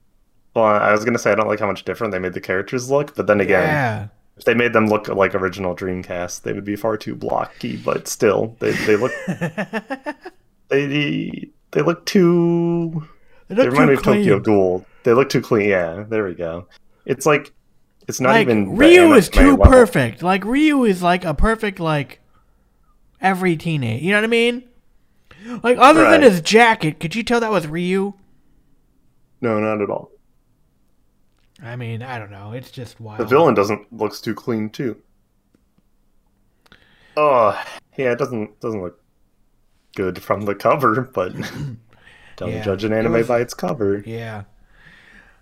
Well, 0.53 0.65
I 0.65 0.91
was 0.91 1.03
gonna 1.03 1.17
say 1.17 1.31
I 1.31 1.35
don't 1.35 1.47
like 1.47 1.59
how 1.59 1.67
much 1.67 1.83
different 1.83 2.11
they 2.11 2.19
made 2.19 2.33
the 2.33 2.41
characters 2.41 2.89
look, 2.89 3.15
but 3.15 3.27
then 3.27 3.41
again, 3.41 3.63
Yeah. 3.63 4.07
If 4.37 4.43
they 4.43 4.53
made 4.53 4.73
them 4.73 4.87
look 4.87 5.07
like 5.07 5.33
original 5.33 5.75
Dreamcast, 5.75 6.41
they 6.41 6.51
would 6.51 6.65
be 6.65 6.75
far 6.75 6.97
too 6.97 7.15
blocky. 7.15 7.77
But 7.77 8.07
still, 8.07 8.55
they 8.59 8.71
they 8.71 8.97
look 8.97 9.11
they 10.69 11.49
they 11.71 11.81
look 11.81 12.05
too. 12.05 13.07
They 13.47 13.55
They 13.55 13.63
look 13.63 13.71
remind 13.71 13.89
me 13.89 13.93
of 13.95 14.03
Tokyo. 14.03 14.39
Ghoul. 14.39 14.85
They 15.03 15.13
look 15.13 15.29
too 15.29 15.41
clean. 15.41 15.69
Yeah, 15.69 16.03
there 16.07 16.25
we 16.25 16.33
go. 16.33 16.67
It's 17.05 17.25
like 17.25 17.53
it's 18.07 18.19
not 18.19 18.29
Like 18.31 18.41
even 18.47 18.75
Ryu 18.75 19.13
is 19.13 19.29
too 19.29 19.51
level. 19.51 19.65
perfect. 19.65 20.23
Like 20.23 20.43
Ryu 20.45 20.83
is 20.85 21.01
like 21.03 21.25
a 21.25 21.33
perfect 21.33 21.79
like 21.79 22.21
every 23.21 23.55
teenage. 23.57 24.01
You 24.01 24.11
know 24.11 24.17
what 24.17 24.23
I 24.23 24.27
mean? 24.27 24.63
Like 25.63 25.77
other 25.77 26.09
than 26.09 26.21
his 26.23 26.41
jacket, 26.41 26.99
could 26.99 27.13
you 27.15 27.21
tell 27.23 27.39
that 27.39 27.51
was 27.51 27.67
Ryu? 27.67 28.13
No, 29.41 29.59
not 29.59 29.81
at 29.81 29.89
all. 29.89 30.11
I 31.61 31.75
mean, 31.75 32.01
I 32.01 32.17
don't 32.19 32.31
know. 32.31 32.51
It's 32.51 32.71
just 32.71 32.99
wild. 32.99 33.19
The 33.19 33.25
villain 33.25 33.53
doesn't 33.53 33.93
looks 33.93 34.19
too 34.21 34.33
clean 34.33 34.69
too. 34.69 34.97
Oh, 37.17 37.61
yeah, 37.97 38.11
it 38.11 38.19
doesn't 38.19 38.59
doesn't 38.59 38.81
look 38.81 39.01
good 39.95 40.21
from 40.21 40.41
the 40.41 40.55
cover, 40.55 41.01
but 41.13 41.33
don't 42.37 42.51
Yeah, 42.51 42.63
judge 42.63 42.83
an 42.83 42.93
anime 42.93 43.13
was- 43.13 43.27
by 43.27 43.39
its 43.39 43.53
cover. 43.53 44.03
Yeah. 44.05 44.43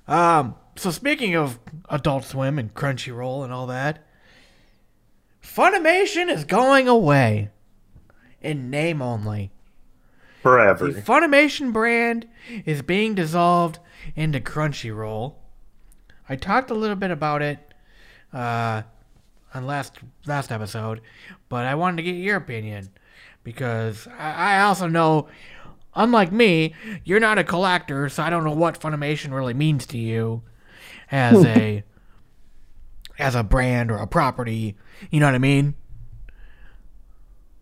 Um. 0.08 0.56
So 0.76 0.90
speaking 0.92 1.36
of 1.36 1.60
Adult 1.90 2.26
Swim 2.26 2.58
and 2.60 2.74
Crunchyroll 2.74 3.44
and 3.44 3.54
all 3.54 3.68
that, 3.68 4.04
Funimation 5.42 6.30
is 6.32 6.46
going 6.46 6.88
away. 6.88 7.50
In 8.42 8.70
name 8.70 9.02
only. 9.02 9.52
Forever. 10.42 10.92
The 10.92 11.02
Funimation 11.02 11.72
brand 11.72 12.28
is 12.66 12.82
being 12.82 13.16
dissolved 13.16 13.80
into 14.16 14.40
Crunchyroll. 14.42 15.36
I 16.28 16.36
talked 16.36 16.70
a 16.70 16.74
little 16.74 16.98
bit 16.98 17.12
about 17.12 17.42
it 17.42 17.60
uh, 18.34 18.82
on 19.54 19.66
last 19.66 20.00
last 20.26 20.52
episode, 20.52 21.00
but 21.48 21.66
I 21.66 21.76
wanted 21.76 21.98
to 21.98 22.04
get 22.04 22.16
your 22.16 22.36
opinion 22.36 22.90
because 23.46 24.08
I, 24.20 24.56
I 24.58 24.62
also 24.62 24.88
know, 24.88 25.28
unlike 25.96 26.32
me, 26.32 26.74
you're 27.04 27.20
not 27.20 27.38
a 27.38 27.44
collector, 27.44 28.10
so 28.10 28.24
I 28.24 28.30
don't 28.30 28.44
know 28.44 28.54
what 28.54 28.80
Funimation 28.80 29.34
really 29.34 29.54
means 29.54 29.86
to 29.88 29.98
you 29.98 30.44
as 31.12 31.44
a 31.46 31.84
as 33.20 33.36
a 33.36 33.44
brand 33.44 33.92
or 33.92 33.98
a 33.98 34.08
property. 34.08 34.76
You 35.12 35.20
know 35.20 35.28
what 35.28 35.36
I 35.36 35.40
mean? 35.40 35.76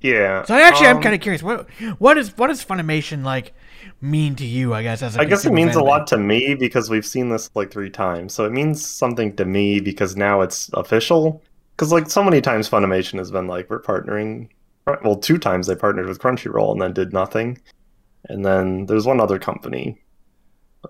Yeah. 0.01 0.43
So 0.45 0.55
actually, 0.55 0.87
I'm 0.87 0.97
um, 0.97 1.03
kind 1.03 1.15
of 1.15 1.21
curious. 1.21 1.43
What 1.43 1.69
what 1.99 2.17
is 2.17 2.35
what 2.37 2.47
does 2.47 2.65
Funimation 2.65 3.23
like 3.23 3.53
mean 4.01 4.35
to 4.35 4.45
you? 4.45 4.73
I 4.73 4.83
guess 4.83 5.01
as 5.03 5.15
a 5.15 5.21
I 5.21 5.25
guess 5.25 5.45
it 5.45 5.53
means 5.53 5.75
a 5.75 5.83
lot 5.83 6.07
to 6.07 6.17
me 6.17 6.55
because 6.55 6.89
we've 6.89 7.05
seen 7.05 7.29
this 7.29 7.49
like 7.53 7.71
three 7.71 7.89
times. 7.89 8.33
So 8.33 8.45
it 8.45 8.51
means 8.51 8.85
something 8.85 9.35
to 9.35 9.45
me 9.45 9.79
because 9.79 10.15
now 10.15 10.41
it's 10.41 10.69
official. 10.73 11.41
Because 11.75 11.91
like 11.91 12.09
so 12.09 12.23
many 12.23 12.41
times, 12.41 12.69
Funimation 12.69 13.17
has 13.17 13.31
been 13.31 13.47
like, 13.47 13.69
we're 13.69 13.81
partnering. 13.81 14.49
Well, 15.03 15.15
two 15.15 15.37
times 15.37 15.67
they 15.67 15.75
partnered 15.75 16.07
with 16.07 16.19
Crunchyroll 16.19 16.73
and 16.73 16.81
then 16.81 16.93
did 16.93 17.13
nothing. 17.13 17.59
And 18.29 18.45
then 18.45 18.85
there's 18.85 19.05
one 19.05 19.19
other 19.19 19.39
company, 19.39 19.99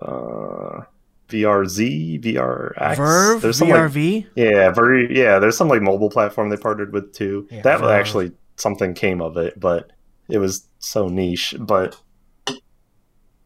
uh, 0.00 0.82
VRZ, 1.28 2.22
VRX. 2.22 2.96
Verve, 2.96 3.40
There's 3.42 3.58
some, 3.58 3.68
like, 3.68 3.80
VRV. 3.90 4.26
yeah, 4.34 4.70
very 4.70 5.16
yeah. 5.18 5.38
There's 5.38 5.56
some 5.56 5.68
like 5.68 5.80
mobile 5.82 6.10
platform 6.10 6.50
they 6.50 6.56
partnered 6.56 6.92
with 6.92 7.12
too. 7.14 7.48
Yeah, 7.50 7.62
that 7.62 7.80
was 7.80 7.88
Verve. 7.88 8.00
actually 8.00 8.32
something 8.56 8.92
came 8.94 9.22
of 9.22 9.36
it, 9.38 9.58
but 9.58 9.90
it 10.28 10.38
was 10.38 10.68
so 10.78 11.08
niche. 11.08 11.54
But 11.58 11.96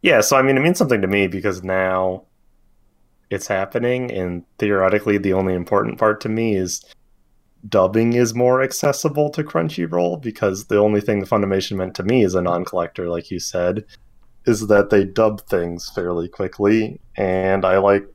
yeah, 0.02 0.20
so 0.20 0.36
I 0.36 0.42
mean, 0.42 0.56
it 0.56 0.60
means 0.60 0.78
something 0.78 1.00
to 1.00 1.06
me 1.08 1.28
because 1.28 1.62
now 1.62 2.24
it's 3.30 3.46
happening, 3.46 4.10
and 4.10 4.44
theoretically, 4.58 5.18
the 5.18 5.32
only 5.32 5.54
important 5.54 5.98
part 5.98 6.20
to 6.22 6.28
me 6.28 6.56
is 6.56 6.84
dubbing 7.68 8.12
is 8.14 8.34
more 8.34 8.62
accessible 8.62 9.30
to 9.30 9.42
Crunchyroll 9.44 10.20
because 10.22 10.66
the 10.66 10.78
only 10.78 11.00
thing 11.00 11.20
the 11.20 11.26
Funimation 11.26 11.76
meant 11.76 11.94
to 11.96 12.02
me 12.02 12.24
as 12.24 12.34
a 12.34 12.42
non-collector, 12.42 13.08
like 13.08 13.30
you 13.30 13.40
said, 13.40 13.84
is 14.44 14.68
that 14.68 14.90
they 14.90 15.04
dub 15.04 15.40
things 15.42 15.90
fairly 15.90 16.28
quickly, 16.28 17.00
and 17.16 17.64
I 17.64 17.78
like 17.78 18.06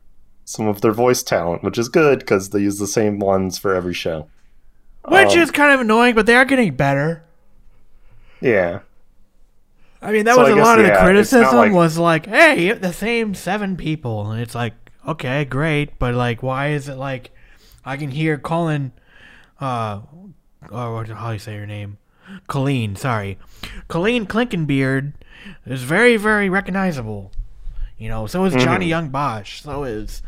some 0.46 0.68
of 0.68 0.82
their 0.82 0.94
voice 0.94 1.24
talent, 1.24 1.64
which 1.64 1.78
is 1.78 1.90
good 1.90 2.20
because 2.20 2.50
they 2.50 2.60
use 2.60 2.80
the 2.80 2.88
same 2.88 3.20
ones 3.20 3.58
for 3.58 3.74
every 3.74 3.94
show. 3.94 4.28
Which 5.08 5.36
Um, 5.36 5.40
is 5.40 5.52
kind 5.52 5.74
of 5.74 5.82
annoying, 5.82 6.16
but 6.16 6.26
they 6.26 6.36
are 6.36 6.46
getting 6.46 6.74
better. 6.76 7.24
yeah, 8.40 8.80
I 10.02 10.12
mean, 10.12 10.26
that 10.26 10.36
So 10.36 10.42
was 10.42 10.50
I 10.50 10.52
a 10.54 10.56
guess, 10.56 10.66
lot 10.66 10.80
of 10.80 10.86
the 10.86 10.90
yeah, 10.92 10.96
not 10.96 11.04
criticism 11.04 11.58
like- 11.58 11.72
was 11.72 11.98
like, 11.98 12.26
"Hey, 12.26 12.72
the 12.72 12.94
same 12.94 13.34
seven 13.36 13.76
people," 13.78 14.32
and 14.32 14.42
it's 14.42 14.56
like, 14.56 14.74
okay, 15.08 15.46
great, 15.46 15.98
but 16.00 16.16
like, 16.16 16.42
why 16.42 16.70
is 16.70 16.88
it 16.90 16.96
like 16.96 17.32
I 17.86 17.98
can 17.98 18.12
hear 18.12 18.38
Colin, 18.38 18.94
uh, 19.62 20.02
or 20.70 21.06
how 21.06 21.28
do 21.28 21.34
you 21.34 21.40
say 21.40 21.56
your 21.56 21.66
name? 21.66 21.98
Colleen, 22.48 22.96
sorry, 22.96 23.38
Colleen 23.88 24.26
Clinkenbeard 24.26 25.14
is 25.66 25.84
very, 25.84 26.18
very 26.18 26.50
recognizable. 26.50 27.32
You 27.98 28.10
know, 28.10 28.26
so 28.26 28.46
is 28.46 28.54
Johnny 28.56 28.88
Yong 28.88 29.10
Bosch. 29.10 29.62
So 29.62 29.84
is, 29.84 30.24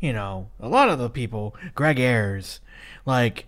you 0.00 0.12
know, 0.12 0.48
a 0.60 0.68
lot 0.68 0.88
of 0.88 0.98
the 0.98 1.10
people. 1.10 1.56
Greg 1.74 1.98
Ayres, 1.98 2.60
like 3.04 3.46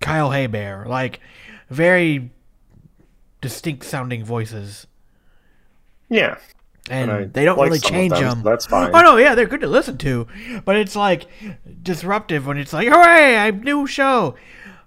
Kyle 0.00 0.30
Hebert, 0.30 0.88
like 0.88 1.20
very 1.68 2.30
distinct 3.40 3.84
sounding 3.84 4.24
voices, 4.24 4.86
yeah. 6.08 6.36
And, 6.88 7.32
they 7.34 7.44
don't 7.44 7.58
like 7.58 7.68
really 7.68 7.80
change 7.80 8.12
them, 8.12 8.22
them. 8.22 8.42
that's 8.42 8.66
fine. 8.66 8.90
Oh 8.94 9.02
no, 9.02 9.16
yeah, 9.16 9.34
they're 9.34 9.46
good 9.46 9.60
to 9.60 9.66
listen 9.66 9.98
to, 9.98 10.26
but 10.64 10.76
it's 10.76 10.96
like 10.96 11.26
disruptive 11.82 12.46
when 12.46 12.58
it's 12.58 12.72
like, 12.72 12.88
hooray, 12.88 13.48
a 13.48 13.52
new 13.52 13.86
show. 13.86 14.34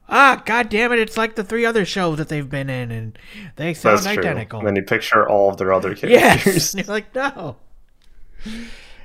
Ah, 0.10 0.42
god 0.46 0.70
damn 0.70 0.92
it! 0.92 1.00
It's 1.00 1.18
like 1.18 1.36
the 1.36 1.44
three 1.44 1.66
other 1.66 1.86
shows 1.86 2.18
that 2.18 2.28
they've 2.30 2.50
been 2.50 2.70
in, 2.70 2.92
and 2.92 3.18
they 3.56 3.74
sound 3.74 4.00
That's 4.00 4.14
true. 4.14 4.24
identical. 4.24 4.60
And 4.60 4.68
then 4.68 4.76
you 4.76 4.84
picture 4.84 5.28
all 5.28 5.50
of 5.50 5.58
their 5.58 5.74
other 5.74 5.96
characters. 5.96 6.74
Yes, 6.76 6.76
you're 6.76 6.86
like 6.86 7.16
no, 7.16 7.56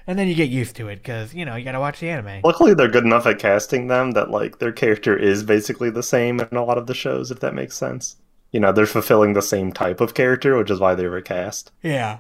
and 0.07 0.19
then 0.19 0.27
you 0.27 0.35
get 0.35 0.49
used 0.49 0.75
to 0.77 0.89
it 0.89 0.97
because 0.97 1.35
you 1.35 1.45
know 1.45 1.55
you 1.55 1.65
gotta 1.65 1.81
watch 1.81 2.01
the 2.01 2.09
anime. 2.11 2.41
Luckily, 2.43 2.75
they're 2.75 2.89
good 2.89 3.05
enough 3.05 3.27
at 3.27 3.39
casting 3.39 3.87
them 3.87 4.13
that 4.13 4.31
like 4.31 4.59
their 4.59 4.73
character 4.73 5.17
is 5.17 5.43
basically 5.45 5.91
the 5.91 6.03
same 6.03 6.41
in 6.41 6.57
a 6.57 6.65
lot 6.65 6.79
of 6.79 6.87
the 6.87 6.95
shows, 6.95 7.31
if 7.31 7.41
that 7.41 7.55
makes 7.55 7.77
sense. 7.77 8.17
You 8.51 8.61
know, 8.61 8.73
they're 8.73 8.87
fulfilling 8.87 9.35
the 9.35 9.43
same 9.43 9.73
type 9.73 10.01
of 10.01 10.15
character, 10.15 10.57
which 10.57 10.71
is 10.71 10.81
why 10.81 10.95
they 10.95 11.07
were 11.07 11.21
cast. 11.21 11.71
Yeah, 11.83 12.19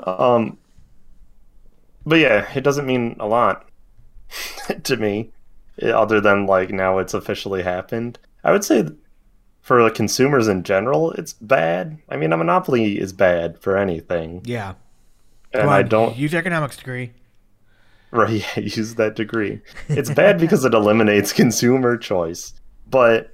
Um, 0.00 0.58
but 2.06 2.16
yeah, 2.16 2.50
it 2.54 2.62
doesn't 2.62 2.86
mean 2.86 3.16
a 3.18 3.26
lot 3.26 3.68
to 4.84 4.96
me, 4.96 5.30
eh, 5.80 5.90
other 5.90 6.20
than 6.20 6.46
like 6.46 6.70
now 6.70 6.98
it's 6.98 7.14
officially 7.14 7.62
happened. 7.62 8.18
I 8.42 8.52
would 8.52 8.64
say 8.64 8.86
for 9.62 9.82
the 9.82 9.90
consumers 9.90 10.48
in 10.48 10.62
general, 10.62 11.12
it's 11.12 11.32
bad. 11.32 11.98
I 12.08 12.16
mean, 12.16 12.32
a 12.32 12.36
monopoly 12.36 12.98
is 12.98 13.12
bad 13.12 13.58
for 13.58 13.76
anything, 13.78 14.42
yeah. 14.44 14.74
and 15.52 15.62
Come 15.62 15.70
I 15.70 15.82
don't 15.82 16.16
use 16.16 16.34
economics 16.34 16.76
degree. 16.76 17.12
right 18.10 18.30
yeah, 18.56 18.62
use 18.62 18.96
that 18.96 19.16
degree. 19.16 19.60
It's 19.88 20.10
bad 20.10 20.38
because 20.38 20.64
it 20.64 20.74
eliminates 20.74 21.32
consumer 21.32 21.96
choice, 21.96 22.52
but 22.90 23.32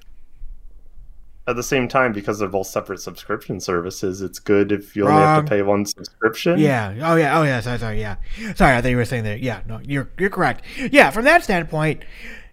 at 1.51 1.57
the 1.57 1.63
same 1.63 1.89
time, 1.89 2.13
because 2.13 2.39
they're 2.39 2.49
both 2.49 2.67
separate 2.69 3.01
subscription 3.01 3.61
services, 3.61 4.23
it's 4.23 4.39
good 4.39 4.73
if 4.73 4.97
you 4.97 5.07
only 5.07 5.21
have 5.21 5.45
to 5.45 5.51
pay 5.51 5.63
one 5.63 5.85
subscription. 5.85 6.59
Yeah. 6.59 6.95
Oh 7.03 7.17
yeah. 7.17 7.39
Oh 7.39 7.43
yeah. 7.43 7.61
Sorry. 7.61 7.79
Sorry. 7.79 8.01
Yeah. 8.01 8.17
Sorry. 8.55 8.77
I 8.77 8.81
thought 8.81 8.89
you 8.91 8.97
were 8.97 9.05
saying 9.05 9.25
that. 9.25 9.41
Yeah. 9.41 9.61
No. 9.67 9.81
You're 9.83 10.09
you're 10.19 10.31
correct. 10.31 10.65
Yeah. 10.91 11.11
From 11.11 11.25
that 11.25 11.45
standpoint, 11.45 12.05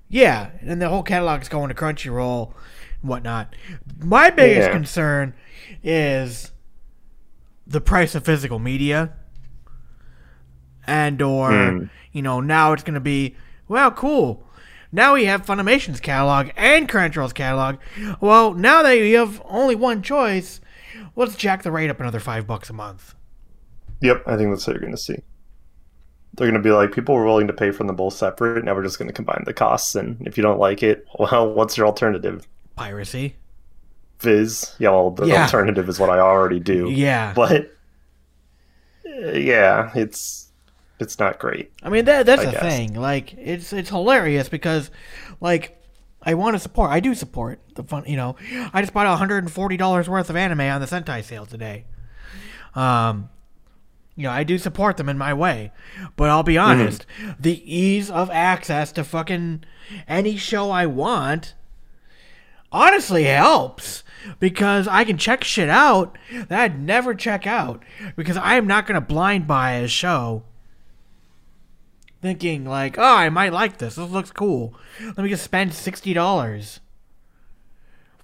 yeah. 0.09 0.49
And 0.61 0.81
the 0.81 0.89
whole 0.89 1.03
catalog 1.03 1.41
is 1.41 1.49
going 1.49 1.69
to 1.69 1.75
Crunchyroll, 1.75 2.53
and 3.01 3.09
whatnot. 3.09 3.55
My 3.99 4.29
biggest 4.29 4.67
Yeah. 4.67 4.73
concern 4.73 5.33
is 5.83 6.51
the 7.65 7.81
price 7.81 8.15
of 8.15 8.25
physical 8.25 8.59
media, 8.59 9.13
and 10.85 11.21
or 11.21 11.51
Hmm. 11.51 11.83
you 12.11 12.21
know 12.21 12.39
now 12.39 12.73
it's 12.73 12.83
going 12.83 12.93
to 12.95 12.99
be 12.99 13.35
well 13.67 13.91
cool. 13.91 14.46
Now 14.91 15.13
we 15.15 15.25
have 15.25 15.45
Funimation's 15.45 15.99
catalog 15.99 16.49
and 16.55 16.87
Crunchyroll's 16.87 17.33
catalog. 17.33 17.77
Well, 18.21 18.53
now 18.53 18.83
that 18.83 18.97
you 18.97 19.17
have 19.17 19.41
only 19.45 19.75
one 19.75 20.01
choice, 20.01 20.61
let's 21.15 21.35
jack 21.35 21.63
the 21.63 21.71
rate 21.71 21.89
up 21.89 21.99
another 21.99 22.19
five 22.19 22.47
bucks 22.47 22.69
a 22.69 22.73
month. 22.73 23.13
Yep, 24.01 24.23
I 24.27 24.37
think 24.37 24.49
that's 24.51 24.65
what 24.67 24.73
you're 24.73 24.81
going 24.81 24.93
to 24.95 24.97
see. 25.01 25.17
They're 26.35 26.47
going 26.49 26.61
to 26.61 26.67
be 26.67 26.71
like, 26.71 26.91
people 26.91 27.15
were 27.15 27.25
willing 27.25 27.47
to 27.47 27.53
pay 27.53 27.71
for 27.71 27.83
them 27.83 27.95
both 27.95 28.13
separate. 28.13 28.63
Now 28.63 28.75
we're 28.75 28.83
just 28.83 28.99
going 28.99 29.07
to 29.09 29.13
combine 29.13 29.43
the 29.45 29.53
costs. 29.53 29.95
And 29.95 30.25
if 30.27 30.37
you 30.37 30.43
don't 30.43 30.59
like 30.59 30.83
it, 30.83 31.05
well, 31.19 31.51
what's 31.53 31.75
your 31.77 31.87
alternative? 31.87 32.47
Piracy. 32.75 33.35
Viz? 34.19 34.73
Yeah, 34.79 34.91
well, 34.91 35.11
the 35.11 35.25
Yeah. 35.25 35.43
alternative 35.43 35.89
is 35.89 35.99
what 35.99 36.09
I 36.09 36.19
already 36.19 36.59
do. 36.59 36.89
Yeah. 36.91 37.33
But 37.35 37.71
uh, 39.05 39.31
yeah, 39.31 39.91
it's 39.95 40.46
it's 40.99 41.19
not 41.19 41.39
great. 41.39 41.71
I 41.83 41.89
mean 41.89 42.05
that 42.05 42.25
that's 42.25 42.41
I 42.41 42.45
the 42.45 42.51
guess. 42.51 42.61
thing. 42.61 42.93
Like 42.95 43.33
it's 43.33 43.73
it's 43.73 43.89
hilarious 43.89 44.49
because 44.49 44.91
like 45.39 45.81
I 46.21 46.33
want 46.33 46.55
to 46.55 46.59
support. 46.59 46.91
I 46.91 46.99
do 46.99 47.15
support 47.15 47.61
the 47.75 47.83
fun. 47.83 48.03
You 48.05 48.17
know, 48.17 48.35
I 48.73 48.81
just 48.81 48.93
bought 48.93 49.07
hundred 49.17 49.43
and 49.43 49.51
forty 49.51 49.77
dollars 49.77 50.09
worth 50.09 50.29
of 50.29 50.35
anime 50.35 50.61
on 50.61 50.81
the 50.81 50.87
Sentai 50.87 51.23
sale 51.23 51.45
today. 51.45 51.85
Um, 52.75 53.29
you 54.15 54.23
know, 54.23 54.31
I 54.31 54.43
do 54.43 54.57
support 54.57 54.97
them 54.97 55.09
in 55.09 55.17
my 55.17 55.33
way. 55.33 55.71
But 56.15 56.29
I'll 56.29 56.43
be 56.43 56.57
honest, 56.57 57.05
the 57.39 57.61
ease 57.63 58.09
of 58.09 58.29
access 58.31 58.91
to 58.93 59.03
fucking 59.03 59.63
any 60.07 60.37
show 60.37 60.71
I 60.71 60.85
want 60.87 61.53
honestly 62.71 63.23
helps 63.23 64.03
because 64.39 64.87
I 64.87 65.03
can 65.03 65.17
check 65.17 65.43
shit 65.43 65.69
out 65.69 66.17
that 66.49 66.59
I'd 66.59 66.81
never 66.81 67.15
check 67.15 67.47
out 67.47 67.83
because 68.15 68.37
I 68.37 68.55
am 68.55 68.67
not 68.67 68.85
going 68.87 68.99
to 68.99 69.05
blind 69.07 69.47
buy 69.47 69.73
a 69.73 69.87
show 69.87 70.43
thinking 72.21 72.65
like, 72.65 72.97
"Oh, 72.97 73.15
I 73.15 73.29
might 73.29 73.53
like 73.53 73.77
this. 73.77 73.95
This 73.95 74.09
looks 74.09 74.31
cool. 74.31 74.73
Let 75.01 75.19
me 75.19 75.29
just 75.29 75.43
spend 75.43 75.71
$60." 75.71 76.79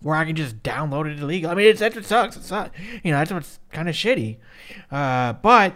Where 0.02 0.16
I 0.18 0.26
can 0.26 0.36
just 0.36 0.62
download 0.64 1.10
it 1.10 1.20
illegally. 1.20 1.50
I 1.50 1.56
mean, 1.56 1.68
it's 1.68 1.80
that's 1.80 1.96
what 1.96 2.06
sucks. 2.06 2.36
It's 2.36 2.52
not, 2.52 2.72
you 3.04 3.12
know, 3.12 3.20
that's 3.20 3.32
what's 3.32 3.60
kind 3.72 3.88
of 3.88 3.96
shitty. 3.96 4.36
Uh, 4.92 5.34
but 5.34 5.76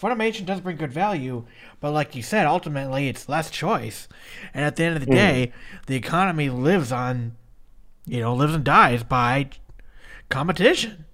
Funimation 0.00 0.44
does 0.44 0.60
bring 0.60 0.76
good 0.76 0.92
value. 0.92 1.44
But 1.80 1.92
like 1.92 2.14
you 2.14 2.22
said, 2.22 2.46
ultimately 2.46 3.08
it's 3.08 3.28
less 3.28 3.50
choice. 3.50 4.08
And 4.52 4.64
at 4.64 4.76
the 4.76 4.84
end 4.84 4.96
of 4.96 5.04
the 5.04 5.12
day, 5.12 5.52
the 5.86 5.96
economy 5.96 6.48
lives 6.50 6.92
on, 6.92 7.36
you 8.06 8.20
know, 8.20 8.34
lives 8.34 8.54
and 8.54 8.64
dies 8.64 9.02
by 9.02 9.50
competition. 10.28 11.04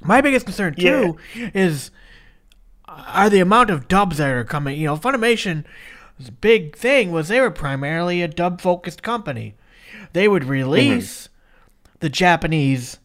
My 0.00 0.20
biggest 0.20 0.46
concern 0.46 0.74
too 0.74 1.16
is 1.34 1.90
are 2.88 3.30
the 3.30 3.40
amount 3.40 3.70
of 3.70 3.88
dubs 3.88 4.18
that 4.18 4.30
are 4.30 4.44
coming. 4.44 4.78
You 4.78 4.86
know, 4.86 4.96
Funimation's 4.96 5.64
big 6.40 6.76
thing 6.76 7.12
was 7.12 7.28
they 7.28 7.40
were 7.40 7.50
primarily 7.50 8.22
a 8.22 8.28
dub 8.28 8.60
focused 8.60 9.02
company. 9.02 9.54
They 10.12 10.28
would 10.28 10.44
release 10.44 11.24
mm-hmm. 11.24 11.96
the 12.00 12.08
Japanese 12.08 12.98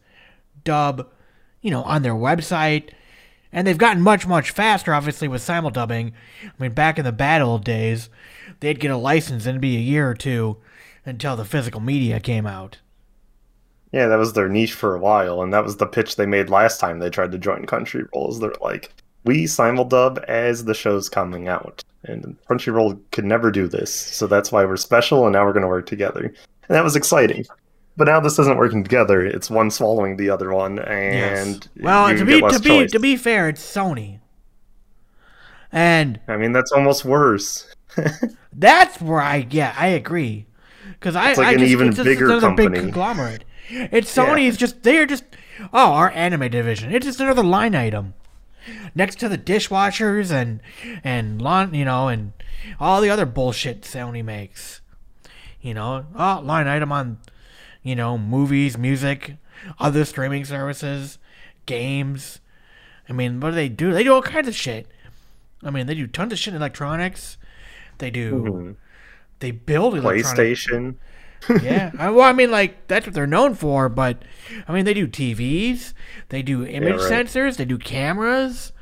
dub, 0.64 1.08
you 1.60 1.70
know, 1.70 1.82
on 1.82 2.02
their 2.02 2.14
website. 2.14 2.90
And 3.52 3.66
they've 3.66 3.78
gotten 3.78 4.02
much, 4.02 4.26
much 4.26 4.50
faster, 4.50 4.92
obviously, 4.92 5.28
with 5.28 5.42
simuldubbing. 5.42 6.12
I 6.42 6.50
mean, 6.58 6.72
back 6.72 6.98
in 6.98 7.04
the 7.04 7.12
bad 7.12 7.40
old 7.40 7.62
days, 7.62 8.10
they'd 8.60 8.80
get 8.80 8.90
a 8.90 8.96
license 8.96 9.46
and 9.46 9.50
it'd 9.50 9.60
be 9.60 9.76
a 9.76 9.80
year 9.80 10.08
or 10.08 10.14
two 10.14 10.56
until 11.06 11.36
the 11.36 11.44
physical 11.44 11.80
media 11.80 12.18
came 12.18 12.46
out. 12.46 12.78
Yeah, 13.92 14.08
that 14.08 14.18
was 14.18 14.32
their 14.32 14.48
niche 14.48 14.72
for 14.72 14.96
a 14.96 14.98
while, 14.98 15.40
and 15.40 15.54
that 15.54 15.62
was 15.62 15.76
the 15.76 15.86
pitch 15.86 16.16
they 16.16 16.26
made 16.26 16.50
last 16.50 16.80
time 16.80 16.98
they 16.98 17.10
tried 17.10 17.30
to 17.30 17.38
join 17.38 17.64
Country 17.64 18.04
Is 18.12 18.40
they're 18.40 18.52
like, 18.60 18.92
we 19.24 19.44
simuldub 19.44 20.22
as 20.24 20.64
the 20.64 20.74
show's 20.74 21.08
coming 21.08 21.48
out, 21.48 21.82
and 22.04 22.36
Crunchyroll 22.48 23.00
could 23.10 23.24
never 23.24 23.50
do 23.50 23.66
this, 23.66 23.92
so 23.92 24.26
that's 24.26 24.52
why 24.52 24.64
we're 24.64 24.76
special, 24.76 25.26
and 25.26 25.32
now 25.32 25.44
we're 25.44 25.52
going 25.52 25.62
to 25.62 25.68
work 25.68 25.86
together, 25.86 26.24
and 26.24 26.76
that 26.76 26.84
was 26.84 26.96
exciting. 26.96 27.44
But 27.96 28.04
now 28.04 28.20
this 28.20 28.38
isn't 28.38 28.58
working 28.58 28.82
together; 28.82 29.24
it's 29.24 29.50
one 29.50 29.70
swallowing 29.70 30.16
the 30.16 30.30
other 30.30 30.52
one, 30.52 30.78
and 30.80 31.66
Well, 31.80 32.10
you 32.10 32.18
to 32.18 32.24
be 32.24 32.40
to 32.40 32.58
be 32.58 32.68
choice. 32.68 32.90
to 32.92 32.98
be 32.98 33.16
fair, 33.16 33.48
it's 33.48 33.62
Sony. 33.62 34.20
And 35.72 36.20
I 36.28 36.36
mean, 36.36 36.52
that's 36.52 36.72
almost 36.72 37.04
worse. 37.04 37.66
That's 38.52 39.00
where 39.00 39.20
I 39.20 39.46
yeah 39.50 39.74
I 39.76 39.88
agree 39.88 40.46
because 40.92 41.16
I 41.16 41.30
It's 41.30 41.38
like 41.38 41.48
I 41.48 41.52
an 41.52 41.58
just, 41.60 41.70
even 41.70 41.88
it's 41.88 41.96
just 41.96 42.04
bigger 42.04 42.26
another 42.26 42.54
big 42.54 42.74
conglomerate. 42.74 43.44
It's 43.68 44.14
Sony. 44.14 44.46
Sony's 44.48 44.56
just 44.56 44.82
they're 44.82 45.06
just 45.06 45.24
oh 45.72 45.92
our 45.92 46.10
anime 46.10 46.50
division. 46.50 46.94
It's 46.94 47.06
just 47.06 47.20
another 47.20 47.42
line 47.42 47.74
item 47.74 48.14
next 48.94 49.18
to 49.20 49.28
the 49.28 49.38
dishwashers 49.38 50.30
and 50.30 50.60
and 51.02 51.40
lawn 51.40 51.74
you 51.74 51.84
know 51.84 52.08
and 52.08 52.32
all 52.80 53.00
the 53.00 53.10
other 53.10 53.26
bullshit 53.26 53.82
Sony 53.82 54.24
makes. 54.24 54.80
You 55.60 55.72
know, 55.72 56.06
oh 56.14 56.40
line 56.44 56.68
item 56.68 56.92
on 56.92 57.18
you 57.82 57.96
know 57.96 58.18
movies, 58.18 58.76
music, 58.76 59.36
other 59.78 60.04
streaming 60.04 60.44
services, 60.44 61.18
games. 61.66 62.40
I 63.08 63.12
mean, 63.12 63.40
what 63.40 63.50
do 63.50 63.54
they 63.54 63.68
do? 63.68 63.92
They 63.92 64.04
do 64.04 64.14
all 64.14 64.22
kinds 64.22 64.48
of 64.48 64.54
shit. 64.54 64.88
I 65.62 65.70
mean, 65.70 65.86
they 65.86 65.94
do 65.94 66.06
tons 66.06 66.32
of 66.32 66.38
shit 66.38 66.52
in 66.52 66.60
electronics. 66.60 67.38
They 67.98 68.10
do. 68.10 68.32
Mm-hmm. 68.34 68.72
They 69.40 69.50
build. 69.52 69.94
PlayStation. 69.94 70.96
Yeah. 71.62 72.10
Well, 72.10 72.22
I 72.22 72.32
mean, 72.32 72.50
like 72.50 72.86
that's 72.88 73.06
what 73.06 73.14
they're 73.14 73.26
known 73.26 73.54
for. 73.54 73.88
But 73.88 74.22
I 74.66 74.72
mean, 74.72 74.84
they 74.84 74.94
do 74.94 75.06
TVs. 75.06 75.92
They 76.28 76.42
do 76.42 76.64
image 76.66 77.00
right. 77.00 77.26
sensors. 77.26 77.56
They 77.56 77.64
do 77.64 77.78
cameras. 77.78 78.72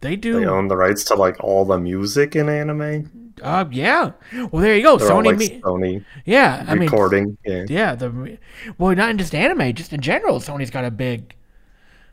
They 0.00 0.16
do. 0.16 0.40
They 0.40 0.46
own 0.46 0.68
the 0.68 0.76
rights 0.76 1.04
to 1.04 1.14
like 1.14 1.42
all 1.42 1.64
the 1.64 1.78
music 1.78 2.36
in 2.36 2.48
anime. 2.48 3.32
uh, 3.42 3.64
yeah. 3.70 4.12
Well, 4.50 4.62
there 4.62 4.76
you 4.76 4.82
go. 4.82 4.98
They're 4.98 5.12
all 5.12 5.22
Sony. 5.22 5.26
like 5.26 5.36
me- 5.38 5.60
Sony 5.60 6.04
yeah. 6.24 6.64
I 6.68 6.74
mean, 6.74 6.90
recording. 6.90 7.38
yeah. 7.44 7.64
yeah. 7.68 7.94
The 7.94 8.38
well, 8.78 8.94
not 8.94 9.10
in 9.10 9.18
just 9.18 9.34
anime, 9.34 9.74
just 9.74 9.92
in 9.92 10.00
general. 10.00 10.40
Sony's 10.40 10.70
got 10.70 10.84
a 10.84 10.90
big, 10.90 11.34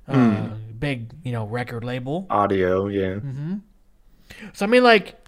uh, 0.08 0.50
big 0.80 1.12
you 1.24 1.32
know 1.32 1.46
record 1.46 1.84
label. 1.84 2.28
Audio, 2.30 2.88
yeah. 2.88 3.20
So 4.54 4.66
I 4.66 4.70
mean, 4.70 4.84
like, 4.84 5.21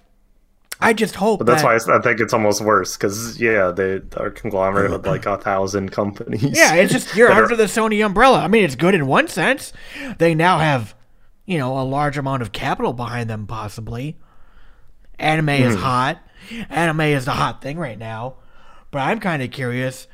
I 0.84 0.94
just 0.94 1.16
hope 1.16 1.40
But 1.40 1.48
that's 1.48 1.62
that, 1.62 1.88
why 1.88 1.98
I 1.98 2.02
think 2.02 2.20
it's 2.20 2.34
almost 2.34 2.62
worse 2.62 2.98
because 2.98 3.40
yeah, 3.40 3.72
they 3.72 4.02
are 4.18 4.30
conglomerate 4.30 4.92
with 4.92 5.06
like 5.06 5.26
a 5.26 5.38
thousand 5.38 5.92
companies. 5.92 6.58
Yeah, 6.58 6.76
it's 6.76 6.92
just 6.92 7.16
you're 7.16 7.28
that 7.30 7.38
are- 7.38 7.44
under 7.44 7.56
the 7.56 7.64
Sony 7.64 8.06
umbrella. 8.06 8.40
I 8.40 8.48
mean, 8.48 8.64
it's 8.64 8.76
good 8.76 8.94
in 8.94 9.08
one 9.08 9.28
sense. 9.28 9.74
They 10.18 10.36
now 10.36 10.60
have, 10.60 10.96
you 11.46 11.58
know, 11.58 11.80
a 11.80 11.84
large 11.84 12.18
amount 12.18 12.42
of 12.42 12.52
capital 12.52 12.94
behind 12.94 13.30
them, 13.30 13.48
possibly. 13.48 14.18
Anime 15.20 15.50
is 15.50 15.76
hmm. 15.76 15.82
hot. 15.82 16.20
Anime 16.70 17.02
is 17.02 17.26
the 17.26 17.32
hot 17.32 17.62
thing 17.62 17.78
right 17.78 17.98
now. 17.98 18.36
But 18.92 19.00
I'm 19.00 19.20
kind 19.20 19.42
of 19.42 19.52
curious 19.52 20.08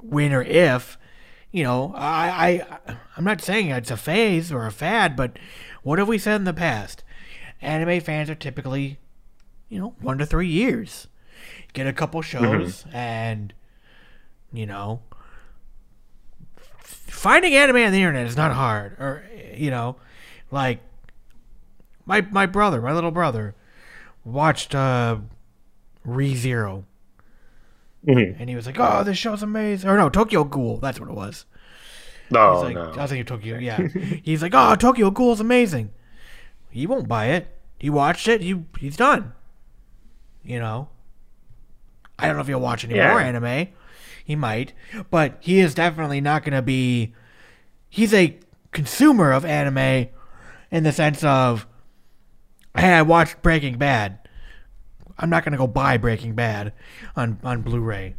when 0.00 0.32
or 0.32 0.42
if, 0.42 0.98
you 1.50 1.64
know, 1.64 1.94
I, 1.96 2.66
I 2.86 2.96
I'm 3.16 3.24
not 3.24 3.40
saying 3.40 3.68
it's 3.68 3.90
a 3.90 3.96
phase 3.96 4.52
or 4.52 4.66
a 4.66 4.72
fad, 4.72 5.16
but 5.16 5.38
what 5.82 5.98
have 5.98 6.08
we 6.08 6.18
said 6.18 6.36
in 6.36 6.44
the 6.44 6.52
past? 6.52 7.04
Anime 7.60 8.00
fans 8.00 8.28
are 8.28 8.34
typically, 8.34 8.98
you 9.72 9.78
know, 9.78 9.94
one 10.02 10.18
to 10.18 10.26
three 10.26 10.48
years. 10.48 11.08
Get 11.72 11.86
a 11.86 11.94
couple 11.94 12.20
shows 12.20 12.84
and, 12.92 13.54
you 14.52 14.66
know, 14.66 15.00
finding 16.84 17.54
anime 17.54 17.76
on 17.76 17.90
the 17.90 17.96
internet 17.96 18.26
is 18.26 18.36
not 18.36 18.52
hard. 18.52 18.92
Or 19.00 19.24
you 19.56 19.70
know 19.70 19.96
like 20.50 20.80
my 22.04 22.20
my 22.30 22.44
brother 22.44 22.82
my 22.82 22.92
little 22.92 23.10
brother 23.10 23.54
watched 24.24 24.74
uh 24.74 25.18
ReZero. 26.06 26.84
Mhm. 28.06 28.36
and 28.38 28.50
he 28.50 28.56
was 28.56 28.66
like 28.66 28.78
oh 28.78 29.02
this 29.04 29.16
show's 29.16 29.42
amazing. 29.42 29.88
Or 29.88 29.96
no 29.96 30.10
Tokyo 30.10 30.44
Ghoul 30.44 30.76
that's 30.78 31.00
what 31.00 31.08
it 31.08 31.14
was. 31.14 31.46
No, 32.30 32.54
He's 32.54 32.62
like, 32.64 32.74
no. 32.74 32.92
I 32.92 33.02
was 33.02 33.10
thinking 33.10 33.24
Tokyo 33.24 33.56
yeah. 33.58 33.78
He's 34.22 34.42
like 34.42 34.52
oh 34.54 34.74
Tokyo 34.74 35.10
Ghoul's 35.10 35.40
amazing. 35.40 35.90
He 36.68 36.86
won't 36.86 37.08
buy 37.08 37.26
it. 37.28 37.48
He 37.78 37.88
watched 37.88 38.28
it. 38.28 38.42
He 38.42 38.64
he's 38.78 38.96
done 38.96 39.32
you 40.44 40.58
know? 40.58 40.88
I 42.18 42.26
don't 42.26 42.36
know 42.36 42.42
if 42.42 42.46
he'll 42.48 42.60
watch 42.60 42.84
any 42.84 42.94
more 42.94 43.20
anime. 43.20 43.68
He 44.24 44.36
might. 44.36 44.72
But 45.10 45.38
he 45.40 45.58
is 45.58 45.74
definitely 45.74 46.20
not 46.20 46.44
going 46.44 46.52
to 46.54 46.62
be 46.62 47.14
he's 47.88 48.14
a 48.14 48.38
consumer 48.70 49.32
of 49.32 49.44
anime 49.44 50.08
in 50.70 50.82
the 50.84 50.92
sense 50.92 51.22
of 51.24 51.66
hey 52.76 52.92
i 52.94 53.02
watched 53.02 53.42
breaking 53.42 53.76
bad. 53.78 54.18
I'm 55.18 55.28
not 55.30 55.44
going 55.44 55.52
to 55.52 55.58
go 55.58 55.66
buy 55.66 55.96
breaking 55.98 56.34
bad 56.34 56.72
on 57.16 57.38
on 57.44 57.62
blu-ray. 57.62 58.14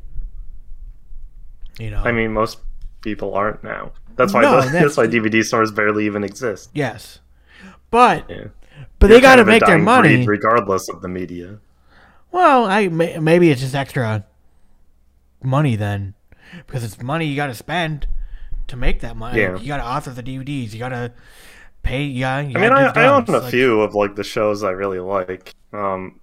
You 1.79 1.89
know? 1.91 2.03
I 2.03 2.11
mean, 2.11 2.33
most 2.33 2.59
people 3.01 3.33
aren't 3.33 3.63
now. 3.63 3.91
That's 4.15 4.33
why 4.33 4.41
No, 4.41 4.51
the, 4.57 4.57
that's- 4.67 4.81
that's 4.83 4.97
why 4.97 5.07
DVD 5.07 5.43
stores 5.43 5.71
barely 5.71 6.05
even 6.05 6.23
exist. 6.23 6.69
yes. 6.73 7.19
But 7.89 8.29
Yeah. 8.29 8.45
but 8.99 9.07
they 9.07 9.13
You're 9.15 9.21
got 9.21 9.35
to 9.37 9.45
make 9.45 9.65
their 9.65 9.77
money. 9.79 10.25
regardless 10.25 10.89
of 10.89 11.01
the 11.01 11.07
media. 11.07 11.57
Well 12.33 12.65
i 12.65 12.89
may, 12.89 13.17
maybe 13.19 13.49
it's 13.49 13.61
just 13.61 13.73
extra 13.75 14.25
money 15.41 15.75
then 15.77 16.13
because 16.67 16.83
it's 16.83 17.01
money 17.01 17.25
you 17.25 17.35
got 17.35 17.47
to 17.47 17.53
spend 17.55 18.07
to 18.67 18.75
make 18.75 18.99
that 18.99 19.15
money 19.15 19.39
Yeah. 19.39 19.57
you 19.57 19.67
got 19.67 19.77
to 19.77 19.85
author 19.85 20.11
the 20.11 20.23
dvds 20.23 20.73
you 20.73 20.79
got 20.79 20.89
to 20.89 21.13
pay 21.83 22.03
yeah 22.03 22.39
you 22.41 22.57
I 22.57 22.61
mean, 22.61 22.71
I, 22.71 22.85
I 22.95 23.07
own 23.07 23.25
a 23.27 23.31
like- 23.39 23.51
few 23.51 23.81
of 23.81 23.93
like 23.95 24.15
the 24.15 24.23
shows 24.23 24.63
I 24.63 24.69
really 24.69 24.99
like, 24.99 25.53
um, 25.73 26.19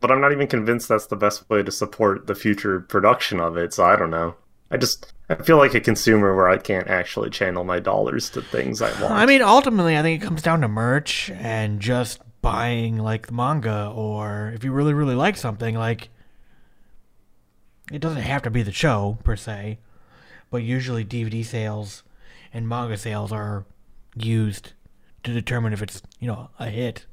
but 0.00 0.10
I'm 0.10 0.20
not 0.20 0.32
even 0.32 0.46
convinced 0.46 0.88
that's 0.88 1.06
the 1.06 1.16
best 1.16 1.48
way 1.50 1.62
to 1.62 1.70
support 1.70 2.26
the 2.26 2.34
future 2.34 2.80
production 2.80 3.38
of 3.38 3.58
it. 3.58 3.74
So 3.74 3.84
I 3.84 3.96
don't 3.96 4.10
know. 4.10 4.34
I 4.70 4.78
just 4.78 5.12
I 5.28 5.34
feel 5.34 5.58
like 5.58 5.74
a 5.74 5.80
consumer 5.80 6.34
where 6.34 6.48
I 6.48 6.56
can't 6.56 6.88
actually 6.88 7.28
channel 7.28 7.64
my 7.64 7.80
dollars 7.80 8.30
to 8.30 8.40
things 8.40 8.80
I 8.80 8.90
want. 9.00 9.12
I 9.12 9.26
mean, 9.26 9.42
ultimately, 9.42 9.96
I 9.98 10.00
think 10.00 10.22
it 10.22 10.26
comes 10.26 10.40
down 10.40 10.62
to 10.62 10.68
merch 10.68 11.30
and 11.34 11.80
just 11.80 12.22
buying 12.44 12.98
like 12.98 13.32
manga, 13.32 13.90
or 13.94 14.52
if 14.54 14.62
you 14.62 14.70
really, 14.72 14.92
really 14.94 15.14
like 15.14 15.36
something, 15.36 15.74
like 15.74 16.10
it 17.90 17.98
doesn't 18.00 18.22
have 18.22 18.42
to 18.42 18.50
be 18.50 18.62
the 18.62 18.72
show 18.72 19.18
per 19.24 19.34
se, 19.36 19.78
but 20.50 20.62
usually 20.62 21.04
DVD 21.04 21.44
sales 21.44 22.02
and 22.52 22.68
manga 22.68 22.96
sales 22.96 23.32
are 23.32 23.64
used 24.14 24.72
to 25.22 25.32
determine 25.32 25.72
if 25.72 25.82
it's 25.82 26.02
you 26.20 26.28
know 26.28 26.50
a 26.58 26.66
hit. 26.68 27.06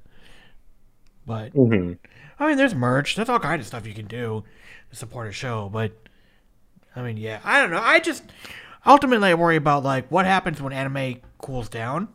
But 1.25 1.53
Mhm. 1.53 1.97
I 2.39 2.47
mean, 2.47 2.57
there's 2.57 2.75
merch. 2.75 3.15
There's 3.15 3.29
all 3.29 3.39
kinds 3.39 3.61
of 3.61 3.67
stuff 3.67 3.87
you 3.87 3.93
can 3.93 4.07
do 4.07 4.43
to 4.89 4.95
support 4.95 5.27
a 5.29 5.31
show. 5.31 5.69
But 5.69 5.91
I 6.95 7.01
mean, 7.01 7.15
yeah, 7.17 7.39
I 7.43 7.61
don't 7.61 7.71
know. 7.71 7.81
I 7.81 7.99
just 7.99 8.23
ultimately 8.85 9.29
I 9.29 9.33
worry 9.35 9.55
about 9.55 9.83
like 9.83 10.09
what 10.11 10.25
happens 10.25 10.61
when 10.61 10.73
anime 10.73 11.21
cools 11.37 11.69
down. 11.69 12.09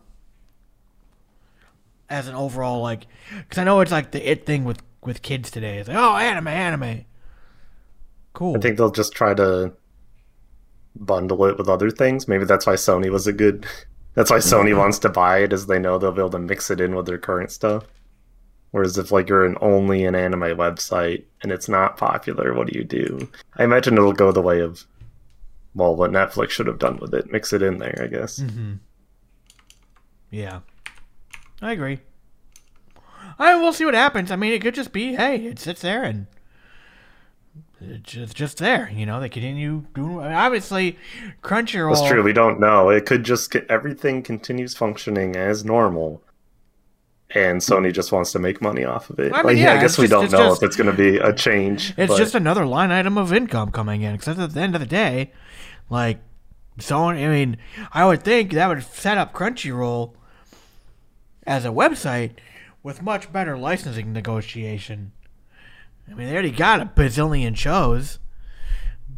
As 2.09 2.29
an 2.29 2.35
overall 2.35 2.81
like 2.81 3.07
because 3.31 3.59
I 3.59 3.65
know 3.65 3.81
it's 3.81 3.93
like 3.93 4.13
the 4.13 4.31
it 4.31 4.47
thing 4.47 4.65
with 4.65 4.83
with 5.03 5.23
kids 5.23 5.51
today. 5.51 5.79
It's 5.79 5.89
like 5.89 5.97
oh 5.97 6.17
anime, 6.17 6.49
anime. 6.49 7.05
Cool. 8.33 8.57
I 8.57 8.61
think 8.61 8.77
they'll 8.77 8.91
just 8.91 9.15
try 9.15 9.35
to 9.35 9.73
bundle 10.95 11.45
it 11.47 11.59
with 11.59 11.69
other 11.69 11.91
things. 11.91 12.29
Maybe 12.29 12.45
that's 12.45 12.67
why 12.67 12.75
Sony 12.75 13.11
was 13.11 13.27
a 13.27 13.33
good. 13.33 13.67
That's 14.15 14.31
why 14.31 14.39
Sony 14.39 14.71
mm-hmm. 14.71 14.79
wants 14.79 14.99
to 15.01 15.11
buy 15.11 15.41
it, 15.41 15.53
is 15.53 15.67
they 15.67 15.79
know 15.79 15.99
they'll 15.99 16.11
be 16.11 16.23
able 16.23 16.31
to 16.31 16.39
mix 16.39 16.71
it 16.71 16.81
in 16.81 16.95
with 16.95 17.05
their 17.05 17.19
current 17.19 17.51
stuff. 17.51 17.85
Whereas 18.71 18.97
if 18.97 19.13
like 19.13 19.29
you're 19.29 19.45
an 19.45 19.59
only 19.61 20.07
an 20.07 20.15
anime 20.15 20.57
website 20.57 21.25
and 21.43 21.53
it's 21.53 21.69
not 21.69 21.99
popular, 21.99 22.55
what 22.55 22.67
do 22.67 22.79
you 22.79 22.83
do? 22.83 23.29
I 23.59 23.65
imagine 23.65 23.93
it'll 23.93 24.15
go 24.15 24.33
the 24.33 24.41
way 24.41 24.61
of 24.61 24.87
well, 25.75 25.95
what 25.95 26.11
Netflix 26.11 26.51
should 26.51 26.67
have 26.67 26.79
done 26.79 26.99
with 26.99 27.13
it, 27.13 27.31
mix 27.31 27.53
it 27.53 27.61
in 27.61 27.77
there, 27.77 28.01
I 28.03 28.07
guess. 28.07 28.39
Mm-hmm. 28.39 28.75
Yeah, 30.31 30.61
I 31.63 31.73
agree. 31.73 32.01
I 33.39 33.57
we'll 33.57 33.73
see 33.73 33.85
what 33.85 33.95
happens. 33.95 34.31
I 34.31 34.37
mean, 34.37 34.53
it 34.53 34.61
could 34.63 34.75
just 34.75 34.93
be 34.93 35.15
hey, 35.17 35.37
it 35.47 35.59
sits 35.59 35.83
there 35.83 36.03
and 36.03 36.27
it's 37.81 38.11
just, 38.13 38.35
just 38.35 38.59
there. 38.59 38.91
You 38.91 39.05
know, 39.05 39.21
they 39.21 39.29
continue 39.29 39.85
doing. 39.95 40.27
Obviously, 40.27 40.99
Crunchyroll. 41.43 41.95
That's 41.95 42.09
true. 42.09 42.23
We 42.23 42.33
don't 42.33 42.59
know. 42.59 42.89
It 42.89 43.05
could 43.05 43.25
just 43.25 43.51
get, 43.51 43.71
everything 43.71 44.23
continues 44.23 44.75
functioning 44.75 45.37
as 45.37 45.65
normal, 45.65 46.23
and 47.35 47.61
Sony 47.61 47.93
just 47.93 48.13
wants 48.13 48.33
to 48.33 48.39
make 48.39 48.63
money 48.63 48.85
off 48.85 49.11
of 49.11 49.19
it. 49.19 49.33
I 49.35 49.39
mean, 49.39 49.47
like, 49.47 49.57
yeah, 49.59 49.75
I 49.75 49.81
guess 49.81 49.99
we 49.99 50.05
just- 50.05 50.11
don't 50.11 50.33
know 50.33 50.49
just- 50.49 50.63
if 50.63 50.67
it's 50.69 50.77
going 50.77 50.91
to 50.91 50.97
be 50.97 51.19
a 51.19 51.35
change. 51.35 51.93
It's 51.99 52.13
but- 52.13 52.19
just 52.19 52.35
another 52.35 52.65
line 52.65 52.91
item 52.91 53.19
of 53.19 53.33
income 53.33 53.71
coming 53.73 54.03
in. 54.03 54.17
Because 54.17 54.39
at 54.39 54.55
the 54.55 54.61
end 54.61 54.75
of 54.75 54.81
the 54.81 54.87
day, 54.87 55.33
like, 55.91 56.21
Sony. 56.79 57.27
I 57.27 57.29
mean, 57.29 57.57
I 57.93 58.07
would 58.07 58.23
think 58.23 58.53
that 58.53 58.69
would 58.69 58.83
set 58.85 59.19
up 59.19 59.33
Crunchyroll 59.35 60.13
as 61.47 61.65
a 61.65 61.69
website 61.69 62.33
with 62.83 63.03
much 63.03 63.33
better 63.33 63.57
licensing 63.57 64.13
negotiation. 64.13 65.13
I 66.11 66.15
mean, 66.15 66.29
they 66.29 66.33
already 66.33 66.51
got 66.51 66.81
a 66.81 66.87
bazillion 66.87 67.57
shows, 67.57 68.19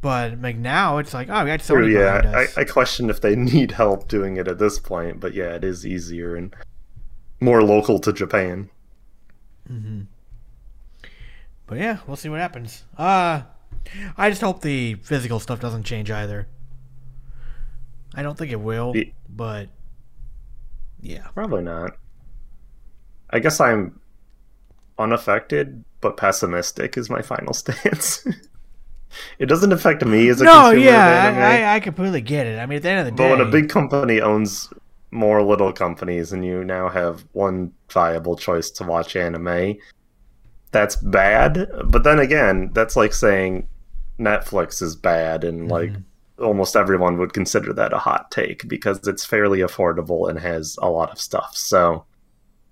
but 0.00 0.40
like 0.40 0.56
now 0.56 0.98
it's 0.98 1.12
like, 1.12 1.28
oh, 1.28 1.44
we 1.44 1.50
got 1.50 1.60
True, 1.60 1.86
Sony 1.86 1.92
yeah, 1.92 2.46
I. 2.56 2.60
I 2.60 2.64
question 2.64 3.10
if 3.10 3.20
they 3.20 3.36
need 3.36 3.72
help 3.72 4.08
doing 4.08 4.36
it 4.36 4.48
at 4.48 4.58
this 4.58 4.78
point, 4.78 5.20
but 5.20 5.34
yeah, 5.34 5.54
it 5.54 5.64
is 5.64 5.86
easier 5.86 6.34
and 6.34 6.54
more 7.40 7.62
local 7.62 7.98
to 8.00 8.12
Japan. 8.12 8.70
But 11.66 11.78
yeah, 11.78 11.98
we'll 12.06 12.16
see 12.16 12.30
what 12.30 12.40
happens. 12.40 12.84
Uh 12.96 13.42
I 14.16 14.30
just 14.30 14.40
hope 14.40 14.62
the 14.62 14.94
physical 14.94 15.40
stuff 15.40 15.60
doesn't 15.60 15.84
change 15.84 16.10
either. 16.10 16.46
I 18.14 18.22
don't 18.22 18.36
think 18.36 18.50
it 18.50 18.60
will, 18.60 18.94
but 19.28 19.68
yeah. 21.00 21.28
Probably 21.34 21.62
not. 21.62 21.96
I 23.30 23.38
guess 23.38 23.60
I'm 23.60 24.00
unaffected 24.98 25.84
but 26.00 26.16
pessimistic 26.16 26.96
is 26.96 27.10
my 27.10 27.22
final 27.22 27.52
stance. 27.54 28.26
it 29.38 29.46
doesn't 29.46 29.72
affect 29.72 30.04
me 30.04 30.28
as 30.28 30.40
a 30.40 30.44
No, 30.44 30.70
consumer 30.70 30.84
yeah, 30.84 31.26
anime, 31.26 31.42
I, 31.42 31.62
I, 31.62 31.74
I 31.76 31.80
completely 31.80 32.20
get 32.20 32.46
it. 32.46 32.58
I 32.58 32.66
mean, 32.66 32.76
at 32.76 32.82
the 32.82 32.90
end 32.90 33.00
of 33.00 33.06
the 33.06 33.12
but 33.12 33.16
day, 33.16 33.30
but 33.30 33.38
when 33.38 33.48
a 33.48 33.50
big 33.50 33.68
company 33.68 34.20
owns 34.20 34.72
more 35.10 35.42
little 35.42 35.72
companies 35.72 36.32
and 36.32 36.44
you 36.44 36.64
now 36.64 36.88
have 36.88 37.24
one 37.32 37.72
viable 37.90 38.36
choice 38.36 38.70
to 38.70 38.84
watch 38.84 39.16
anime, 39.16 39.76
that's 40.70 40.96
bad. 40.96 41.68
But 41.86 42.04
then 42.04 42.18
again, 42.18 42.70
that's 42.74 42.96
like 42.96 43.12
saying 43.12 43.66
Netflix 44.18 44.82
is 44.82 44.94
bad 44.96 45.44
and 45.44 45.62
mm-hmm. 45.62 45.70
like 45.70 45.90
almost 46.38 46.76
everyone 46.76 47.18
would 47.18 47.32
consider 47.32 47.72
that 47.72 47.92
a 47.92 47.98
hot 47.98 48.30
take 48.30 48.68
because 48.68 49.06
it's 49.08 49.24
fairly 49.24 49.58
affordable 49.58 50.28
and 50.30 50.38
has 50.38 50.78
a 50.80 50.88
lot 50.88 51.10
of 51.10 51.20
stuff. 51.20 51.56
So 51.56 52.04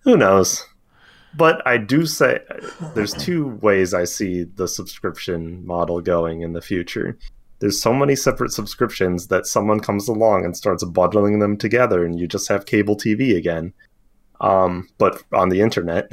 who 0.06 0.16
knows? 0.16 0.64
But 1.36 1.60
I 1.66 1.76
do 1.76 2.06
say 2.06 2.38
there's 2.94 3.12
two 3.12 3.48
ways 3.60 3.92
I 3.92 4.04
see 4.04 4.44
the 4.44 4.66
subscription 4.66 5.66
model 5.66 6.00
going 6.00 6.40
in 6.40 6.54
the 6.54 6.62
future. 6.62 7.18
There's 7.58 7.82
so 7.82 7.92
many 7.92 8.16
separate 8.16 8.52
subscriptions 8.52 9.26
that 9.26 9.46
someone 9.46 9.80
comes 9.80 10.08
along 10.08 10.44
and 10.46 10.56
starts 10.56 10.84
bundling 10.84 11.38
them 11.40 11.56
together, 11.58 12.04
and 12.06 12.18
you 12.18 12.26
just 12.26 12.48
have 12.48 12.64
cable 12.64 12.96
TV 12.96 13.36
again. 13.36 13.74
Um, 14.40 14.88
but 14.96 15.22
on 15.32 15.48
the 15.50 15.60
internet, 15.60 16.10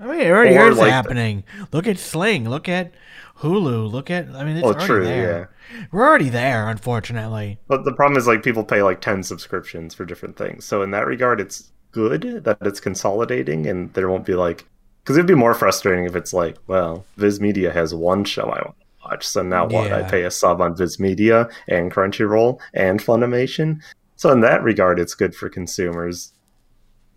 I 0.00 0.06
mean, 0.06 0.20
it 0.20 0.30
already 0.30 0.54
is 0.72 0.78
like- 0.78 0.90
happening. 0.90 1.44
Look 1.72 1.86
at 1.86 1.98
Sling. 1.98 2.48
Look 2.48 2.68
at 2.68 2.92
Hulu. 3.40 3.90
Look 3.92 4.10
at. 4.10 4.28
I 4.34 4.44
mean, 4.44 4.56
it's 4.56 4.64
Oh, 4.64 4.70
already 4.70 4.86
true, 4.86 5.04
there. 5.04 5.50
We're 5.92 6.06
already 6.08 6.28
there, 6.30 6.68
unfortunately. 6.68 7.58
But 7.68 7.84
the 7.84 7.92
problem 7.92 8.16
is 8.16 8.26
like 8.26 8.42
people 8.42 8.64
pay 8.64 8.82
like 8.82 9.00
10 9.00 9.22
subscriptions 9.24 9.94
for 9.94 10.04
different 10.04 10.36
things. 10.36 10.64
So 10.64 10.82
in 10.82 10.90
that 10.92 11.06
regard 11.06 11.40
it's 11.40 11.72
good 11.96 12.44
that 12.44 12.58
it's 12.60 12.80
consolidating 12.80 13.66
and 13.66 13.92
there 13.94 14.08
won't 14.08 14.26
be 14.26 14.34
like 14.34 14.66
cuz 15.04 15.16
it'd 15.16 15.26
be 15.26 15.34
more 15.34 15.54
frustrating 15.54 16.04
if 16.04 16.14
it's 16.14 16.34
like, 16.34 16.56
well, 16.66 17.04
Viz 17.16 17.40
Media 17.40 17.72
has 17.72 17.94
one 17.94 18.24
show 18.24 18.44
I 18.44 18.62
want 18.66 18.76
to 18.78 19.08
watch. 19.08 19.26
So 19.26 19.42
now 19.42 19.66
what? 19.66 19.92
I 19.92 20.02
pay 20.02 20.24
a 20.24 20.30
sub 20.30 20.60
on 20.60 20.76
Viz 20.76 21.00
Media 21.00 21.48
and 21.66 21.92
Crunchyroll 21.92 22.60
and 22.74 23.00
Funimation. 23.00 23.80
So 24.16 24.30
in 24.30 24.40
that 24.40 24.62
regard 24.62 25.00
it's 25.00 25.14
good 25.14 25.34
for 25.34 25.48
consumers. 25.48 26.32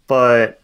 But 0.07 0.61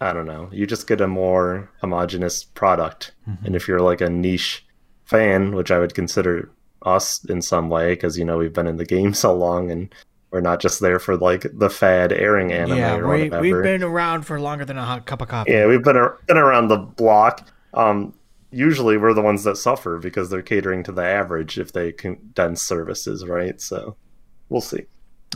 I 0.00 0.12
don't 0.12 0.26
know. 0.26 0.48
You 0.50 0.66
just 0.66 0.88
get 0.88 1.00
a 1.00 1.06
more 1.06 1.70
homogenous 1.80 2.42
product. 2.42 3.12
Mm-hmm. 3.28 3.46
And 3.46 3.56
if 3.56 3.68
you're 3.68 3.80
like 3.80 4.00
a 4.00 4.10
niche 4.10 4.64
fan, 5.04 5.54
which 5.54 5.70
I 5.70 5.78
would 5.78 5.94
consider 5.94 6.50
us 6.84 7.24
in 7.26 7.40
some 7.40 7.68
way, 7.68 7.94
because 7.94 8.18
you 8.18 8.24
know 8.24 8.38
we've 8.38 8.52
been 8.52 8.66
in 8.66 8.78
the 8.78 8.84
game 8.84 9.14
so 9.24 9.34
long 9.34 9.70
and 9.70 9.94
we're 10.32 10.40
not 10.40 10.60
just 10.60 10.80
there 10.80 10.98
for 10.98 11.16
like 11.16 11.46
the 11.52 11.68
fad 11.68 12.12
airing 12.12 12.52
anime 12.52 12.78
yeah, 12.78 12.96
or 12.96 13.08
we, 13.08 13.28
we've 13.28 13.62
been 13.62 13.82
around 13.82 14.22
for 14.22 14.40
longer 14.40 14.64
than 14.64 14.78
a 14.78 14.84
hot 14.84 15.04
cup 15.06 15.20
of 15.20 15.28
coffee. 15.28 15.52
yeah, 15.52 15.66
we've 15.66 15.84
been, 15.84 15.96
ar- 15.96 16.18
been 16.26 16.38
around 16.38 16.68
the 16.68 16.78
block. 16.78 17.46
Um, 17.74 18.14
usually 18.50 18.96
we're 18.96 19.14
the 19.14 19.22
ones 19.22 19.44
that 19.44 19.56
suffer 19.56 19.98
because 19.98 20.30
they're 20.30 20.42
catering 20.42 20.82
to 20.84 20.92
the 20.92 21.04
average 21.04 21.58
if 21.58 21.72
they 21.72 21.92
condense 21.92 22.62
services, 22.62 23.26
right? 23.26 23.60
So 23.60 23.96
we'll 24.48 24.60
see. 24.62 24.86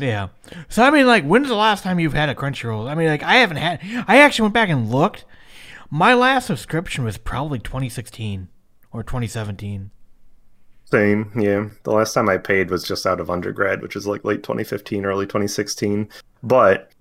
Yeah. 0.01 0.29
So 0.69 0.83
I 0.83 0.91
mean, 0.91 1.07
like, 1.07 1.25
when's 1.25 1.49
the 1.49 1.55
last 1.55 1.83
time 1.83 1.99
you've 1.99 2.13
had 2.13 2.29
a 2.29 2.35
Crunchyroll? 2.35 2.89
I 2.89 2.95
mean, 2.95 3.09
like, 3.09 3.23
I 3.23 3.37
haven't 3.37 3.57
had. 3.59 3.81
I 4.07 4.19
actually 4.19 4.45
went 4.45 4.55
back 4.55 4.69
and 4.69 4.91
looked. 4.91 5.25
My 5.91 6.15
last 6.15 6.47
subscription 6.47 7.05
was 7.05 7.17
probably 7.17 7.59
2016 7.59 8.49
or 8.93 9.03
2017. 9.03 9.91
Same, 10.91 11.33
yeah. 11.37 11.69
The 11.83 11.91
last 11.91 12.15
time 12.15 12.29
I 12.29 12.39
paid 12.39 12.71
was 12.71 12.85
just 12.85 13.07
out 13.07 13.21
of 13.21 13.29
undergrad, 13.31 13.83
which 13.83 13.97
was 13.97 14.07
like 14.07 14.25
late 14.25 14.43
2015, 14.43 15.05
early 15.05 15.27
2016. 15.27 16.09
But 16.43 16.93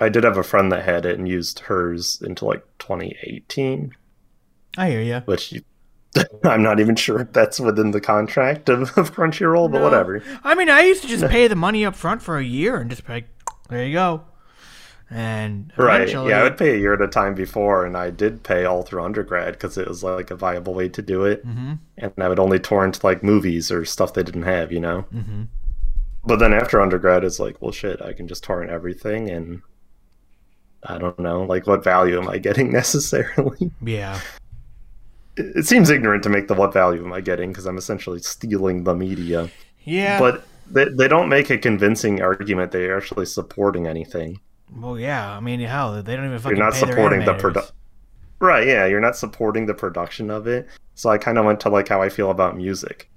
I 0.00 0.08
did 0.08 0.24
have 0.24 0.36
a 0.36 0.42
friend 0.42 0.70
that 0.72 0.84
had 0.84 1.06
it 1.06 1.18
and 1.18 1.28
used 1.28 1.60
hers 1.60 2.20
until 2.20 2.48
like 2.48 2.64
2018, 2.78 3.92
I 4.76 4.90
hear 4.90 5.00
you. 5.02 5.20
which 5.26 5.52
you, 5.52 5.62
I'm 6.44 6.62
not 6.62 6.80
even 6.80 6.96
sure 6.96 7.20
if 7.20 7.32
that's 7.32 7.58
within 7.60 7.92
the 7.92 8.00
contract 8.00 8.68
of, 8.68 8.96
of 8.98 9.14
Crunchyroll, 9.14 9.70
but 9.70 9.82
whatever. 9.82 10.22
I 10.44 10.54
mean, 10.54 10.68
I 10.68 10.82
used 10.82 11.02
to 11.02 11.08
just 11.08 11.26
pay 11.28 11.46
the 11.48 11.56
money 11.56 11.84
up 11.84 11.94
front 11.94 12.20
for 12.22 12.36
a 12.38 12.44
year 12.44 12.76
and 12.78 12.90
just 12.90 13.06
be 13.06 13.12
like, 13.14 13.28
there 13.68 13.86
you 13.86 13.94
go. 13.94 14.24
And 15.12 15.72
Right. 15.76 16.08
Yeah, 16.08 16.40
I 16.40 16.42
would 16.42 16.56
pay 16.56 16.74
a 16.74 16.78
year 16.78 16.94
at 16.94 17.02
a 17.02 17.08
time 17.08 17.34
before, 17.34 17.84
and 17.84 17.96
I 17.96 18.10
did 18.10 18.42
pay 18.42 18.64
all 18.64 18.82
through 18.82 19.04
undergrad 19.04 19.54
because 19.54 19.76
it 19.76 19.86
was 19.86 20.02
like 20.02 20.30
a 20.30 20.36
viable 20.36 20.74
way 20.74 20.88
to 20.88 21.02
do 21.02 21.24
it. 21.24 21.46
Mm-hmm. 21.46 21.74
And 21.98 22.12
I 22.18 22.28
would 22.28 22.38
only 22.38 22.58
torrent 22.58 23.04
like 23.04 23.22
movies 23.22 23.70
or 23.70 23.84
stuff 23.84 24.14
they 24.14 24.22
didn't 24.22 24.44
have, 24.44 24.72
you 24.72 24.80
know? 24.80 25.04
Mm-hmm. 25.14 25.42
But 26.24 26.38
then 26.38 26.52
after 26.52 26.80
undergrad, 26.80 27.24
it's 27.24 27.40
like, 27.40 27.60
well, 27.60 27.72
shit, 27.72 28.00
I 28.00 28.12
can 28.12 28.28
just 28.28 28.44
torrent 28.44 28.70
everything, 28.70 29.28
and 29.28 29.62
I 30.84 30.98
don't 30.98 31.18
know, 31.18 31.42
like, 31.42 31.66
what 31.66 31.82
value 31.82 32.20
am 32.20 32.28
I 32.28 32.38
getting 32.38 32.72
necessarily? 32.80 33.70
yeah. 33.82 34.20
it 35.36 35.56
it 35.56 35.66
seems 35.66 35.90
ignorant 35.90 36.22
to 36.22 36.28
make 36.28 36.48
the 36.48 36.54
what 36.54 36.72
value 36.72 37.04
am 37.04 37.12
I 37.12 37.20
getting 37.20 37.50
because 37.50 37.66
I'm 37.66 37.78
essentially 37.78 38.20
stealing 38.20 38.84
the 38.84 38.94
media. 38.94 39.50
Yeah. 39.84 40.18
But 40.18 40.44
they, 40.70 40.86
they 40.86 41.08
don't 41.08 41.28
make 41.28 41.50
a 41.50 41.58
convincing 41.58 42.22
argument 42.22 42.72
they're 42.72 42.96
actually 42.96 43.26
supporting 43.26 43.86
anything. 43.86 44.40
Well, 44.76 44.98
yeah. 44.98 45.36
I 45.36 45.40
mean, 45.40 45.60
hell, 45.60 46.02
they 46.02 46.16
don't 46.16 46.26
even 46.26 46.38
fucking 46.38 46.56
You're 46.56 46.64
not 46.64 46.74
supporting 46.74 47.24
the 47.24 47.34
production. 47.34 47.74
Right, 48.40 48.66
yeah, 48.66 48.86
you're 48.86 49.00
not 49.00 49.16
supporting 49.16 49.66
the 49.66 49.74
production 49.74 50.30
of 50.30 50.48
it. 50.48 50.66
So 50.94 51.10
I 51.10 51.18
kind 51.18 51.38
of 51.38 51.44
went 51.44 51.60
to 51.60 51.68
like 51.68 51.88
how 51.88 52.02
I 52.02 52.08
feel 52.08 52.30
about 52.30 52.56
music. 52.56 53.08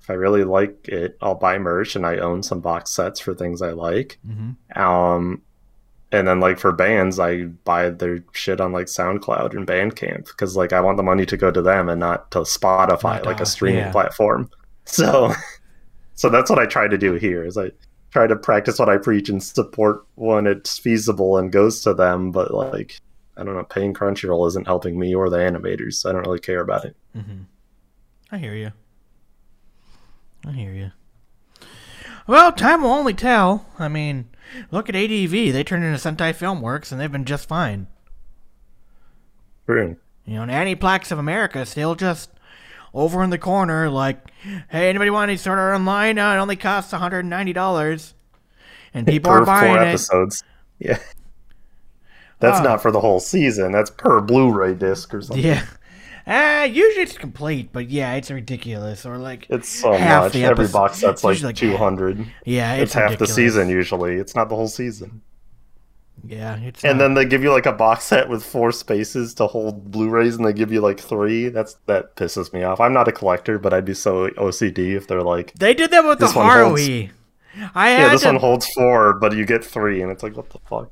If 0.00 0.08
I 0.08 0.14
really 0.14 0.44
like 0.44 0.88
it, 0.88 1.18
I'll 1.20 1.34
buy 1.34 1.58
merch 1.58 1.96
and 1.96 2.06
I 2.06 2.16
own 2.16 2.42
some 2.42 2.60
box 2.60 2.90
sets 2.90 3.20
for 3.20 3.34
things 3.34 3.60
I 3.60 3.72
like. 3.72 4.18
Mm-hmm. 4.26 4.82
Um, 4.82 5.42
and 6.12 6.26
then 6.26 6.40
like 6.40 6.58
for 6.58 6.72
bands, 6.72 7.20
I 7.20 7.42
buy 7.44 7.90
their 7.90 8.24
shit 8.32 8.60
on 8.60 8.72
like 8.72 8.86
SoundCloud 8.86 9.54
and 9.54 9.66
Bandcamp 9.66 10.26
because 10.26 10.56
like 10.56 10.72
I 10.72 10.80
want 10.80 10.96
the 10.96 11.02
money 11.02 11.26
to 11.26 11.36
go 11.36 11.50
to 11.50 11.62
them 11.62 11.88
and 11.88 12.00
not 12.00 12.30
to 12.32 12.40
Spotify, 12.40 13.16
Not 13.16 13.26
like 13.26 13.40
a 13.40 13.46
streaming 13.46 13.80
yeah. 13.80 13.92
platform. 13.92 14.50
So, 14.86 15.32
so 16.14 16.30
that's 16.30 16.50
what 16.50 16.58
I 16.58 16.66
try 16.66 16.88
to 16.88 16.98
do 16.98 17.12
here. 17.12 17.44
Is 17.44 17.56
I 17.56 17.70
try 18.10 18.26
to 18.26 18.36
practice 18.36 18.78
what 18.78 18.88
I 18.88 18.96
preach 18.96 19.28
and 19.28 19.42
support 19.42 20.04
when 20.16 20.46
it's 20.46 20.78
feasible 20.78 21.36
and 21.36 21.52
goes 21.52 21.82
to 21.82 21.94
them. 21.94 22.32
But 22.32 22.52
like, 22.52 23.00
I 23.36 23.44
don't 23.44 23.54
know, 23.54 23.64
paying 23.64 23.94
Crunchyroll 23.94 24.48
isn't 24.48 24.66
helping 24.66 24.98
me 24.98 25.14
or 25.14 25.30
the 25.30 25.38
animators, 25.38 25.94
so 25.94 26.10
I 26.10 26.12
don't 26.12 26.26
really 26.26 26.40
care 26.40 26.60
about 26.60 26.84
it. 26.84 26.96
Mm-hmm. 27.16 27.42
I 28.32 28.38
hear 28.38 28.54
you. 28.54 28.72
I 30.46 30.52
hear 30.52 30.72
you. 30.72 30.92
Well, 32.26 32.52
time 32.52 32.82
will 32.82 32.90
only 32.90 33.14
tell. 33.14 33.66
I 33.78 33.88
mean, 33.88 34.28
look 34.70 34.88
at 34.88 34.94
ADV. 34.94 35.30
They 35.30 35.64
turned 35.64 35.84
into 35.84 35.98
Sentai 35.98 36.32
Filmworks, 36.32 36.92
and 36.92 37.00
they've 37.00 37.10
been 37.10 37.24
just 37.24 37.48
fine. 37.48 37.88
True. 39.66 39.96
You 40.24 40.34
know, 40.34 40.42
and 40.42 40.50
Aniplex 40.50 41.10
of 41.10 41.18
America 41.18 41.66
still 41.66 41.94
just 41.94 42.30
over 42.94 43.22
in 43.22 43.30
the 43.30 43.38
corner, 43.38 43.88
like, 43.90 44.18
hey, 44.68 44.88
anybody 44.88 45.10
want 45.10 45.28
any 45.30 45.36
sort 45.36 45.58
of 45.58 45.74
online? 45.74 46.18
Uh, 46.18 46.34
it 46.34 46.38
only 46.38 46.56
costs 46.56 46.92
$190. 46.92 48.12
And 48.92 49.06
people 49.06 49.30
per 49.30 49.42
are 49.42 49.44
buying 49.46 49.74
four 49.74 49.82
it. 49.82 49.88
episodes. 49.88 50.42
Yeah. 50.78 50.98
That's 52.40 52.60
Oh. 52.60 52.62
not 52.64 52.80
for 52.82 52.90
the 52.90 53.00
whole 53.00 53.20
season. 53.20 53.70
That's 53.72 53.90
per 53.90 54.20
Blu-ray 54.20 54.74
disc 54.74 55.12
or 55.14 55.20
something. 55.20 55.44
Yeah. 55.44 55.64
Uh, 56.26 56.64
usually 56.70 57.02
it's 57.02 57.16
complete, 57.18 57.70
but 57.72 57.90
yeah, 57.90 58.14
it's 58.14 58.30
ridiculous. 58.30 59.04
Or 59.06 59.18
like, 59.18 59.46
It's 59.50 59.68
so 59.68 59.92
Half 59.92 60.24
much. 60.24 60.32
the 60.32 60.44
Every 60.44 60.66
box 60.68 60.98
set's 60.98 61.22
like 61.22 61.40
like 61.42 61.56
two 61.56 61.76
hundred. 61.76 62.24
yeah, 62.44 62.74
It's, 62.74 62.82
it's, 62.84 62.94
half 62.94 63.18
the 63.18 63.26
season 63.26 63.68
usually. 63.68 64.16
It's 64.16 64.34
not 64.34 64.48
the 64.48 64.56
whole 64.56 64.68
season. 64.68 65.20
Yeah, 66.26 66.56
it's 66.56 66.84
And 66.84 66.98
not- 66.98 67.04
then 67.04 67.14
they 67.14 67.24
give 67.24 67.42
you 67.42 67.50
like 67.50 67.66
a 67.66 67.72
box 67.72 68.04
set 68.04 68.28
with 68.28 68.44
four 68.44 68.72
spaces 68.72 69.34
to 69.34 69.46
hold 69.46 69.90
Blu-rays, 69.90 70.36
and 70.36 70.44
they 70.44 70.52
give 70.52 70.72
you 70.72 70.80
like 70.80 71.00
three. 71.00 71.48
That's 71.48 71.76
that 71.86 72.16
pisses 72.16 72.52
me 72.52 72.62
off. 72.62 72.80
I'm 72.80 72.92
not 72.92 73.08
a 73.08 73.12
collector, 73.12 73.58
but 73.58 73.72
I'd 73.72 73.84
be 73.84 73.94
so 73.94 74.28
OCD 74.30 74.94
if 74.96 75.06
they're 75.06 75.22
like, 75.22 75.52
they 75.54 75.74
did 75.74 75.90
that 75.92 76.04
with 76.04 76.18
the 76.18 76.26
Haruhi. 76.26 77.10
I 77.74 77.88
had 77.90 78.00
yeah, 78.02 78.08
this 78.10 78.20
to, 78.22 78.28
one 78.28 78.36
holds 78.36 78.66
four, 78.74 79.14
but 79.14 79.34
you 79.34 79.44
get 79.44 79.64
three, 79.64 80.02
and 80.02 80.10
it's 80.12 80.22
like, 80.22 80.36
what 80.36 80.50
the 80.50 80.58
fuck? 80.68 80.90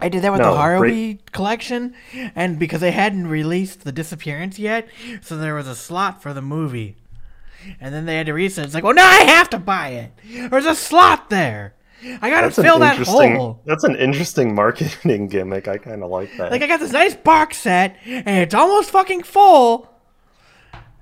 I 0.00 0.08
did 0.08 0.22
that 0.22 0.30
with 0.30 0.40
No, 0.40 0.52
the 0.52 0.58
Haruhi 0.60 0.78
great- 0.78 1.32
collection, 1.32 1.94
and 2.36 2.56
because 2.58 2.80
they 2.80 2.92
hadn't 2.92 3.26
released 3.26 3.82
the 3.84 3.90
disappearance 3.90 4.58
yet, 4.58 4.86
so 5.22 5.36
there 5.36 5.54
was 5.56 5.66
a 5.66 5.74
slot 5.74 6.22
for 6.22 6.32
the 6.32 6.40
movie, 6.42 6.94
and 7.80 7.92
then 7.92 8.06
they 8.06 8.16
had 8.16 8.26
to 8.26 8.32
reset. 8.32 8.66
It's 8.66 8.74
like, 8.74 8.84
well, 8.84 8.94
now 8.94 9.08
I 9.08 9.22
have 9.24 9.50
to 9.50 9.58
buy 9.58 9.88
it. 9.88 10.12
There's 10.50 10.66
a 10.66 10.74
slot 10.76 11.30
there. 11.30 11.74
I 12.02 12.30
gotta 12.30 12.46
That's 12.48 12.56
fill 12.56 12.78
that 12.78 12.96
hole. 12.98 13.60
That's 13.64 13.84
an 13.84 13.96
interesting 13.96 14.54
marketing 14.56 15.28
gimmick. 15.28 15.66
I 15.68 15.78
kind 15.78 16.02
of 16.02 16.10
like 16.10 16.30
that. 16.36 16.50
Like 16.52 16.62
I 16.62 16.66
got 16.66 16.80
this 16.80 16.92
nice 16.92 17.14
box 17.14 17.58
set, 17.58 17.96
and 18.06 18.28
it's 18.28 18.54
almost 18.54 18.90
fucking 18.90 19.24
full, 19.24 19.92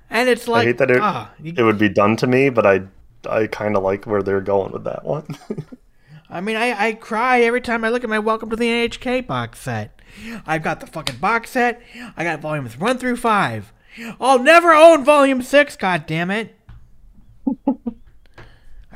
and 0.09 0.27
it's 0.29 0.47
like, 0.47 0.63
I 0.63 0.65
hate 0.65 0.77
that 0.79 0.91
it, 0.91 0.99
ah, 1.01 1.31
you- 1.41 1.53
it 1.55 1.63
would 1.63 1.77
be 1.77 1.89
done 1.89 2.15
to 2.17 2.27
me, 2.27 2.49
but 2.49 2.65
I 2.65 2.81
I 3.29 3.47
kind 3.47 3.75
of 3.77 3.83
like 3.83 4.05
where 4.05 4.23
they're 4.23 4.41
going 4.41 4.71
with 4.71 4.83
that 4.85 5.03
one. 5.05 5.37
I 6.29 6.41
mean, 6.41 6.55
I, 6.57 6.87
I 6.87 6.93
cry 6.93 7.41
every 7.41 7.61
time 7.61 7.85
I 7.85 7.89
look 7.89 8.03
at 8.03 8.09
my 8.09 8.19
Welcome 8.19 8.49
to 8.49 8.55
the 8.57 8.67
NHK 8.67 9.25
box 9.27 9.59
set. 9.59 10.01
I've 10.45 10.63
got 10.63 10.79
the 10.81 10.87
fucking 10.87 11.17
box 11.17 11.51
set. 11.51 11.81
I 12.17 12.23
got 12.23 12.41
volumes 12.41 12.77
one 12.77 12.97
through 12.97 13.17
five. 13.17 13.71
I'll 14.19 14.39
never 14.39 14.73
own 14.73 15.05
volume 15.05 15.41
six. 15.41 15.77
God 15.77 16.05
damn 16.05 16.29
it! 16.31 16.56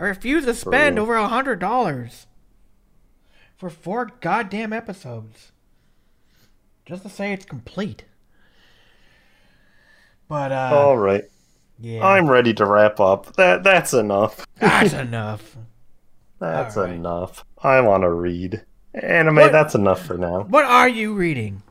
I 0.01 0.05
refuse 0.05 0.45
to 0.45 0.55
spend 0.55 0.97
over 0.97 1.15
a 1.15 1.27
hundred 1.27 1.59
dollars 1.59 2.25
for 3.55 3.69
four 3.69 4.09
goddamn 4.19 4.73
episodes 4.73 5.51
just 6.87 7.03
to 7.03 7.09
say 7.09 7.31
it's 7.33 7.45
complete. 7.45 8.05
But 10.27 10.51
uh, 10.51 10.71
All 10.73 10.97
right, 10.97 11.23
yeah, 11.79 12.03
I'm 12.03 12.27
ready 12.29 12.51
to 12.55 12.65
wrap 12.65 12.99
up. 12.99 13.35
That 13.35 13.63
that's 13.63 13.93
enough. 13.93 14.45
that's 14.59 14.93
enough. 15.07 15.55
That's 16.39 16.75
right. 16.75 16.89
enough. 16.89 17.45
I 17.61 17.79
want 17.81 18.01
to 18.01 18.09
read 18.09 18.63
anime. 18.95 19.35
What- 19.35 19.51
That's 19.51 19.75
enough 19.75 20.03
for 20.03 20.17
now. 20.17 20.41
What 20.45 20.65
are 20.65 20.89
you 20.89 21.13
reading? 21.13 21.61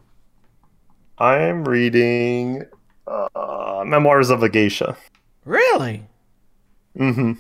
I'm 1.18 1.64
reading 1.64 2.62
uh, 3.08 3.82
Memoirs 3.84 4.30
of 4.30 4.44
a 4.44 4.48
Geisha. 4.48 4.96
Really? 5.44 6.04
hmm 6.96 7.32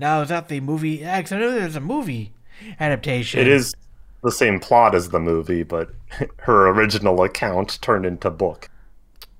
Now 0.00 0.22
is 0.22 0.30
that 0.30 0.48
the 0.48 0.60
movie? 0.60 0.92
Yeah, 1.02 1.20
'cause 1.20 1.32
I 1.32 1.38
know 1.38 1.50
there's 1.52 1.76
a 1.76 1.80
movie 1.80 2.32
adaptation. 2.80 3.38
It 3.38 3.46
is 3.48 3.74
the 4.22 4.32
same 4.32 4.58
plot 4.58 4.94
as 4.94 5.10
the 5.10 5.20
movie, 5.20 5.62
but 5.62 5.90
her 6.40 6.68
original 6.68 7.22
account 7.22 7.78
turned 7.82 8.06
into 8.06 8.30
book. 8.30 8.70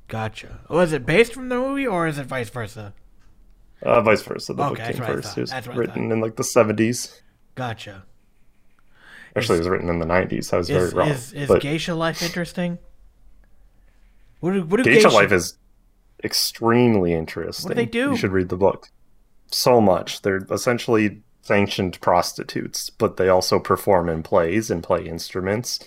Gotcha. 0.07 0.61
Was 0.69 0.93
it 0.93 1.07
based 1.07 1.33
from 1.33 1.49
the 1.49 1.57
movie 1.57 1.87
or 1.87 2.07
is 2.07 2.19
it 2.19 2.27
vice 2.27 2.51
versa? 2.51 2.93
Uh, 3.83 4.03
vice 4.03 4.21
versa. 4.23 4.53
The 4.53 4.63
Okay, 4.65 4.69
book 4.89 4.95
came 4.97 5.05
first. 5.05 5.39
It 5.39 5.41
was 5.41 5.51
That's 5.51 5.67
what 5.67 5.77
I 5.77 5.79
written 5.79 6.13
in 6.13 6.21
like 6.21 6.37
the 6.37 6.43
70s. 6.43 7.21
Gotcha. 7.55 8.05
Actually, 9.35 9.57
it 9.57 9.61
was 9.61 9.69
written 9.69 9.89
in 9.89 9.99
the 9.99 10.07
90s. 10.07 10.53
I 10.53 10.59
was 10.59 10.69
Is 10.69 10.77
very 10.77 10.91
wrong. 10.91 11.09
is, 11.09 11.33
is 11.33 11.49
but 11.49 11.63
geisha 11.63 11.95
life 11.95 12.23
interesting? 12.23 12.79
What 14.41 14.53
do, 14.53 14.63
what 14.65 14.79
do 14.79 14.85
Geisha 14.85 15.09
Life 15.09 15.33
is 15.33 15.57
extremely 16.25 17.13
interesting. 17.13 17.69
What 17.69 17.77
they 17.77 17.87
do? 17.87 18.11
You 18.11 18.17
should 18.17 18.33
read 18.33 18.49
the 18.49 18.57
book. 18.57 18.89
So 19.51 19.81
much. 19.81 20.23
They're 20.23 20.47
essentially 20.51 21.23
sanctioned 21.43 22.01
prostitutes, 22.01 22.91
but 22.91 23.17
they 23.17 23.29
also 23.29 23.59
perform 23.59 24.09
in 24.09 24.23
plays 24.23 24.71
and 24.71 24.83
play 24.83 25.05
instruments. 25.07 25.81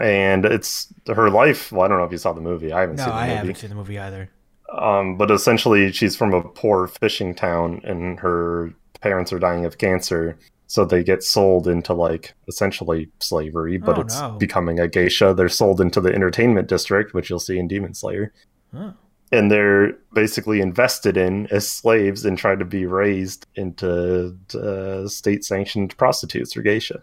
And 0.00 0.44
it's 0.44 0.92
her 1.06 1.30
life. 1.30 1.72
Well, 1.72 1.82
I 1.82 1.88
don't 1.88 1.98
know 1.98 2.04
if 2.04 2.12
you 2.12 2.18
saw 2.18 2.32
the 2.32 2.40
movie. 2.40 2.72
I 2.72 2.80
haven't 2.80 2.96
No, 2.96 3.04
seen 3.04 3.12
the 3.12 3.18
I 3.18 3.26
movie. 3.26 3.36
haven't 3.36 3.54
seen 3.58 3.70
the 3.70 3.76
movie 3.76 3.98
either. 3.98 4.30
Um, 4.72 5.16
but 5.16 5.30
essentially, 5.30 5.90
she's 5.92 6.16
from 6.16 6.34
a 6.34 6.42
poor 6.42 6.86
fishing 6.86 7.34
town, 7.34 7.80
and 7.84 8.18
her 8.20 8.72
parents 9.00 9.32
are 9.32 9.38
dying 9.38 9.64
of 9.64 9.78
cancer. 9.78 10.36
So 10.66 10.84
they 10.84 11.04
get 11.04 11.22
sold 11.22 11.68
into 11.68 11.94
like 11.94 12.34
essentially 12.48 13.08
slavery, 13.20 13.78
but 13.78 13.96
Oh, 13.98 14.00
it's 14.00 14.20
no. 14.20 14.32
becoming 14.32 14.80
a 14.80 14.88
geisha. 14.88 15.32
They're 15.32 15.48
sold 15.48 15.80
into 15.80 16.00
the 16.00 16.12
entertainment 16.12 16.66
district, 16.68 17.14
which 17.14 17.30
you'll 17.30 17.38
see 17.38 17.58
in 17.58 17.68
Demon 17.68 17.94
Slayer, 17.94 18.32
Oh. 18.74 18.92
And 19.32 19.50
they're 19.50 19.92
basically 20.14 20.60
invested 20.60 21.16
in 21.16 21.46
as 21.48 21.68
slaves 21.68 22.24
and 22.24 22.38
try 22.38 22.54
to 22.54 22.64
be 22.64 22.86
raised 22.86 23.46
into 23.54 24.36
uh, 24.54 25.06
state-sanctioned 25.08 25.96
prostitutes 25.96 26.56
or 26.56 26.62
geisha. 26.62 27.02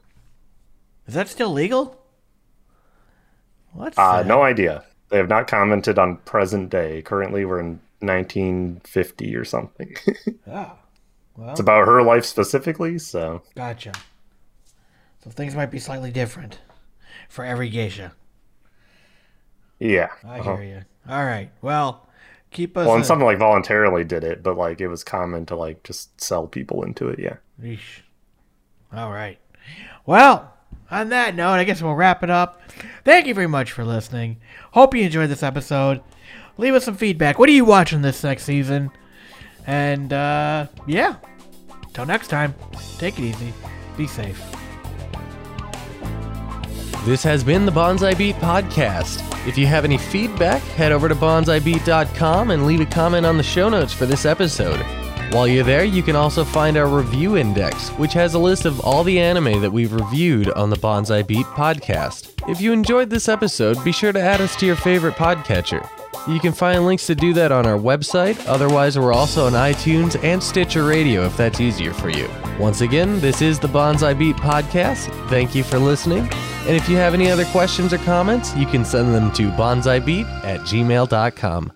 Is 1.07 1.13
that 1.15 1.27
still 1.27 1.51
legal? 1.51 1.99
What's 3.73 3.97
Uh, 3.97 4.23
no 4.23 4.43
idea. 4.43 4.83
They 5.09 5.17
have 5.17 5.29
not 5.29 5.47
commented 5.47 5.99
on 5.99 6.17
present 6.17 6.69
day. 6.69 7.01
Currently, 7.01 7.45
we're 7.45 7.59
in 7.59 7.79
1950 7.99 9.35
or 9.35 9.45
something. 9.45 9.95
Ah, 10.47 10.77
well, 11.35 11.51
It's 11.51 11.59
about 11.59 11.87
her 11.87 12.03
life 12.03 12.25
specifically, 12.25 12.99
so 12.99 13.41
gotcha. 13.55 13.91
So 15.23 15.29
things 15.31 15.55
might 15.55 15.71
be 15.71 15.79
slightly 15.79 16.11
different 16.11 16.59
for 17.29 17.43
every 17.45 17.69
geisha. 17.69 18.13
yeah. 19.79 20.09
I 20.23 20.39
Uh-huh. 20.39 20.57
hear 20.57 20.63
you. 20.63 20.81
All 21.11 21.25
right. 21.25 21.49
Well, 21.61 22.07
keep 22.53 22.77
us. 22.77 22.85
Well, 22.85 22.95
and 22.95 23.03
uh, 23.03 23.07
some 23.07 23.19
like 23.19 23.37
voluntarily 23.37 24.03
did 24.03 24.23
it, 24.23 24.43
but 24.43 24.57
like 24.57 24.79
it 24.81 24.87
was 24.87 25.03
common 25.03 25.45
to 25.47 25.55
like 25.55 25.83
just 25.83 26.19
sell 26.21 26.47
people 26.47 26.83
into 26.83 27.09
it. 27.09 27.19
Yeah. 27.19 27.37
Yeesh. 27.61 28.01
All 28.93 29.11
right. 29.11 29.39
Well, 30.05 30.53
on 30.91 31.09
that 31.09 31.35
note, 31.35 31.53
I 31.53 31.63
guess 31.63 31.81
we'll 31.81 31.95
wrap 31.95 32.23
it 32.23 32.29
up. 32.29 32.61
Thank 33.03 33.27
you 33.27 33.33
very 33.33 33.47
much 33.47 33.71
for 33.71 33.83
listening. 33.83 34.39
Hope 34.71 34.95
you 34.95 35.03
enjoyed 35.03 35.29
this 35.29 35.43
episode. 35.43 36.01
Leave 36.57 36.75
us 36.75 36.85
some 36.85 36.95
feedback. 36.95 37.39
What 37.39 37.49
are 37.49 37.53
you 37.53 37.65
watching 37.65 38.01
this 38.01 38.23
next 38.23 38.43
season? 38.43 38.91
And 39.65 40.13
uh 40.13 40.67
yeah. 40.87 41.15
Till 41.93 42.05
next 42.05 42.27
time. 42.27 42.55
Take 42.97 43.17
it 43.19 43.23
easy. 43.23 43.53
Be 43.97 44.07
safe. 44.07 44.62
This 47.05 47.21
has 47.23 47.43
been 47.43 47.65
the 47.65 47.71
Bonsai 47.71 48.17
Beat 48.17 48.37
Podcast. 48.37 49.21
If 49.45 49.57
you 49.57 49.67
have 49.67 49.83
any 49.83 49.97
feedback, 49.97 50.61
head 50.61 50.93
over 50.93 51.09
to 51.09 51.15
bonsaibeat.com 51.15 52.51
and 52.51 52.65
leave 52.65 52.79
a 52.79 52.85
comment 52.85 53.25
on 53.25 53.35
the 53.35 53.43
show 53.43 53.67
notes 53.67 53.91
for 53.91 54.05
this 54.05 54.25
episode. 54.25 54.79
While 55.33 55.45
you're 55.49 55.65
there, 55.65 55.83
you 55.83 56.01
can 56.01 56.15
also 56.15 56.45
find 56.45 56.77
our 56.77 56.87
review 56.87 57.35
index, 57.35 57.89
which 57.89 58.13
has 58.13 58.35
a 58.35 58.39
list 58.39 58.63
of 58.63 58.79
all 58.81 59.03
the 59.03 59.19
anime 59.19 59.59
that 59.59 59.71
we've 59.71 59.91
reviewed 59.91 60.49
on 60.51 60.69
the 60.69 60.77
Bonsai 60.77 61.27
Beat 61.27 61.45
Podcast. 61.47 62.31
If 62.49 62.61
you 62.61 62.71
enjoyed 62.71 63.09
this 63.09 63.27
episode, 63.27 63.83
be 63.83 63.91
sure 63.91 64.13
to 64.13 64.21
add 64.21 64.39
us 64.39 64.55
to 64.57 64.65
your 64.65 64.77
favorite 64.77 65.15
podcatcher. 65.15 65.85
You 66.25 66.39
can 66.39 66.53
find 66.53 66.85
links 66.85 67.05
to 67.07 67.15
do 67.15 67.33
that 67.33 67.51
on 67.51 67.65
our 67.65 67.77
website. 67.77 68.41
Otherwise, 68.47 68.97
we're 68.97 69.11
also 69.11 69.47
on 69.47 69.53
iTunes 69.53 70.23
and 70.23 70.41
Stitcher 70.41 70.85
Radio 70.85 71.25
if 71.25 71.35
that's 71.35 71.59
easier 71.59 71.91
for 71.91 72.09
you. 72.09 72.29
Once 72.57 72.79
again, 72.79 73.19
this 73.19 73.41
is 73.41 73.59
the 73.59 73.67
Bonsai 73.67 74.17
Beat 74.17 74.37
Podcast. 74.37 75.09
Thank 75.27 75.53
you 75.53 75.63
for 75.63 75.79
listening. 75.79 76.29
And 76.65 76.77
if 76.77 76.87
you 76.87 76.95
have 76.95 77.13
any 77.13 77.29
other 77.29 77.45
questions 77.45 77.91
or 77.93 77.97
comments, 77.99 78.55
you 78.55 78.65
can 78.65 78.85
send 78.85 79.13
them 79.13 79.31
to 79.33 79.49
bonsaibeat 79.51 80.25
at 80.45 80.61
gmail.com. 80.61 81.71